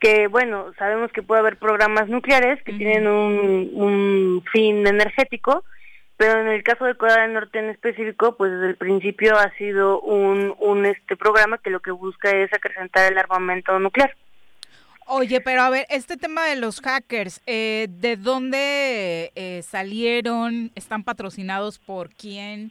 [0.00, 5.62] que bueno, sabemos que puede haber programas nucleares que tienen un, un fin energético,
[6.16, 9.50] pero en el caso de Corea del Norte en específico, pues desde el principio ha
[9.56, 14.16] sido un, un este programa que lo que busca es acrecentar el armamento nuclear.
[15.06, 20.70] Oye, pero a ver, este tema de los hackers, eh, ¿de dónde eh, salieron?
[20.76, 22.70] ¿Están patrocinados por quién?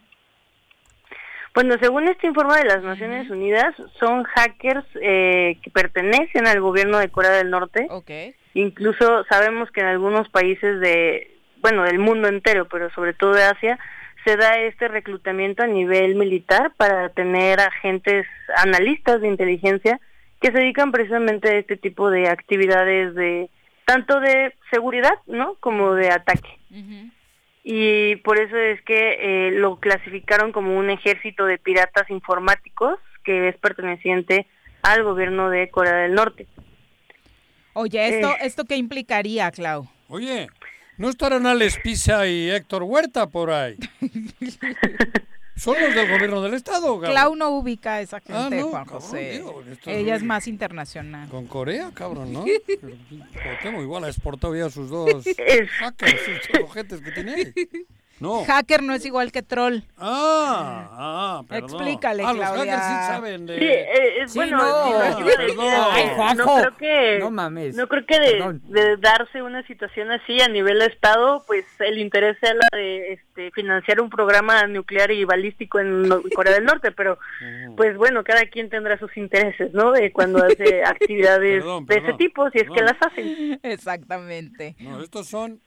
[1.54, 6.98] Bueno, según este informe de las Naciones Unidas, son hackers eh, que pertenecen al gobierno
[6.98, 7.86] de Corea del Norte.
[7.90, 8.34] Okay.
[8.54, 13.42] Incluso sabemos que en algunos países de, bueno, del mundo entero, pero sobre todo de
[13.42, 13.78] Asia,
[14.24, 20.00] se da este reclutamiento a nivel militar para tener agentes analistas de inteligencia
[20.40, 23.50] que se dedican precisamente a este tipo de actividades de
[23.86, 25.56] tanto de seguridad, ¿no?
[25.60, 26.58] Como de ataque
[27.62, 33.48] y por eso es que eh, lo clasificaron como un ejército de piratas informáticos que
[33.48, 34.46] es perteneciente
[34.82, 36.46] al gobierno de Corea del Norte.
[37.74, 38.38] Oye, ¿esto, eh.
[38.42, 39.88] ¿esto qué implicaría, Clau?
[40.08, 40.48] Oye,
[40.96, 43.76] ¿no estarán Alex Pisa y Héctor Huerta por ahí?
[45.60, 46.98] Son los del gobierno del estado.
[47.00, 49.44] Clau no ubica a esa ah, gente, Juan José.
[49.84, 51.28] Ella es más internacional.
[51.28, 52.44] Con Corea, cabrón, ¿no?
[53.62, 55.22] tengo igual, ha exportado ya sus dos
[55.78, 56.20] hackers,
[56.88, 57.52] sus que tiene.
[58.20, 58.44] No.
[58.44, 59.78] Hacker no es igual que troll.
[59.96, 61.70] Ah, ah, perdón.
[61.70, 62.50] Explícale, ah, Claudia.
[62.50, 63.58] los hackers sí saben de...
[63.58, 64.98] Sí, eh, es bueno, no,
[65.36, 66.36] perdón.
[66.36, 67.74] no creo que, no mames.
[67.74, 71.98] No creo que de, de, darse una situación así a nivel de Estado, pues el
[71.98, 76.92] interés sea la de este, financiar un programa nuclear y balístico en Corea del Norte,
[76.92, 77.18] pero
[77.76, 79.92] pues bueno, cada quien tendrá sus intereses, ¿no?
[79.92, 83.58] De cuando hace actividades de ese tipo, si es que las hacen.
[83.62, 84.76] Exactamente.
[84.78, 85.60] No, estos son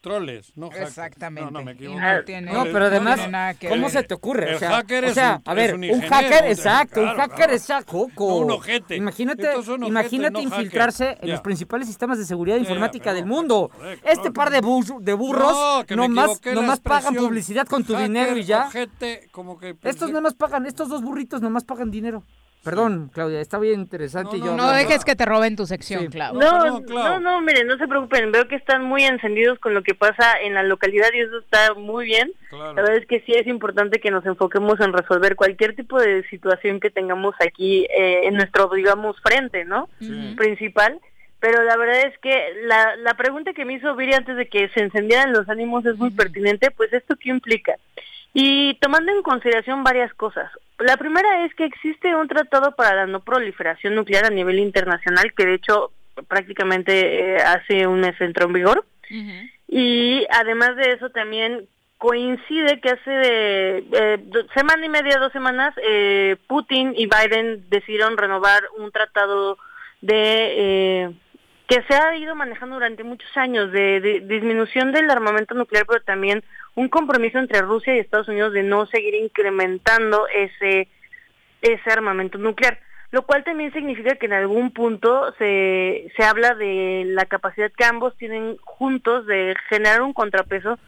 [0.00, 0.88] troles, no hackers.
[0.90, 1.50] Exactamente.
[1.50, 1.98] No, no me equivoco.
[2.00, 3.20] No, pero además,
[3.68, 4.50] ¿cómo se te ocurre?
[4.50, 6.94] El o sea, hacker es o sea, un, a ver, es un, un hacker, exacto,
[7.00, 7.52] claro, un hacker claro.
[7.54, 8.28] es sacoco.
[8.28, 8.96] No, un ojete.
[8.96, 9.50] Imagínate,
[9.86, 11.32] imagínate no infiltrarse en Ya.
[11.34, 13.70] los principales sistemas de seguridad Ya, informática pero, del mundo.
[13.76, 18.36] correcto, este par de, bu- de burros nomás, nomás pagan publicidad con tu Hacker, dinero
[18.36, 18.66] y ya.
[18.68, 22.22] ojete, como que Estos nomás pagan, estos dos burritos nomás pagan dinero.
[22.64, 24.36] Perdón, Claudia, está bien interesante.
[24.36, 26.34] y yo No dejes que te roben tu sección, Clau.
[26.34, 29.94] No, no, no, miren, no se preocupen, veo que están muy encendidos con lo que
[29.94, 32.32] pasa en la localidad y eso está muy bien.
[32.50, 36.26] La verdad es que sí es importante que nos enfoquemos en resolver cualquier tipo de
[36.28, 39.88] situación que tengamos aquí eh, en nuestro, digamos, frente, ¿no?
[40.36, 41.00] Principal.
[41.40, 44.68] Pero la verdad es que la, la pregunta que me hizo Viri antes de que
[44.70, 47.76] se encendieran los ánimos es muy pertinente, pues esto qué implica.
[48.34, 50.50] Y tomando en consideración varias cosas.
[50.78, 55.32] La primera es que existe un tratado para la no proliferación nuclear a nivel internacional
[55.34, 55.90] que de hecho
[56.28, 58.84] prácticamente eh, hace un mes entró en vigor.
[59.66, 61.66] Y además de eso también
[61.98, 64.18] coincide que hace de eh,
[64.54, 69.58] semana y media, dos semanas, eh, Putin y Biden decidieron renovar un tratado
[70.00, 71.10] de eh,
[71.66, 76.00] que se ha ido manejando durante muchos años de, de disminución del armamento nuclear, pero
[76.02, 76.42] también
[76.74, 80.88] un compromiso entre Rusia y Estados Unidos de no seguir incrementando ese
[81.60, 82.78] ese armamento nuclear,
[83.10, 87.84] lo cual también significa que en algún punto se, se habla de la capacidad que
[87.84, 90.78] ambos tienen juntos de generar un contrapeso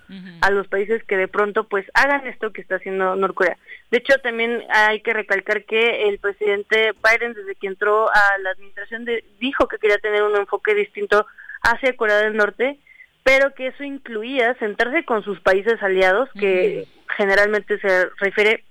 [0.42, 3.56] a los países que de pronto pues hagan esto que está haciendo Norcorea.
[3.90, 8.50] De hecho, también hay que recalcar que el presidente Biden desde que entró a la
[8.50, 11.26] administración de- dijo que quería tener un enfoque distinto
[11.62, 12.78] hacia Corea del Norte,
[13.22, 16.86] pero que eso incluía sentarse con sus países aliados, que
[17.16, 18.64] generalmente se refiere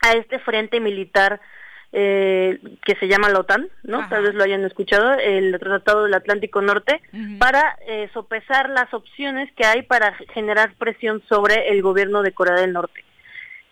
[0.00, 1.40] a este frente militar
[1.92, 4.08] eh, que se llama la OTAN, ¿no?
[4.08, 7.02] Tal vez lo hayan escuchado, el Tratado del Atlántico Norte,
[7.38, 12.54] para eh, sopesar las opciones que hay para generar presión sobre el gobierno de Corea
[12.54, 13.04] del Norte.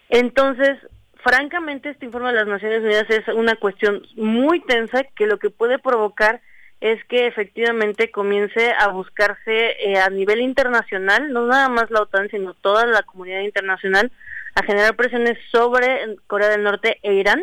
[0.08, 0.78] Entonces,
[1.22, 5.50] francamente, este informe de las Naciones Unidas es una cuestión muy tensa que lo que
[5.50, 6.40] puede provocar
[6.80, 12.28] es que efectivamente comience a buscarse eh, a nivel internacional, no nada más la OTAN,
[12.30, 14.12] sino toda la comunidad internacional,
[14.54, 17.42] a generar presiones sobre Corea del Norte e Irán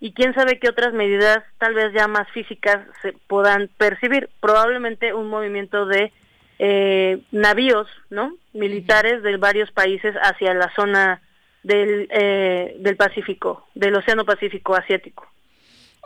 [0.00, 4.28] y quién sabe qué otras medidas tal vez ya más físicas se puedan percibir.
[4.40, 6.12] Probablemente un movimiento de
[6.58, 8.36] eh, navíos, ¿no?
[8.52, 11.22] Militares de varios países hacia la zona
[11.62, 15.26] del, eh, del Pacífico, del Océano Pacífico Asiático.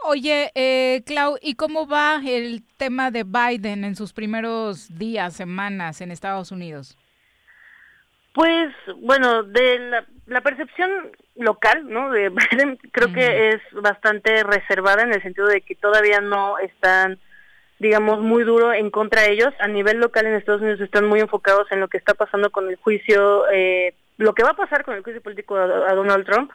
[0.05, 6.01] Oye, eh, Clau, ¿y cómo va el tema de Biden en sus primeros días, semanas
[6.01, 6.97] en Estados Unidos?
[8.35, 12.11] Pues, bueno, de la, percepción local, ¿no?
[12.11, 17.19] De Biden, creo que es bastante reservada en el sentido de que todavía no están,
[17.81, 19.53] digamos, muy duro en contra de ellos.
[19.59, 22.69] A nivel local en Estados Unidos están muy enfocados en lo que está pasando con
[22.69, 26.51] el juicio eh, lo que va a pasar con el juicio político a, Donald Trump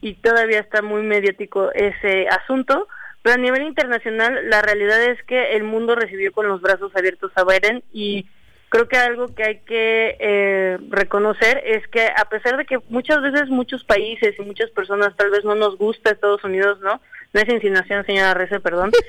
[0.00, 2.88] y todavía está muy mediático ese asunto,
[3.22, 7.30] pero a nivel internacional la realidad es que el mundo recibió con los brazos abiertos
[7.36, 8.26] a Biden y
[8.74, 13.22] creo que algo que hay que eh, reconocer es que a pesar de que muchas
[13.22, 17.00] veces muchos países y muchas personas tal vez no nos gusta Estados Unidos, ¿no?
[17.32, 18.90] No es insinuación, señora Reza, perdón.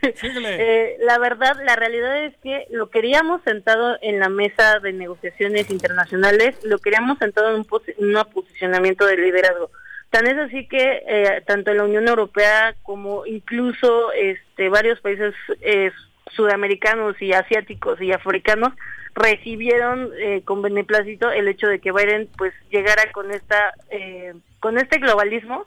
[0.00, 4.92] Este, eh, la verdad, la realidad es que lo queríamos sentado en la mesa de
[4.92, 9.70] negociaciones internacionales, lo queríamos sentado en un, posicionamiento de liderazgo.
[10.10, 15.90] Tan es así que eh, tanto la Unión Europea como incluso este, varios países eh,
[16.32, 18.72] sudamericanos y asiáticos y africanos
[19.14, 24.78] recibieron eh, con beneplácito el hecho de que Biden pues llegara con esta eh, con
[24.78, 25.66] este globalismo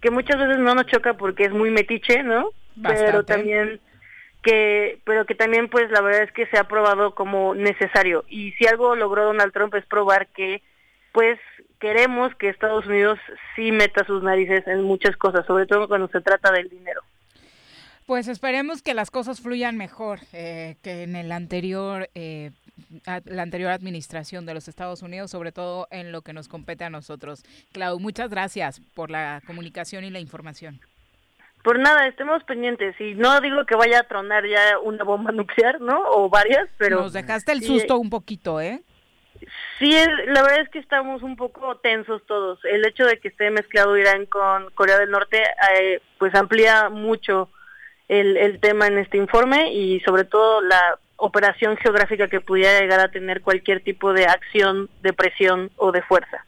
[0.00, 2.50] que muchas veces no nos choca porque es muy metiche, ¿no?
[2.82, 3.80] Pero también
[4.42, 8.52] que pero que también pues la verdad es que se ha probado como necesario y
[8.52, 10.62] si algo logró Donald Trump es probar que
[11.12, 11.38] pues
[11.78, 13.18] queremos que Estados Unidos
[13.54, 17.02] sí meta sus narices en muchas cosas, sobre todo cuando se trata del dinero.
[18.06, 22.50] Pues esperemos que las cosas fluyan mejor eh, que en el anterior eh,
[23.24, 26.90] la anterior administración de los Estados Unidos, sobre todo en lo que nos compete a
[26.90, 27.44] nosotros.
[27.72, 30.80] Clau, muchas gracias por la comunicación y la información.
[31.62, 33.00] Por nada, estemos pendientes.
[33.00, 36.02] Y no digo que vaya a tronar ya una bomba nuclear, ¿no?
[36.10, 37.00] O varias, pero...
[37.00, 38.82] Nos dejaste el susto un poquito, ¿eh?
[39.78, 39.92] Sí,
[40.26, 42.58] la verdad es que estamos un poco tensos todos.
[42.64, 45.42] El hecho de que esté mezclado Irán con Corea del Norte,
[45.76, 47.48] eh, pues amplía mucho
[48.12, 53.00] el, el tema en este informe y sobre todo la operación geográfica que pudiera llegar
[53.00, 56.44] a tener cualquier tipo de acción, de presión o de fuerza.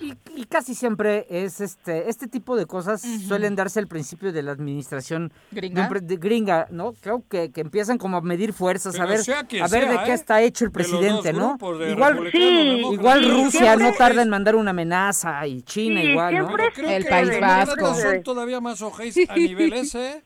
[0.00, 4.52] Y, casi siempre es este este tipo de cosas suelen darse al principio de la
[4.52, 6.94] administración gringa, de, gringa ¿no?
[7.00, 10.14] Creo que, que, empiezan como a medir fuerzas, a ver, a ver de qué ¿eh?
[10.14, 11.58] está hecho el presidente, ¿no?
[11.88, 16.56] Igual, sí, igual Rusia no tarda en mandar una amenaza y China igual, ¿no?
[16.88, 17.94] El País Vasco.
[17.94, 20.22] Son todavía más ojéis a nivel ese.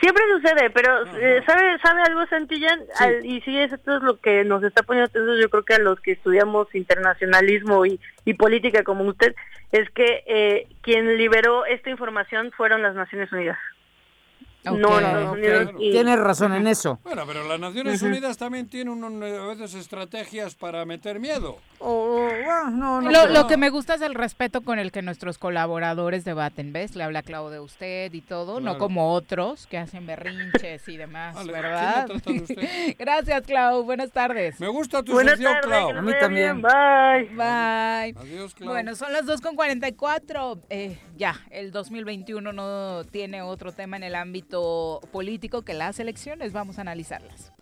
[0.00, 2.78] Siempre sucede, pero eh, ¿sabe, ¿sabe algo, Santillán?
[3.22, 5.98] y sí, esto es lo que nos está poniendo atención, yo creo que a los
[6.00, 9.34] que estudiamos internacionalismo y, y política como usted,
[9.72, 13.58] es que eh, quien liberó esta información fueron las Naciones Unidas.
[14.74, 16.98] No, Estados Tienes razón en eso.
[17.04, 21.58] Bueno, pero las Naciones Unidas también tienen a veces estrategias para meter miedo.
[21.80, 26.96] lo, que me gusta es el respeto con el que nuestros colaboradores debaten, ¿ves?
[26.96, 31.46] Le habla Clau de usted y todo, no como otros que hacen berrinches y demás,
[31.46, 32.08] ¿verdad?
[32.98, 33.84] Gracias, Clau.
[33.84, 34.58] Buenas tardes.
[34.60, 35.90] Me gusta tu sección, Clau.
[35.90, 36.60] A mí también.
[36.60, 37.28] Bye.
[37.30, 38.14] Bye.
[38.16, 38.70] Adiós, Clau.
[38.70, 40.60] Bueno, son las 2.44.
[40.70, 44.55] Eh, ya, el 2021 no tiene otro tema en el ámbito
[45.12, 46.52] político que las elecciones.
[46.52, 47.52] Vamos a analizarlas.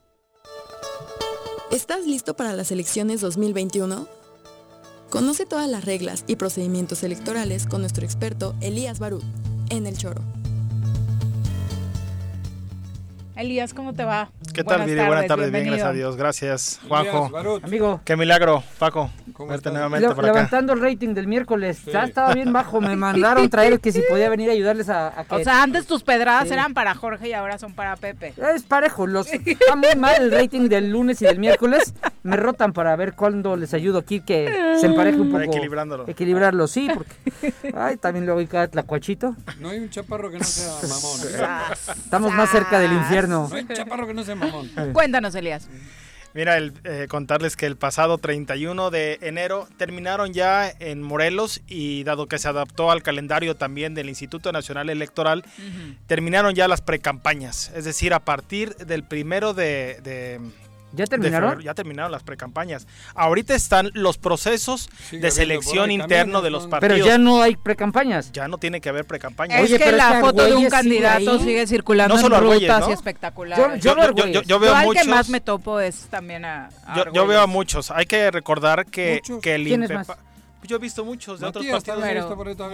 [1.71, 4.07] ¿Estás listo para las elecciones 2021?
[5.11, 9.23] Conoce todas las reglas y procedimientos electorales con nuestro experto Elías Barú
[9.71, 10.23] en El Choro.
[13.37, 14.31] Elías, ¿cómo te va?
[14.53, 15.05] ¿Qué tal, Viri?
[15.05, 16.17] Buenas tardes, bien, gracias a Dios.
[16.17, 17.33] Gracias, Juanjo.
[17.65, 18.01] Amigo.
[18.05, 19.11] Qué milagro, Paco,
[19.49, 20.33] verte nuevamente por acá.
[20.33, 24.29] Levantando el rating del miércoles, ya estaba bien bajo, me mandaron traer que si podía
[24.29, 25.35] venir a ayudarles a, que...
[25.35, 28.35] O sea, antes tus pedradas eran para Jorge y ahora son para Pepe.
[28.55, 31.93] Es parejo, los está muy mal el rating del lunes y del miércoles,
[32.23, 35.43] me rotan para ver cuándo les ayudo aquí que se empareje un poco.
[35.43, 36.05] equilibrándolo.
[36.07, 37.53] Equilibrarlo, sí, porque...
[37.75, 39.35] Ay, también luego hay cada tlacuachito.
[39.59, 41.75] No hay un chaparro que no sea mamón.
[41.97, 43.24] Estamos más cerca del infierno.
[43.73, 44.71] Chaparro que no sea mamón.
[44.93, 45.69] Cuéntanos, Elías.
[46.35, 52.03] Mira, el, eh, contarles que el pasado 31 de enero terminaron ya en Morelos y
[52.03, 55.45] dado que se adaptó al calendario también del Instituto Nacional Electoral,
[56.09, 57.71] terminaron ya las precampañas.
[57.77, 60.41] Es decir, a partir del primero de,
[60.95, 61.61] ¿Ya terminaron?
[61.61, 62.87] ya terminaron las precampañas.
[63.15, 66.95] Ahorita están los procesos de selección interno de los partidos.
[66.97, 68.33] Pero ya no hay precampañas.
[68.33, 69.71] Ya no tiene que haber precampañas.
[69.71, 73.83] Es que la foto de un candidato sigue circulando en rutas y espectaculares.
[73.83, 73.95] Yo,
[74.59, 76.69] veo al muchos, que más me topo es también a,
[77.13, 77.91] yo, veo a muchos.
[77.91, 80.19] Hay que recordar que, que el INPEPAC...
[80.67, 81.99] Yo he visto muchos de otros partidos.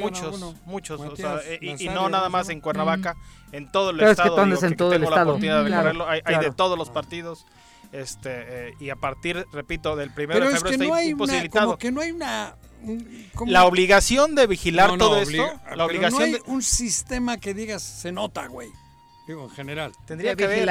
[0.01, 1.01] muchos, muchos.
[1.60, 3.16] y, no nada más en Cuernavaca,
[3.52, 4.44] en todo el estado.
[4.44, 5.34] Es que, en todo el estado.
[6.06, 7.47] hay, de todos los partidos
[7.93, 11.79] este eh, y a partir, repito, del primero de febrero está imposibilitado.
[11.79, 12.57] que no hay una
[13.47, 16.43] la obligación de vigilar todo esto, la obligación no hay de...
[16.47, 18.71] un sistema que digas se nota, güey.
[19.27, 19.93] Digo, en general.
[20.07, 20.69] Tendría que haber.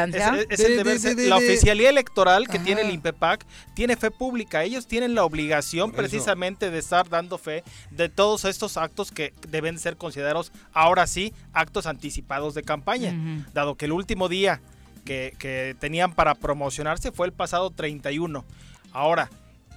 [0.50, 4.64] Es, deber la oficialía electoral que tiene el INPEPAC tiene fe pública.
[4.64, 9.80] Ellos tienen la obligación precisamente de estar dando fe de todos estos actos que deben
[9.80, 13.14] ser considerados ahora sí actos anticipados de campaña.
[13.54, 14.62] Dado que el último día
[15.10, 18.46] que, tenían para promocionarse fue el pasado 31.
[18.92, 19.30] Ahora,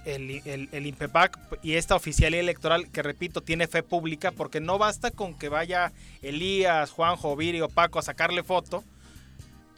[0.05, 0.41] el,
[0.71, 5.37] el, INPEPAC y esta oficialía electoral, que repito, tiene fe pública, porque no basta con
[5.37, 5.91] que vaya
[6.21, 8.83] Elías, Juanjo, Viri Paco a sacarle foto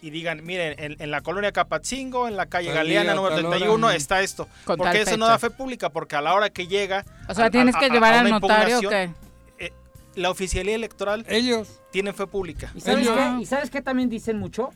[0.01, 4.47] y digan, miren, en, la colonia Capatzingo, en la calle Galeana número 31, está esto.
[4.65, 7.05] porque eso no da fe pública, porque a la hora que llega...
[7.27, 9.09] O sea, tienes que llevar al notario que...
[9.57, 9.73] Eh,
[10.15, 11.25] la oficialía electoral...
[11.27, 11.81] Ellos.
[11.91, 12.71] Tienen fe pública.
[12.75, 13.41] ¿Y sabes, qué?
[13.41, 14.69] ¿Y sabes qué también dicen mucho?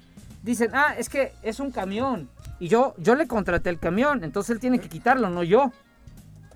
[0.44, 2.30] Dicen, ah, es que es un camión.
[2.60, 5.72] Y yo, yo le contraté el camión, entonces él tiene que quitarlo, no yo.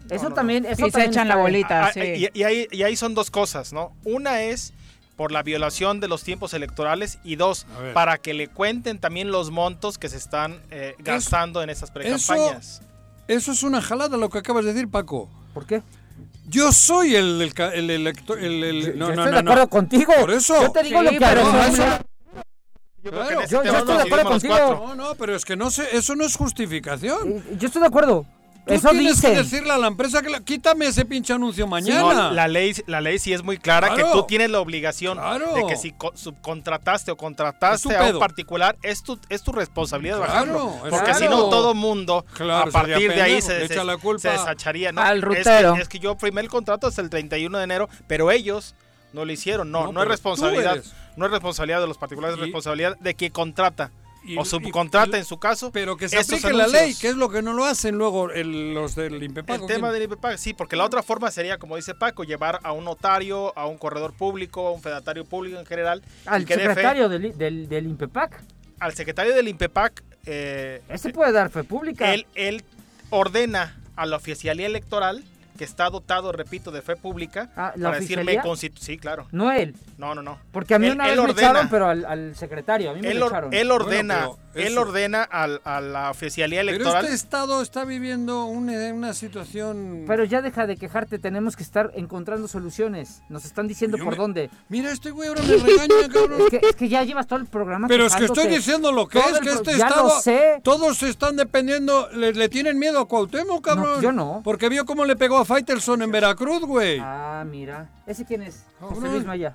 [0.10, 1.88] Eso también, eso se echan la bolita.
[1.88, 2.30] Ah, sí.
[2.34, 3.96] y, ahí, y ahí son dos cosas, ¿no?
[4.04, 4.74] Una es
[5.16, 9.52] por la violación de los tiempos electorales y dos, para que le cuenten también los
[9.52, 12.82] montos que se están eh, gastando en esas precampañas.
[12.82, 12.84] Eso,
[13.28, 15.30] eso es una jalada lo que acabas de decir, Paco.
[15.54, 15.84] ¿Por qué?
[16.48, 17.42] Yo soy el,
[17.74, 18.40] el, elector.
[18.40, 20.14] El, no, no, estoy de acuerdo contigo.
[20.20, 20.62] Por eso.
[20.62, 21.44] Yo te digo lo que pero
[23.04, 24.56] yo, yo, estoy de acuerdo contigo.
[24.56, 27.44] No, no, pero es que no sé, eso no es justificación.
[27.58, 28.26] Yo estoy de acuerdo.
[28.66, 32.32] Tú Eso tienes que decirle a la empresa que quítame ese pinche anuncio mañana.
[32.32, 35.76] la ley la ley sí es muy clara que tú tienes la obligación de que
[35.76, 41.26] si subcontrataste o contrataste a un particular es tu es tu responsabilidad claro, porque si
[41.26, 43.76] no todo mundo a partir de ahí se, se,
[44.18, 45.02] se desacharía, ¿no?
[45.02, 45.76] Al rutero.
[45.76, 48.76] Es que, yo firmé el contrato hasta el 31 de enero, pero ellos
[49.14, 50.84] no lo hicieron, no, no, es responsabilidad,
[51.16, 53.92] no es responsabilidad de los particulares, es responsabilidad de quien contrata.
[54.38, 55.72] o subcontrata en su caso.
[55.72, 58.96] Pero que se aplique la ley, que es lo que no lo hacen luego los
[58.96, 59.62] del INPEPAC.
[59.62, 62.72] El tema del INPEPAC, sí, porque la otra forma sería, como dice Paco, llevar a
[62.72, 66.02] un notario, a un corredor público, a un fedatario público en general.
[66.26, 68.42] Al secretario del, del, del, INPEPAC.
[68.80, 70.04] Al secretario del INPEPAC.
[70.26, 72.14] Eh, Ese puede dar fe pública.
[72.14, 72.64] Él, él
[73.10, 75.24] ordena a la oficialía electoral
[75.58, 78.42] que está dotado, repito, de fe pública ah, ¿la para decirme
[78.80, 79.28] Sí, claro.
[79.32, 79.76] No él.
[79.98, 80.40] No, no, no.
[80.52, 83.54] Porque a mí una vez me echaron, pero al, secretario, a mí me él, echaron.
[83.54, 86.94] Él ordena, él ordena a la oficialía electoral.
[86.94, 90.06] Pero este estado está viviendo una, situación...
[90.08, 93.22] Pero ya deja de quejarte, tenemos que estar encontrando soluciones.
[93.30, 94.50] Nos están diciendo por dónde.
[94.70, 96.42] Mira, este güey ahora me regaña, cabrón.
[96.52, 99.40] Es que, ya llevas todo el programa Pero es que estoy diciendo lo que es,
[99.40, 100.10] que este ya estado...
[100.10, 100.62] Lo sé.
[100.64, 104.02] Todos están dependiendo, le, tienen miedo a Cuauhtémoc, cabrón.
[104.02, 104.42] yo no.
[104.44, 107.00] Porque vio cómo le pegó a Faitelson en Veracruz, güey.
[107.02, 107.90] Ah, mira.
[108.08, 108.66] ¿Ese quién es?
[108.80, 109.54] José Luis Maya.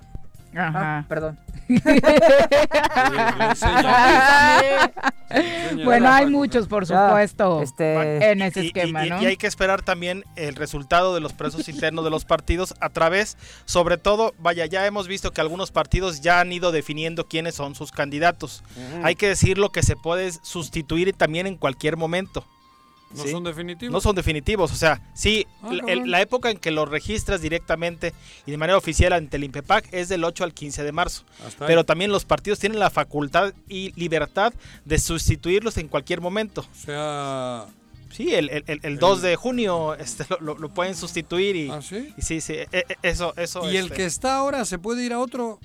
[0.55, 0.99] Ajá.
[0.99, 1.39] Ah, perdón.
[5.85, 8.31] bueno, hay muchos, por supuesto, este...
[8.31, 12.09] en ese esquema, y, hay que esperar también el resultado de los procesos internos de
[12.09, 16.51] los partidos a través, sobre todo, vaya, ya hemos visto que algunos partidos ya han
[16.51, 18.63] ido definiendo quiénes son sus candidatos.
[19.03, 22.43] Hay que decirlo que se puede sustituir también en cualquier momento.
[23.15, 23.91] ¿No son definitivos?
[23.91, 25.71] No son definitivos, o sea, sí, ah,
[26.05, 28.13] la época en que lo registras directamente
[28.45, 31.23] y de manera oficial ante el INPEPAC es del 8 al 15 de marzo.
[31.65, 34.53] pero también los partidos tienen la facultad y libertad
[34.85, 36.61] de sustituirlos en cualquier momento.
[36.61, 37.65] O sea...
[38.11, 42.11] Sí, el, el, el, 2 de junio este, lo, pueden sustituir y, ¿Ah, sí?
[42.17, 43.69] y sí, sí, e, e, eso, eso.
[43.71, 45.59] ¿Y el este que está ahora se puede ir a otro?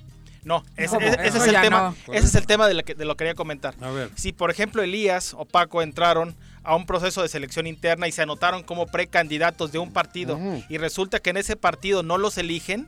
[0.45, 3.35] No, ese, es el tema, ese es el tema de lo que, de lo quería
[3.35, 3.75] comentar.
[3.81, 4.11] A ver.
[4.15, 8.23] Si por ejemplo Elías o Paco entraron a un proceso de selección interna y se
[8.23, 10.39] anotaron como precandidatos de un partido
[10.69, 12.87] y resulta que en ese partido no los eligen,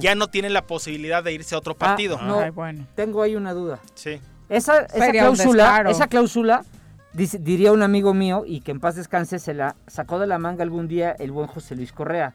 [0.00, 2.20] ya no tienen la posibilidad de irse a otro ah, partido.
[2.20, 2.86] no, bueno.
[2.94, 3.78] Tengo ahí una duda.
[3.94, 4.20] Sí.
[4.48, 6.64] Esa, cláusula, esa cláusula,
[7.12, 10.62] diría un amigo mío y que en paz descanse, se la sacó de la manga
[10.62, 12.34] algún día el buen José Luis Correa.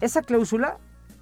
[0.00, 0.76] Esa cláusula,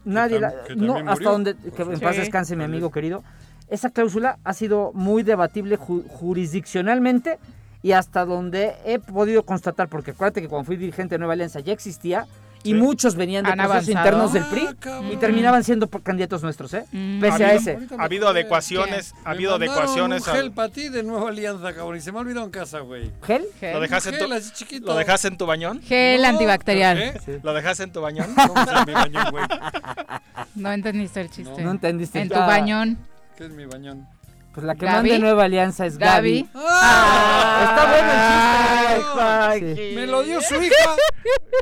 [0.05, 3.23] nadie la, no, hasta donde, que en paz descanse mi amigo querido,
[3.69, 7.39] esa cláusula ha sido muy debatible jurisdiccionalmente
[7.82, 11.60] y hasta donde he podido constatar, porque acuérdate que cuando fui dirigente de Nueva Alianza
[11.60, 12.26] ya existía,
[12.64, 16.74] y muchos venían de procesos internos del PRI Ah, y terminaban siendo por- candidatos nuestros,
[16.74, 16.84] ¿eh?
[16.90, 17.20] Mm.
[17.20, 17.78] Pese ha a habido, ese.
[17.96, 20.26] ha habido adecuaciones, ha habido Me adecuaciones.
[20.26, 22.80] un gel para ti de Nueva Alianza, cabrón, y se me ha olvidado en casa,
[22.80, 23.12] güey.
[23.22, 23.46] ¿Gel?
[23.62, 24.86] ¿Lo dejaste, en tu, Gel, así chiquito.
[24.88, 25.80] ¿Lo dejaste en tu bañón?
[25.82, 26.98] Gel antibacterial.
[27.00, 27.40] ¿Eh?
[27.44, 28.26] ¿Lo dejaste en tu bañón?
[28.34, 29.44] ¿Cómo se llama mi bañón, güey?
[30.56, 31.62] No entendiste el chiste.
[31.62, 32.20] No entendiste.
[32.20, 32.98] En tu bañón.
[33.36, 34.09] ¿Qué es mi bañón?
[34.55, 35.11] Pues la que Gaby.
[35.11, 36.43] manda Nueva Alianza es Gaby.
[36.43, 36.51] Gaby.
[36.55, 39.89] Ah, está bueno el chiste.
[39.89, 40.97] Ay, Me lo dio su hija.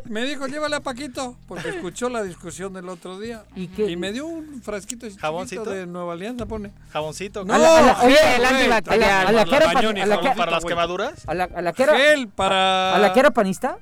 [0.04, 3.44] Me dijo, llévale a Paquito, porque escuchó la discusión del otro día.
[3.54, 3.96] ¿Y qué?
[3.96, 5.64] me dio un frasquito ¿Jaboncito?
[5.70, 6.70] de Nueva Alianza, pone.
[6.92, 7.44] ¿Jaboncito?
[7.44, 9.00] No, A la- a la- gel, oye, güey, el antibacterial.
[9.10, 11.12] tambibién A la que era bañón pa- y a la jabón que- ¿Para las quemaduras?
[11.28, 12.94] ¿A la, a la que era, Gel para...
[12.94, 13.78] ¿A la que era panista?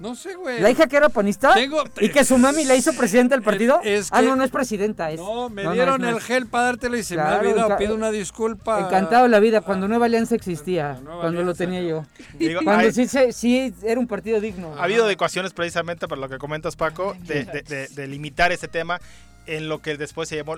[0.00, 0.60] No sé, güey.
[0.60, 1.52] ¿La hija que era panista?
[1.54, 3.80] Tengo- ¿Y que su mami la hizo presidenta del partido?
[3.84, 5.10] Es Ah, no, no es presidenta.
[5.10, 5.20] Es...
[5.20, 7.38] No, me no, no, dieron es- no el gel para dártelo y se me ha
[7.38, 7.68] olvidado.
[7.68, 8.80] enca- Pido una disculpa.
[8.80, 12.06] Encantado de la vida, cuando Nueva Alianza existía, Nueva cuando Alianza, lo tenía yo.
[12.38, 14.74] Digo, Cuando hay- sí, sí era un partido digno.
[14.78, 18.68] Ha habido adecuaciones precisamente para lo que comentas, Paco, de, de- de- de limitar este
[18.68, 19.00] tema
[19.46, 20.56] en lo que después se llamó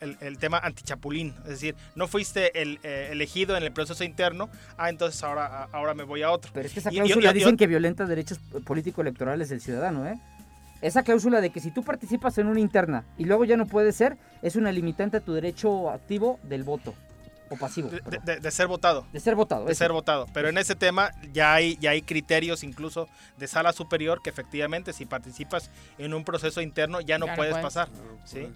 [0.00, 1.34] el, el tema antichapulín.
[1.44, 5.94] Es decir, no fuiste el, eh, elegido en el proceso interno, ah, entonces ahora, ahora
[5.94, 6.50] me voy a otro.
[6.54, 10.06] Pero es que esa y- cláusula y- y- dicen que violenta derechos político-electorales del ciudadano,
[10.06, 10.18] ¿eh?
[10.82, 13.96] Esa cláusula de que si tú participas en una interna y luego ya no puedes
[13.96, 16.94] ser, es una limitante a tu derecho activo del voto.
[17.50, 17.90] O pasivo.
[17.90, 18.24] de, perdón.
[18.24, 19.06] de- de ser votado.
[19.12, 19.66] De ser votado.
[19.66, 20.26] De ser votado.
[20.32, 23.06] Pero en ese tema ya hay, ya hay criterios incluso
[23.36, 27.36] de sala superior que efectivamente si participas en un proceso interno ya no Ya no
[27.36, 27.62] puedes puedes.
[27.64, 27.88] pasar.
[28.24, 28.48] ¿sí?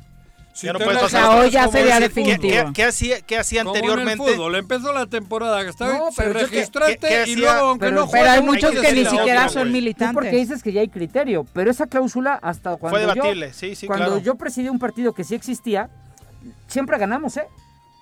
[0.59, 1.71] Si ya no puedes pasar.
[1.71, 2.73] sería definitivo.
[2.75, 4.25] ¿Qué, hacía, qué hacía Como en anteriormente?
[4.29, 7.37] el fútbol, empezó la temporada, No, pero te yo que- registraste ¿qué- y hacía?
[7.37, 9.69] luego aunque Pero- no pero juegues, hay hay muchos que que ni siquiera son.
[9.69, 10.15] Tú militantes.
[10.15, 13.77] porque dices que ya hay criterio, pero esa cláusula hasta cuando Fue yo- debatible, sí,
[13.77, 14.21] sí, cuando claro.
[14.21, 15.91] yo presidí un partido que sí existía,
[16.67, 17.47] siempre ganamos, ¿eh?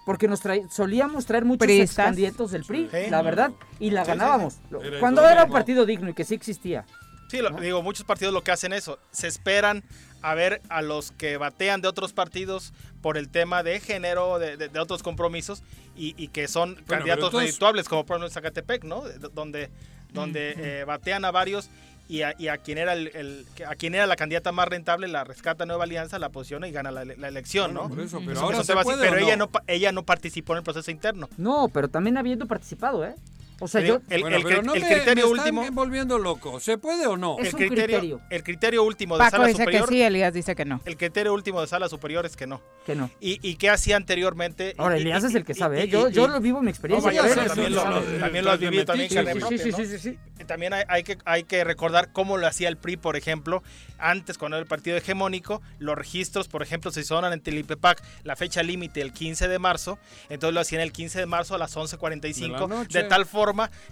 [0.07, 3.11] Porque nos trae- solíamos traer muchos candidatos del PRI, Sí.
[3.11, 4.61] la verdad, y la ganábamos.
[4.99, 6.87] Cuando era un partido digno y que sí existía.
[7.29, 9.83] Sí, lo- digo, muchos partidos lo que hacen eso, se esperan
[10.23, 12.73] a ver a los que batean de otros partidos
[13.03, 15.63] por el tema de género, de, de- de otros compromisos,
[15.97, 19.03] y, y que son candidatos entonces- redituables, como por ejemplo en Zacatepec, ¿no?
[19.03, 19.71] De- donde
[20.13, 21.69] donde eh, batean a varios
[22.09, 25.09] y a, y a quien era el, el- a quien era la candidata más rentable
[25.09, 27.95] la rescata Nueva Alianza, la posiciona y gana la, la elección, Bueno, ¿no?
[27.95, 29.45] por eso, pero Eso- ahora eso se va así, puede pero o ella no?
[29.47, 31.29] no pa- ella no participó en el proceso interno.
[31.37, 33.15] No, pero también habiendo participado, ¿eh?
[33.59, 34.01] O sea, yo...
[34.11, 36.61] el, Bueno, el- pero el- no el me- criterio me están último volviendo loco.
[36.61, 37.37] ¿Se puede o no?
[37.39, 38.21] Es el un criterio, criterio.
[38.31, 40.81] el criterio último de Paco sala dice superior que sí, Elías dice que no.
[40.85, 43.11] el criterio último de sala superior es que no Que no.
[43.19, 45.89] y, y qué hacía anteriormente Ahora, Elías y- es el que sabe, y- ¿eh?
[45.89, 47.09] Yo, y- yo lo vivo en mi No, experiencia.
[47.11, 49.71] vaya, pero también lo, lo- también lo has vivido también Sí, carne sí, propia, sí,
[49.71, 49.77] ¿no?
[49.79, 50.19] sí, sí, sí.
[50.39, 53.63] Y También hay, hay que, hay que recordar cómo lo hacía el PRI, por ejemplo,
[53.99, 58.03] antes cuando era el partido hegemónico, los registros, por ejemplo, se sonan en el IPPAC
[58.23, 61.59] la fecha límite el 15 de marzo, entonces lo hacían el 15 de marzo a
[61.59, 62.99] las De la 11.45, noche.
[63.03, 63.46] de, tal forma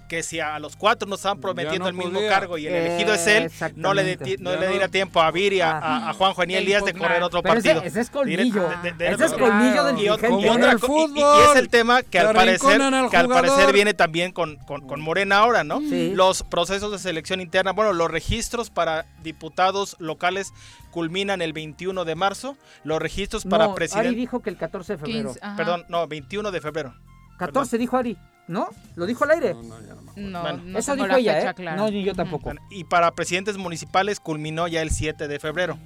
[0.09, 2.29] que si a los cuatro nos estaban prometiendo no el mismo podía.
[2.29, 4.71] cargo y el elegido es él, no le, de- no le no.
[4.71, 7.09] diera tiempo a Viri, a, a, a a De Elías de impugnar.
[7.11, 7.83] correr otro Pero ese- partido.
[7.87, 8.69] ese es colmillo.
[8.69, 11.51] De- de- de- Ese es de- colmillo del y, ot- y otra y- y- y
[11.51, 15.01] es el tema que al parecer, al que al parecer viene también con, con, con
[15.01, 15.79] Morena ahora, ¿no?
[15.81, 16.11] Sí.
[16.13, 20.51] Los procesos de selección interna, bueno, los registros para diputados locales
[20.91, 24.93] culminan el 21 de marzo, los registros para No, Ari presidente, dijo que el 14
[24.93, 25.29] de febrero.
[25.29, 25.55] 15, ajá.
[25.57, 26.93] perdón, no, 21 de febrero.
[27.37, 28.17] 14 dijo Ari,
[28.47, 28.69] ¿no?
[28.95, 29.53] ¿Lo dijo al aire?
[29.53, 30.29] No, no, ya no me acuerdo.
[30.29, 30.63] No, Bueno.
[30.65, 31.53] no Eso dijo la ella, fecha ¿eh?
[31.55, 31.77] clara.
[31.77, 32.43] No, ni yo tampoco.
[32.45, 35.77] Bueno, Y para presidentes municipales culminó ya el 7 de febrero.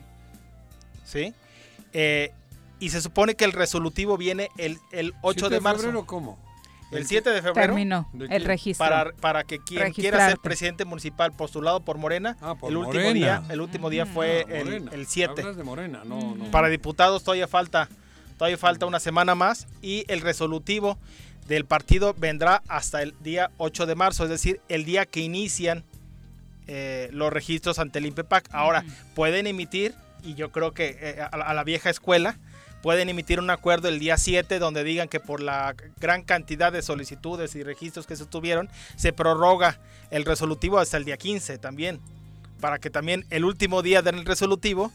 [1.06, 1.34] ¿Sí?
[1.94, 2.32] Eh,
[2.80, 5.82] y se supone que el resolutivo viene el, el 8 ¿7 de marzo.
[5.82, 6.38] febrero cómo?
[6.92, 7.54] El 7 de febrero.
[7.68, 8.84] Terminó ¿De el registro.
[8.88, 12.94] Para, para que quien quiera ser presidente municipal postulado por Morena, Ah, por el último
[13.04, 13.14] Morena.
[13.14, 15.42] día, el último día fue Ah, el, el 7.
[15.42, 16.46] Hablas de Morena, no, no.
[16.52, 17.90] Para diputados todavía falta,
[18.38, 20.98] todavía falta una semana más y el resolutivo
[21.50, 25.84] del partido vendrá hasta el día 8 de marzo, es decir, el día que inician
[26.68, 28.48] eh, los registros ante el INPEPAC.
[28.54, 28.86] Ahora,
[29.16, 32.38] pueden emitir, y yo creo que eh, a, la- a la vieja escuela,
[32.84, 36.82] pueden emitir un acuerdo el día 7 donde digan que por la gran cantidad de
[36.82, 39.80] solicitudes y registros que se tuvieron, se prorroga
[40.12, 42.00] el resolutivo hasta el día 15 también,
[42.62, 44.92] para que también el último día den el resolutivo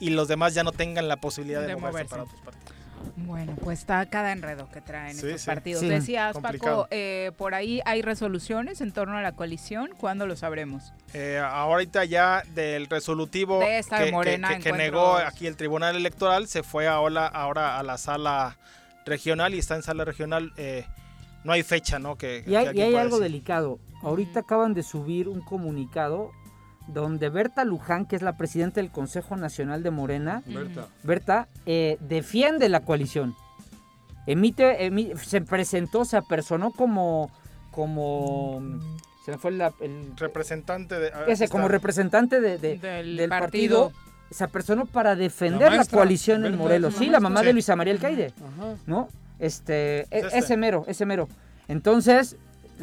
[0.00, 2.10] y los demás ya no tengan la posibilidad de, De moverse, moverse.
[2.10, 2.77] para otros partidos.
[3.26, 5.46] Bueno, pues está cada enredo que traen Sí, estos sí.
[5.46, 5.80] partidos.
[5.80, 6.82] Sí, Decías, complicado.
[6.82, 9.90] Paco, eh, por ahí hay resoluciones en torno a la coalición.
[9.98, 10.92] ¿Cuándo lo sabremos?
[11.14, 16.46] Eh, ahorita ya del resolutivo De esta que, Morena, que- negó aquí el Tribunal Electoral
[16.48, 18.56] se fue ahora, ahora a la sala
[19.04, 20.52] regional y está en sala regional.
[20.56, 20.86] eh,
[21.44, 22.16] no hay fecha, ¿no?
[22.16, 23.32] Que, Y que hay, y algo decir.
[23.32, 23.78] delicado.
[24.02, 26.30] Ahorita acaban de subir un comunicado
[26.88, 30.88] donde Berta Luján, que es la presidenta del Consejo Nacional de Morena, Berta.
[31.02, 33.34] Berta, eh, defiende la coalición.
[34.26, 37.30] Emite, emi- se presentó, se apersonó como,
[37.70, 38.60] como,
[39.24, 41.12] se me fue el, representante de...
[41.26, 43.92] Ese, como representante de, del, partido,
[44.30, 46.94] se apersonó para defender la, coalición en Morelos.
[46.94, 48.32] Sí, la mamá de Luisa María Alcaide,
[48.86, 49.08] ¿no?
[49.38, 51.28] Este, e, este, ese mero, ese mero.
[51.68, 52.36] Entonces,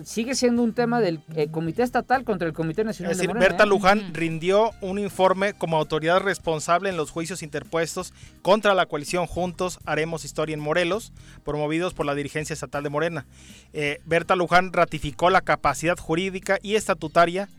[0.04, 3.40] sigue siendo un tema del eh, Comité Estatal contra el Comité Nacional es decir, de
[3.40, 3.68] Berta ¿eh?
[3.68, 9.80] Luján rindió un informe como autoridad responsable en los juicios interpuestos contra la coalición Juntos
[9.86, 11.14] Haremos Historia en Morelos,
[11.44, 13.26] promovidos por la dirigencia estatal de Morena.
[13.74, 17.50] Eh, Berta Luján ratificó la capacidad jurídica y estatutaria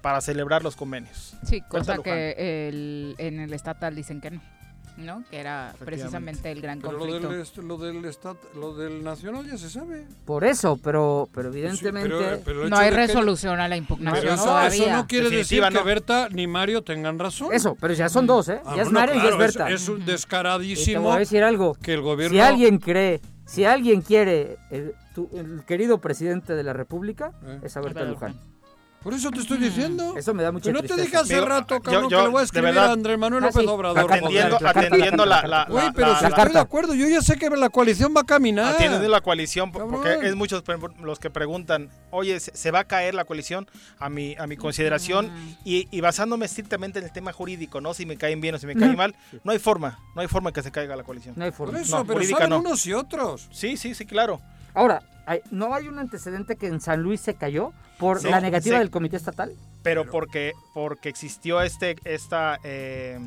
[0.00, 1.36] para celebrar los convenios.
[1.44, 4.42] Sí, cosa que en el estatal dicen que no.
[4.96, 5.24] ¿No?
[5.30, 7.30] Que era precisamente el gran conflicto.
[7.62, 8.02] Lo del,
[8.54, 10.06] lo, del nacional ya se sabe.
[10.24, 15.62] Por eso, pero, pero evidentemente no hay resolución a la impugnación eso, no quiere decir
[15.62, 17.52] que Berta ni Mario tengan razón.
[17.52, 18.60] Eso, pero ya son dos, ¿eh?
[18.64, 19.70] Ah, ya es Mario y ya es Berta.
[19.70, 21.02] Es, un descaradísimo.
[21.02, 21.74] voy a decir algo.
[21.74, 22.34] Que el gobierno.
[22.34, 24.94] Si alguien cree, si alguien quiere, el,
[25.66, 27.60] querido presidente de la República, eh.
[27.62, 28.38] es a Berta Luján.
[29.02, 30.14] Por eso te estoy diciendo.
[30.16, 32.44] Eso me da mucha Pero no te dije hace rato, cabrón, que le voy a
[32.44, 34.12] escribir a Andrés Manuel López Obrador.
[34.12, 37.50] Atendiendo, la, atendiendo la, la, Uy, pero si estoy de acuerdo, yo ya sé que
[37.50, 38.74] la coalición va a caminar.
[38.74, 40.62] Atendiendo la coalición, porque es muchos
[41.00, 43.68] los que preguntan, oye, ¿se va a caer la coalición?
[43.98, 45.30] A mi, a mi consideración,
[45.64, 47.94] y, y, basándome estrictamente en el tema jurídico, ¿no?
[47.94, 49.14] Si me caen bien o si me caen mal,
[49.44, 51.34] no hay forma, no hay forma que se caiga la coalición.
[51.36, 51.72] No hay forma.
[51.72, 53.48] Por eso, pero saben unos y otros.
[53.50, 54.40] Sí, sí, sí, claro.
[54.74, 55.02] Ahora,
[55.50, 59.16] ¿no hay un antecedente que en San Luis se cayó por la negativa del comité
[59.16, 59.52] estatal?
[59.82, 63.18] Pero, porque porque existió este esta eh,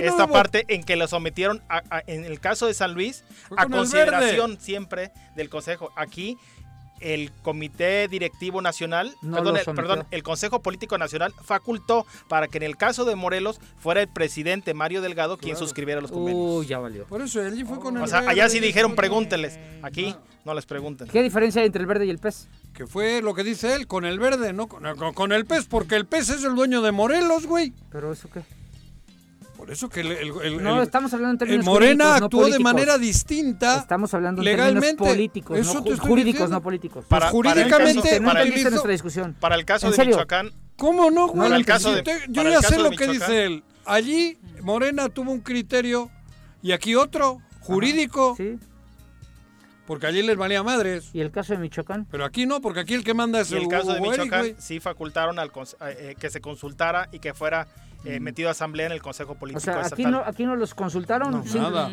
[0.00, 1.62] esta parte en que lo sometieron
[2.06, 3.24] en el caso de San Luis
[3.56, 5.90] a consideración siempre del consejo.
[5.96, 6.38] Aquí
[7.00, 12.64] el Comité Directivo Nacional, perdón, el, perdón, el Consejo Político Nacional facultó para que en
[12.64, 16.60] el caso de Morelos fuera el presidente Mario Delgado quien suscribiera los convenios.
[16.60, 17.04] Uy, ya valió.
[17.06, 19.58] Por eso allí fue con el O sea, allá sí dijeron pregúnteles.
[19.82, 20.14] Aquí
[20.44, 21.08] no les pregunten.
[21.08, 22.48] ¿Qué diferencia hay entre el verde y el pez?
[22.72, 26.06] Que fue lo que dice él, con el verde, no con, el pez, porque el
[26.06, 27.72] pez es el dueño de Morelos, güey.
[27.90, 28.42] ¿Pero eso qué?
[29.66, 33.78] Por eso que el, no, estamos hablando en términos Morena actuó de manera distinta.
[33.78, 37.04] Estamos hablando en legalmente, términos políticos, eso no, jurídicos, no políticos.
[37.08, 39.34] Para, jurídicamente, para el, caso, discusión.
[39.40, 40.52] Para el caso de Michoacán.
[40.76, 41.48] ¿Cómo no, güey?
[41.48, 43.64] Para el caso de, yo ya sé lo que dice él.
[43.84, 46.12] Allí Morena tuvo un criterio
[46.62, 48.36] y aquí otro jurídico.
[48.36, 48.60] sí.
[49.84, 51.10] Porque allí les valía madres.
[51.12, 52.08] ¿Y el caso de Michoacán?
[52.10, 54.80] Pero aquí no, porque aquí el que manda es y el caso de Michoacán sí
[54.80, 55.52] facultaron al,
[55.82, 57.68] eh, que se consultara y que fuera
[58.06, 60.74] eh, metido a asamblea en el Consejo Político o sea, aquí No, aquí no los
[60.74, 61.44] consultaron.
[61.54, 61.90] nada.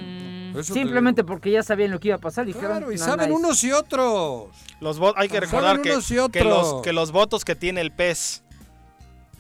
[0.62, 2.46] Simplemente porque ya sabían lo que iba a pasar.
[2.48, 4.50] Claro, y saben unos y otros.
[4.80, 5.98] Los hay que recordar que,
[6.32, 8.44] que, los, que los votos que tiene el PES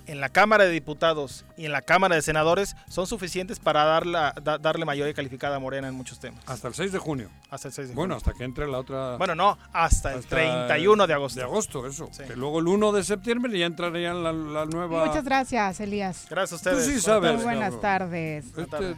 [0.07, 4.33] en la Cámara de Diputados y en la Cámara de Senadores son suficientes para darla,
[4.61, 6.43] darle mayoría calificada a Morena en muchos temas.
[6.45, 7.29] Hasta el 6 de junio.
[7.49, 9.17] Hasta el 6 de bueno, hasta que entre la otra...
[9.17, 11.39] Bueno, no, hasta, el 31 de agosto.
[11.39, 12.09] De agosto, eso.
[12.27, 15.05] Que luego el 1 de septiembre ya entraría la, la nueva...
[15.05, 16.27] Muchas gracias, Elías.
[16.29, 16.85] Gracias a ustedes.
[16.85, 17.35] Tú sí sabes.
[17.35, 18.45] Muy buenas tardes.
[18.57, 18.95] Este,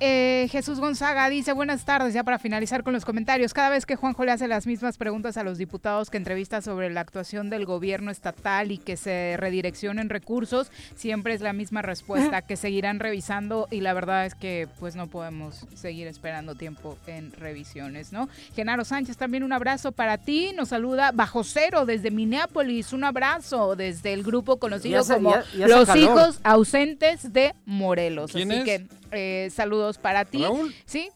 [0.00, 3.54] eh, Jesús Gonzaga dice, buenas tardes, ya para finalizar con los comentarios.
[3.54, 6.90] Cada vez que Juanjo le hace las mismas preguntas a los diputados que entrevista sobre
[6.90, 12.42] la actuación del gobierno estatal y que se redireccionen recursos, siempre es la misma respuesta,
[12.42, 17.30] que seguirán revisando y la verdad es que pues no podemos seguir esperando tiempo en
[17.32, 18.28] revisiones, ¿no?
[18.56, 23.76] Genaro Sánchez, también un abrazo para ti, nos saluda Bajo Cero desde Minneapolis, un abrazo
[23.76, 28.34] desde el grupo conocido como Los Hijos Ausentes de Morelos.
[28.34, 30.42] Así que eh, saludos para ti.
[30.42, 30.74] ¿Raúl?
[30.86, 31.10] Sí.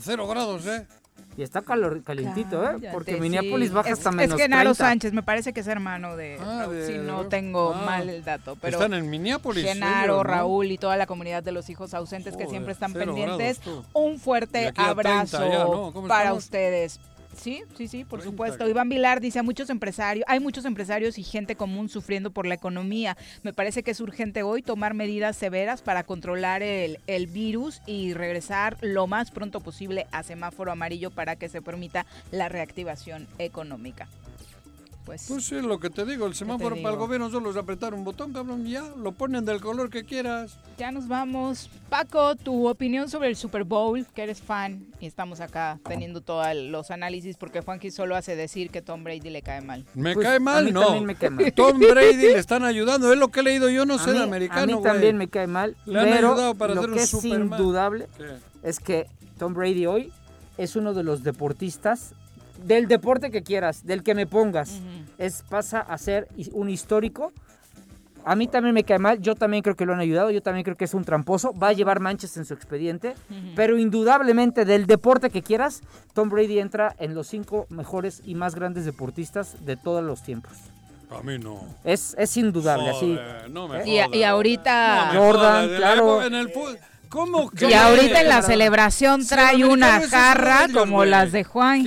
[0.00, 0.86] cero grados, ¿eh?
[1.36, 2.90] Y está calor, calientito, ¿eh?
[2.92, 6.38] Porque Minneapolis baja hasta menos Es Genaro Sánchez, me parece que es hermano de...
[6.40, 7.82] Ah, si no tengo ah.
[7.84, 8.56] mal el dato.
[8.60, 9.64] Pero están en Minneapolis.
[9.64, 13.60] Genaro, Raúl y toda la comunidad de los hijos ausentes que siempre están pendientes.
[13.92, 17.00] un fuerte abrazo para ustedes.
[17.36, 18.68] Sí, sí, sí, por supuesto.
[18.68, 22.54] Iván Vilar dice a muchos empresarios, hay muchos empresarios y gente común sufriendo por la
[22.54, 23.16] economía.
[23.42, 28.14] Me parece que es urgente hoy tomar medidas severas para controlar el, el virus y
[28.14, 34.08] regresar lo más pronto posible a semáforo amarillo para que se permita la reactivación económica.
[35.04, 37.92] Pues, pues sí, lo que te digo, el semáforo para el gobierno solo es apretar
[37.92, 40.58] un botón, cabrón, ya, lo ponen del color que quieras.
[40.78, 41.68] Ya nos vamos.
[41.90, 46.46] Paco, tu opinión sobre el Super Bowl, que eres fan, y estamos acá teniendo todos
[46.56, 49.84] los análisis, porque Juanqui solo hace decir que Tom Brady le cae mal.
[49.94, 50.72] ¿Me pues, cae mal?
[50.72, 51.00] No.
[51.02, 51.52] Me cae mal.
[51.54, 54.62] Tom Brady le están ayudando, es lo que he leído yo, no sé de americano,
[54.62, 58.08] A mí también me cae mal, le han ayudado para lo que es indudable
[58.62, 59.06] es que
[59.38, 60.12] Tom Brady hoy
[60.56, 62.14] es uno de los deportistas
[62.62, 64.80] del deporte que quieras, del que me pongas,
[65.18, 67.32] es pasa a ser un histórico.
[68.26, 70.64] A mí también me cae mal, yo también creo que lo han ayudado, yo también
[70.64, 73.14] creo que es un tramposo, va a llevar manchas en su expediente,
[73.54, 75.82] pero indudablemente del deporte que quieras,
[76.14, 80.52] Tom Brady entra en los cinco mejores y más grandes deportistas de todos los tiempos.
[81.10, 81.60] A mí no.
[81.84, 83.18] Es, es indudable, así.
[83.50, 85.12] No me y, y, ahorita...
[85.14, 86.24] Jordan, claro.
[86.24, 86.50] En el
[87.14, 87.70] ¿Cómo que?
[87.70, 91.86] Y ahorita en la celebración trae una jarra como las de Juan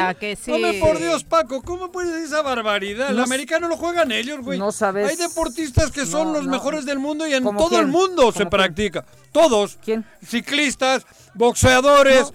[0.00, 0.50] ¿A que sí?
[0.50, 3.10] Come por Dios, Paco, ¿cómo puedes decir esa barbaridad?
[3.10, 4.58] El americano lo juegan ellos, güey.
[4.58, 5.08] No sabes.
[5.08, 9.04] Hay deportistas que son los mejores del mundo y en todo el mundo se practica.
[9.30, 9.78] Todos.
[9.80, 10.04] ¿Quién?
[10.26, 12.32] Ciclistas, boxeadores,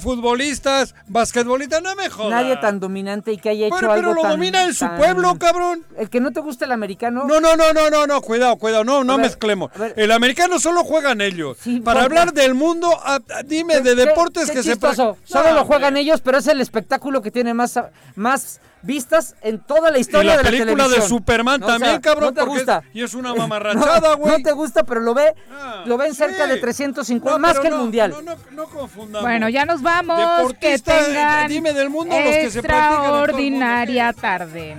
[0.00, 2.30] futbolistas, basquetbolistas, no me jodas.
[2.30, 5.38] Nadie tan dominante y que haya hecho pero, algo Pero lo domina en su pueblo,
[5.38, 5.84] cabrón.
[5.96, 7.24] El que no te gusta el americano.
[7.24, 9.70] No, no, no, no, no, no, cuidado, cuidado, no, no mezclemos.
[9.96, 11.58] El americano solo juegan ellos.
[11.84, 12.88] Para hablar del mundo,
[13.46, 17.54] dime de deportes que se Solo lo juegan ellos, pero es el espectáculo que tiene
[17.54, 17.78] más
[18.14, 20.68] más vistas en toda la historia de la televisión.
[20.68, 22.34] la película de Superman también, cabrón.
[22.34, 22.82] No te gusta.
[22.92, 24.38] y es una mamarrachada, güey.
[24.38, 27.74] no, te gusta, pero lo ve, ah, lo ven cerca de 350, más que el
[27.74, 28.14] mundial.
[28.50, 29.22] No, confundamos.
[29.22, 30.52] Bueno, ya nos vamos.
[30.60, 34.76] Que tengan dime del mundo los que se extraordinaria tarde.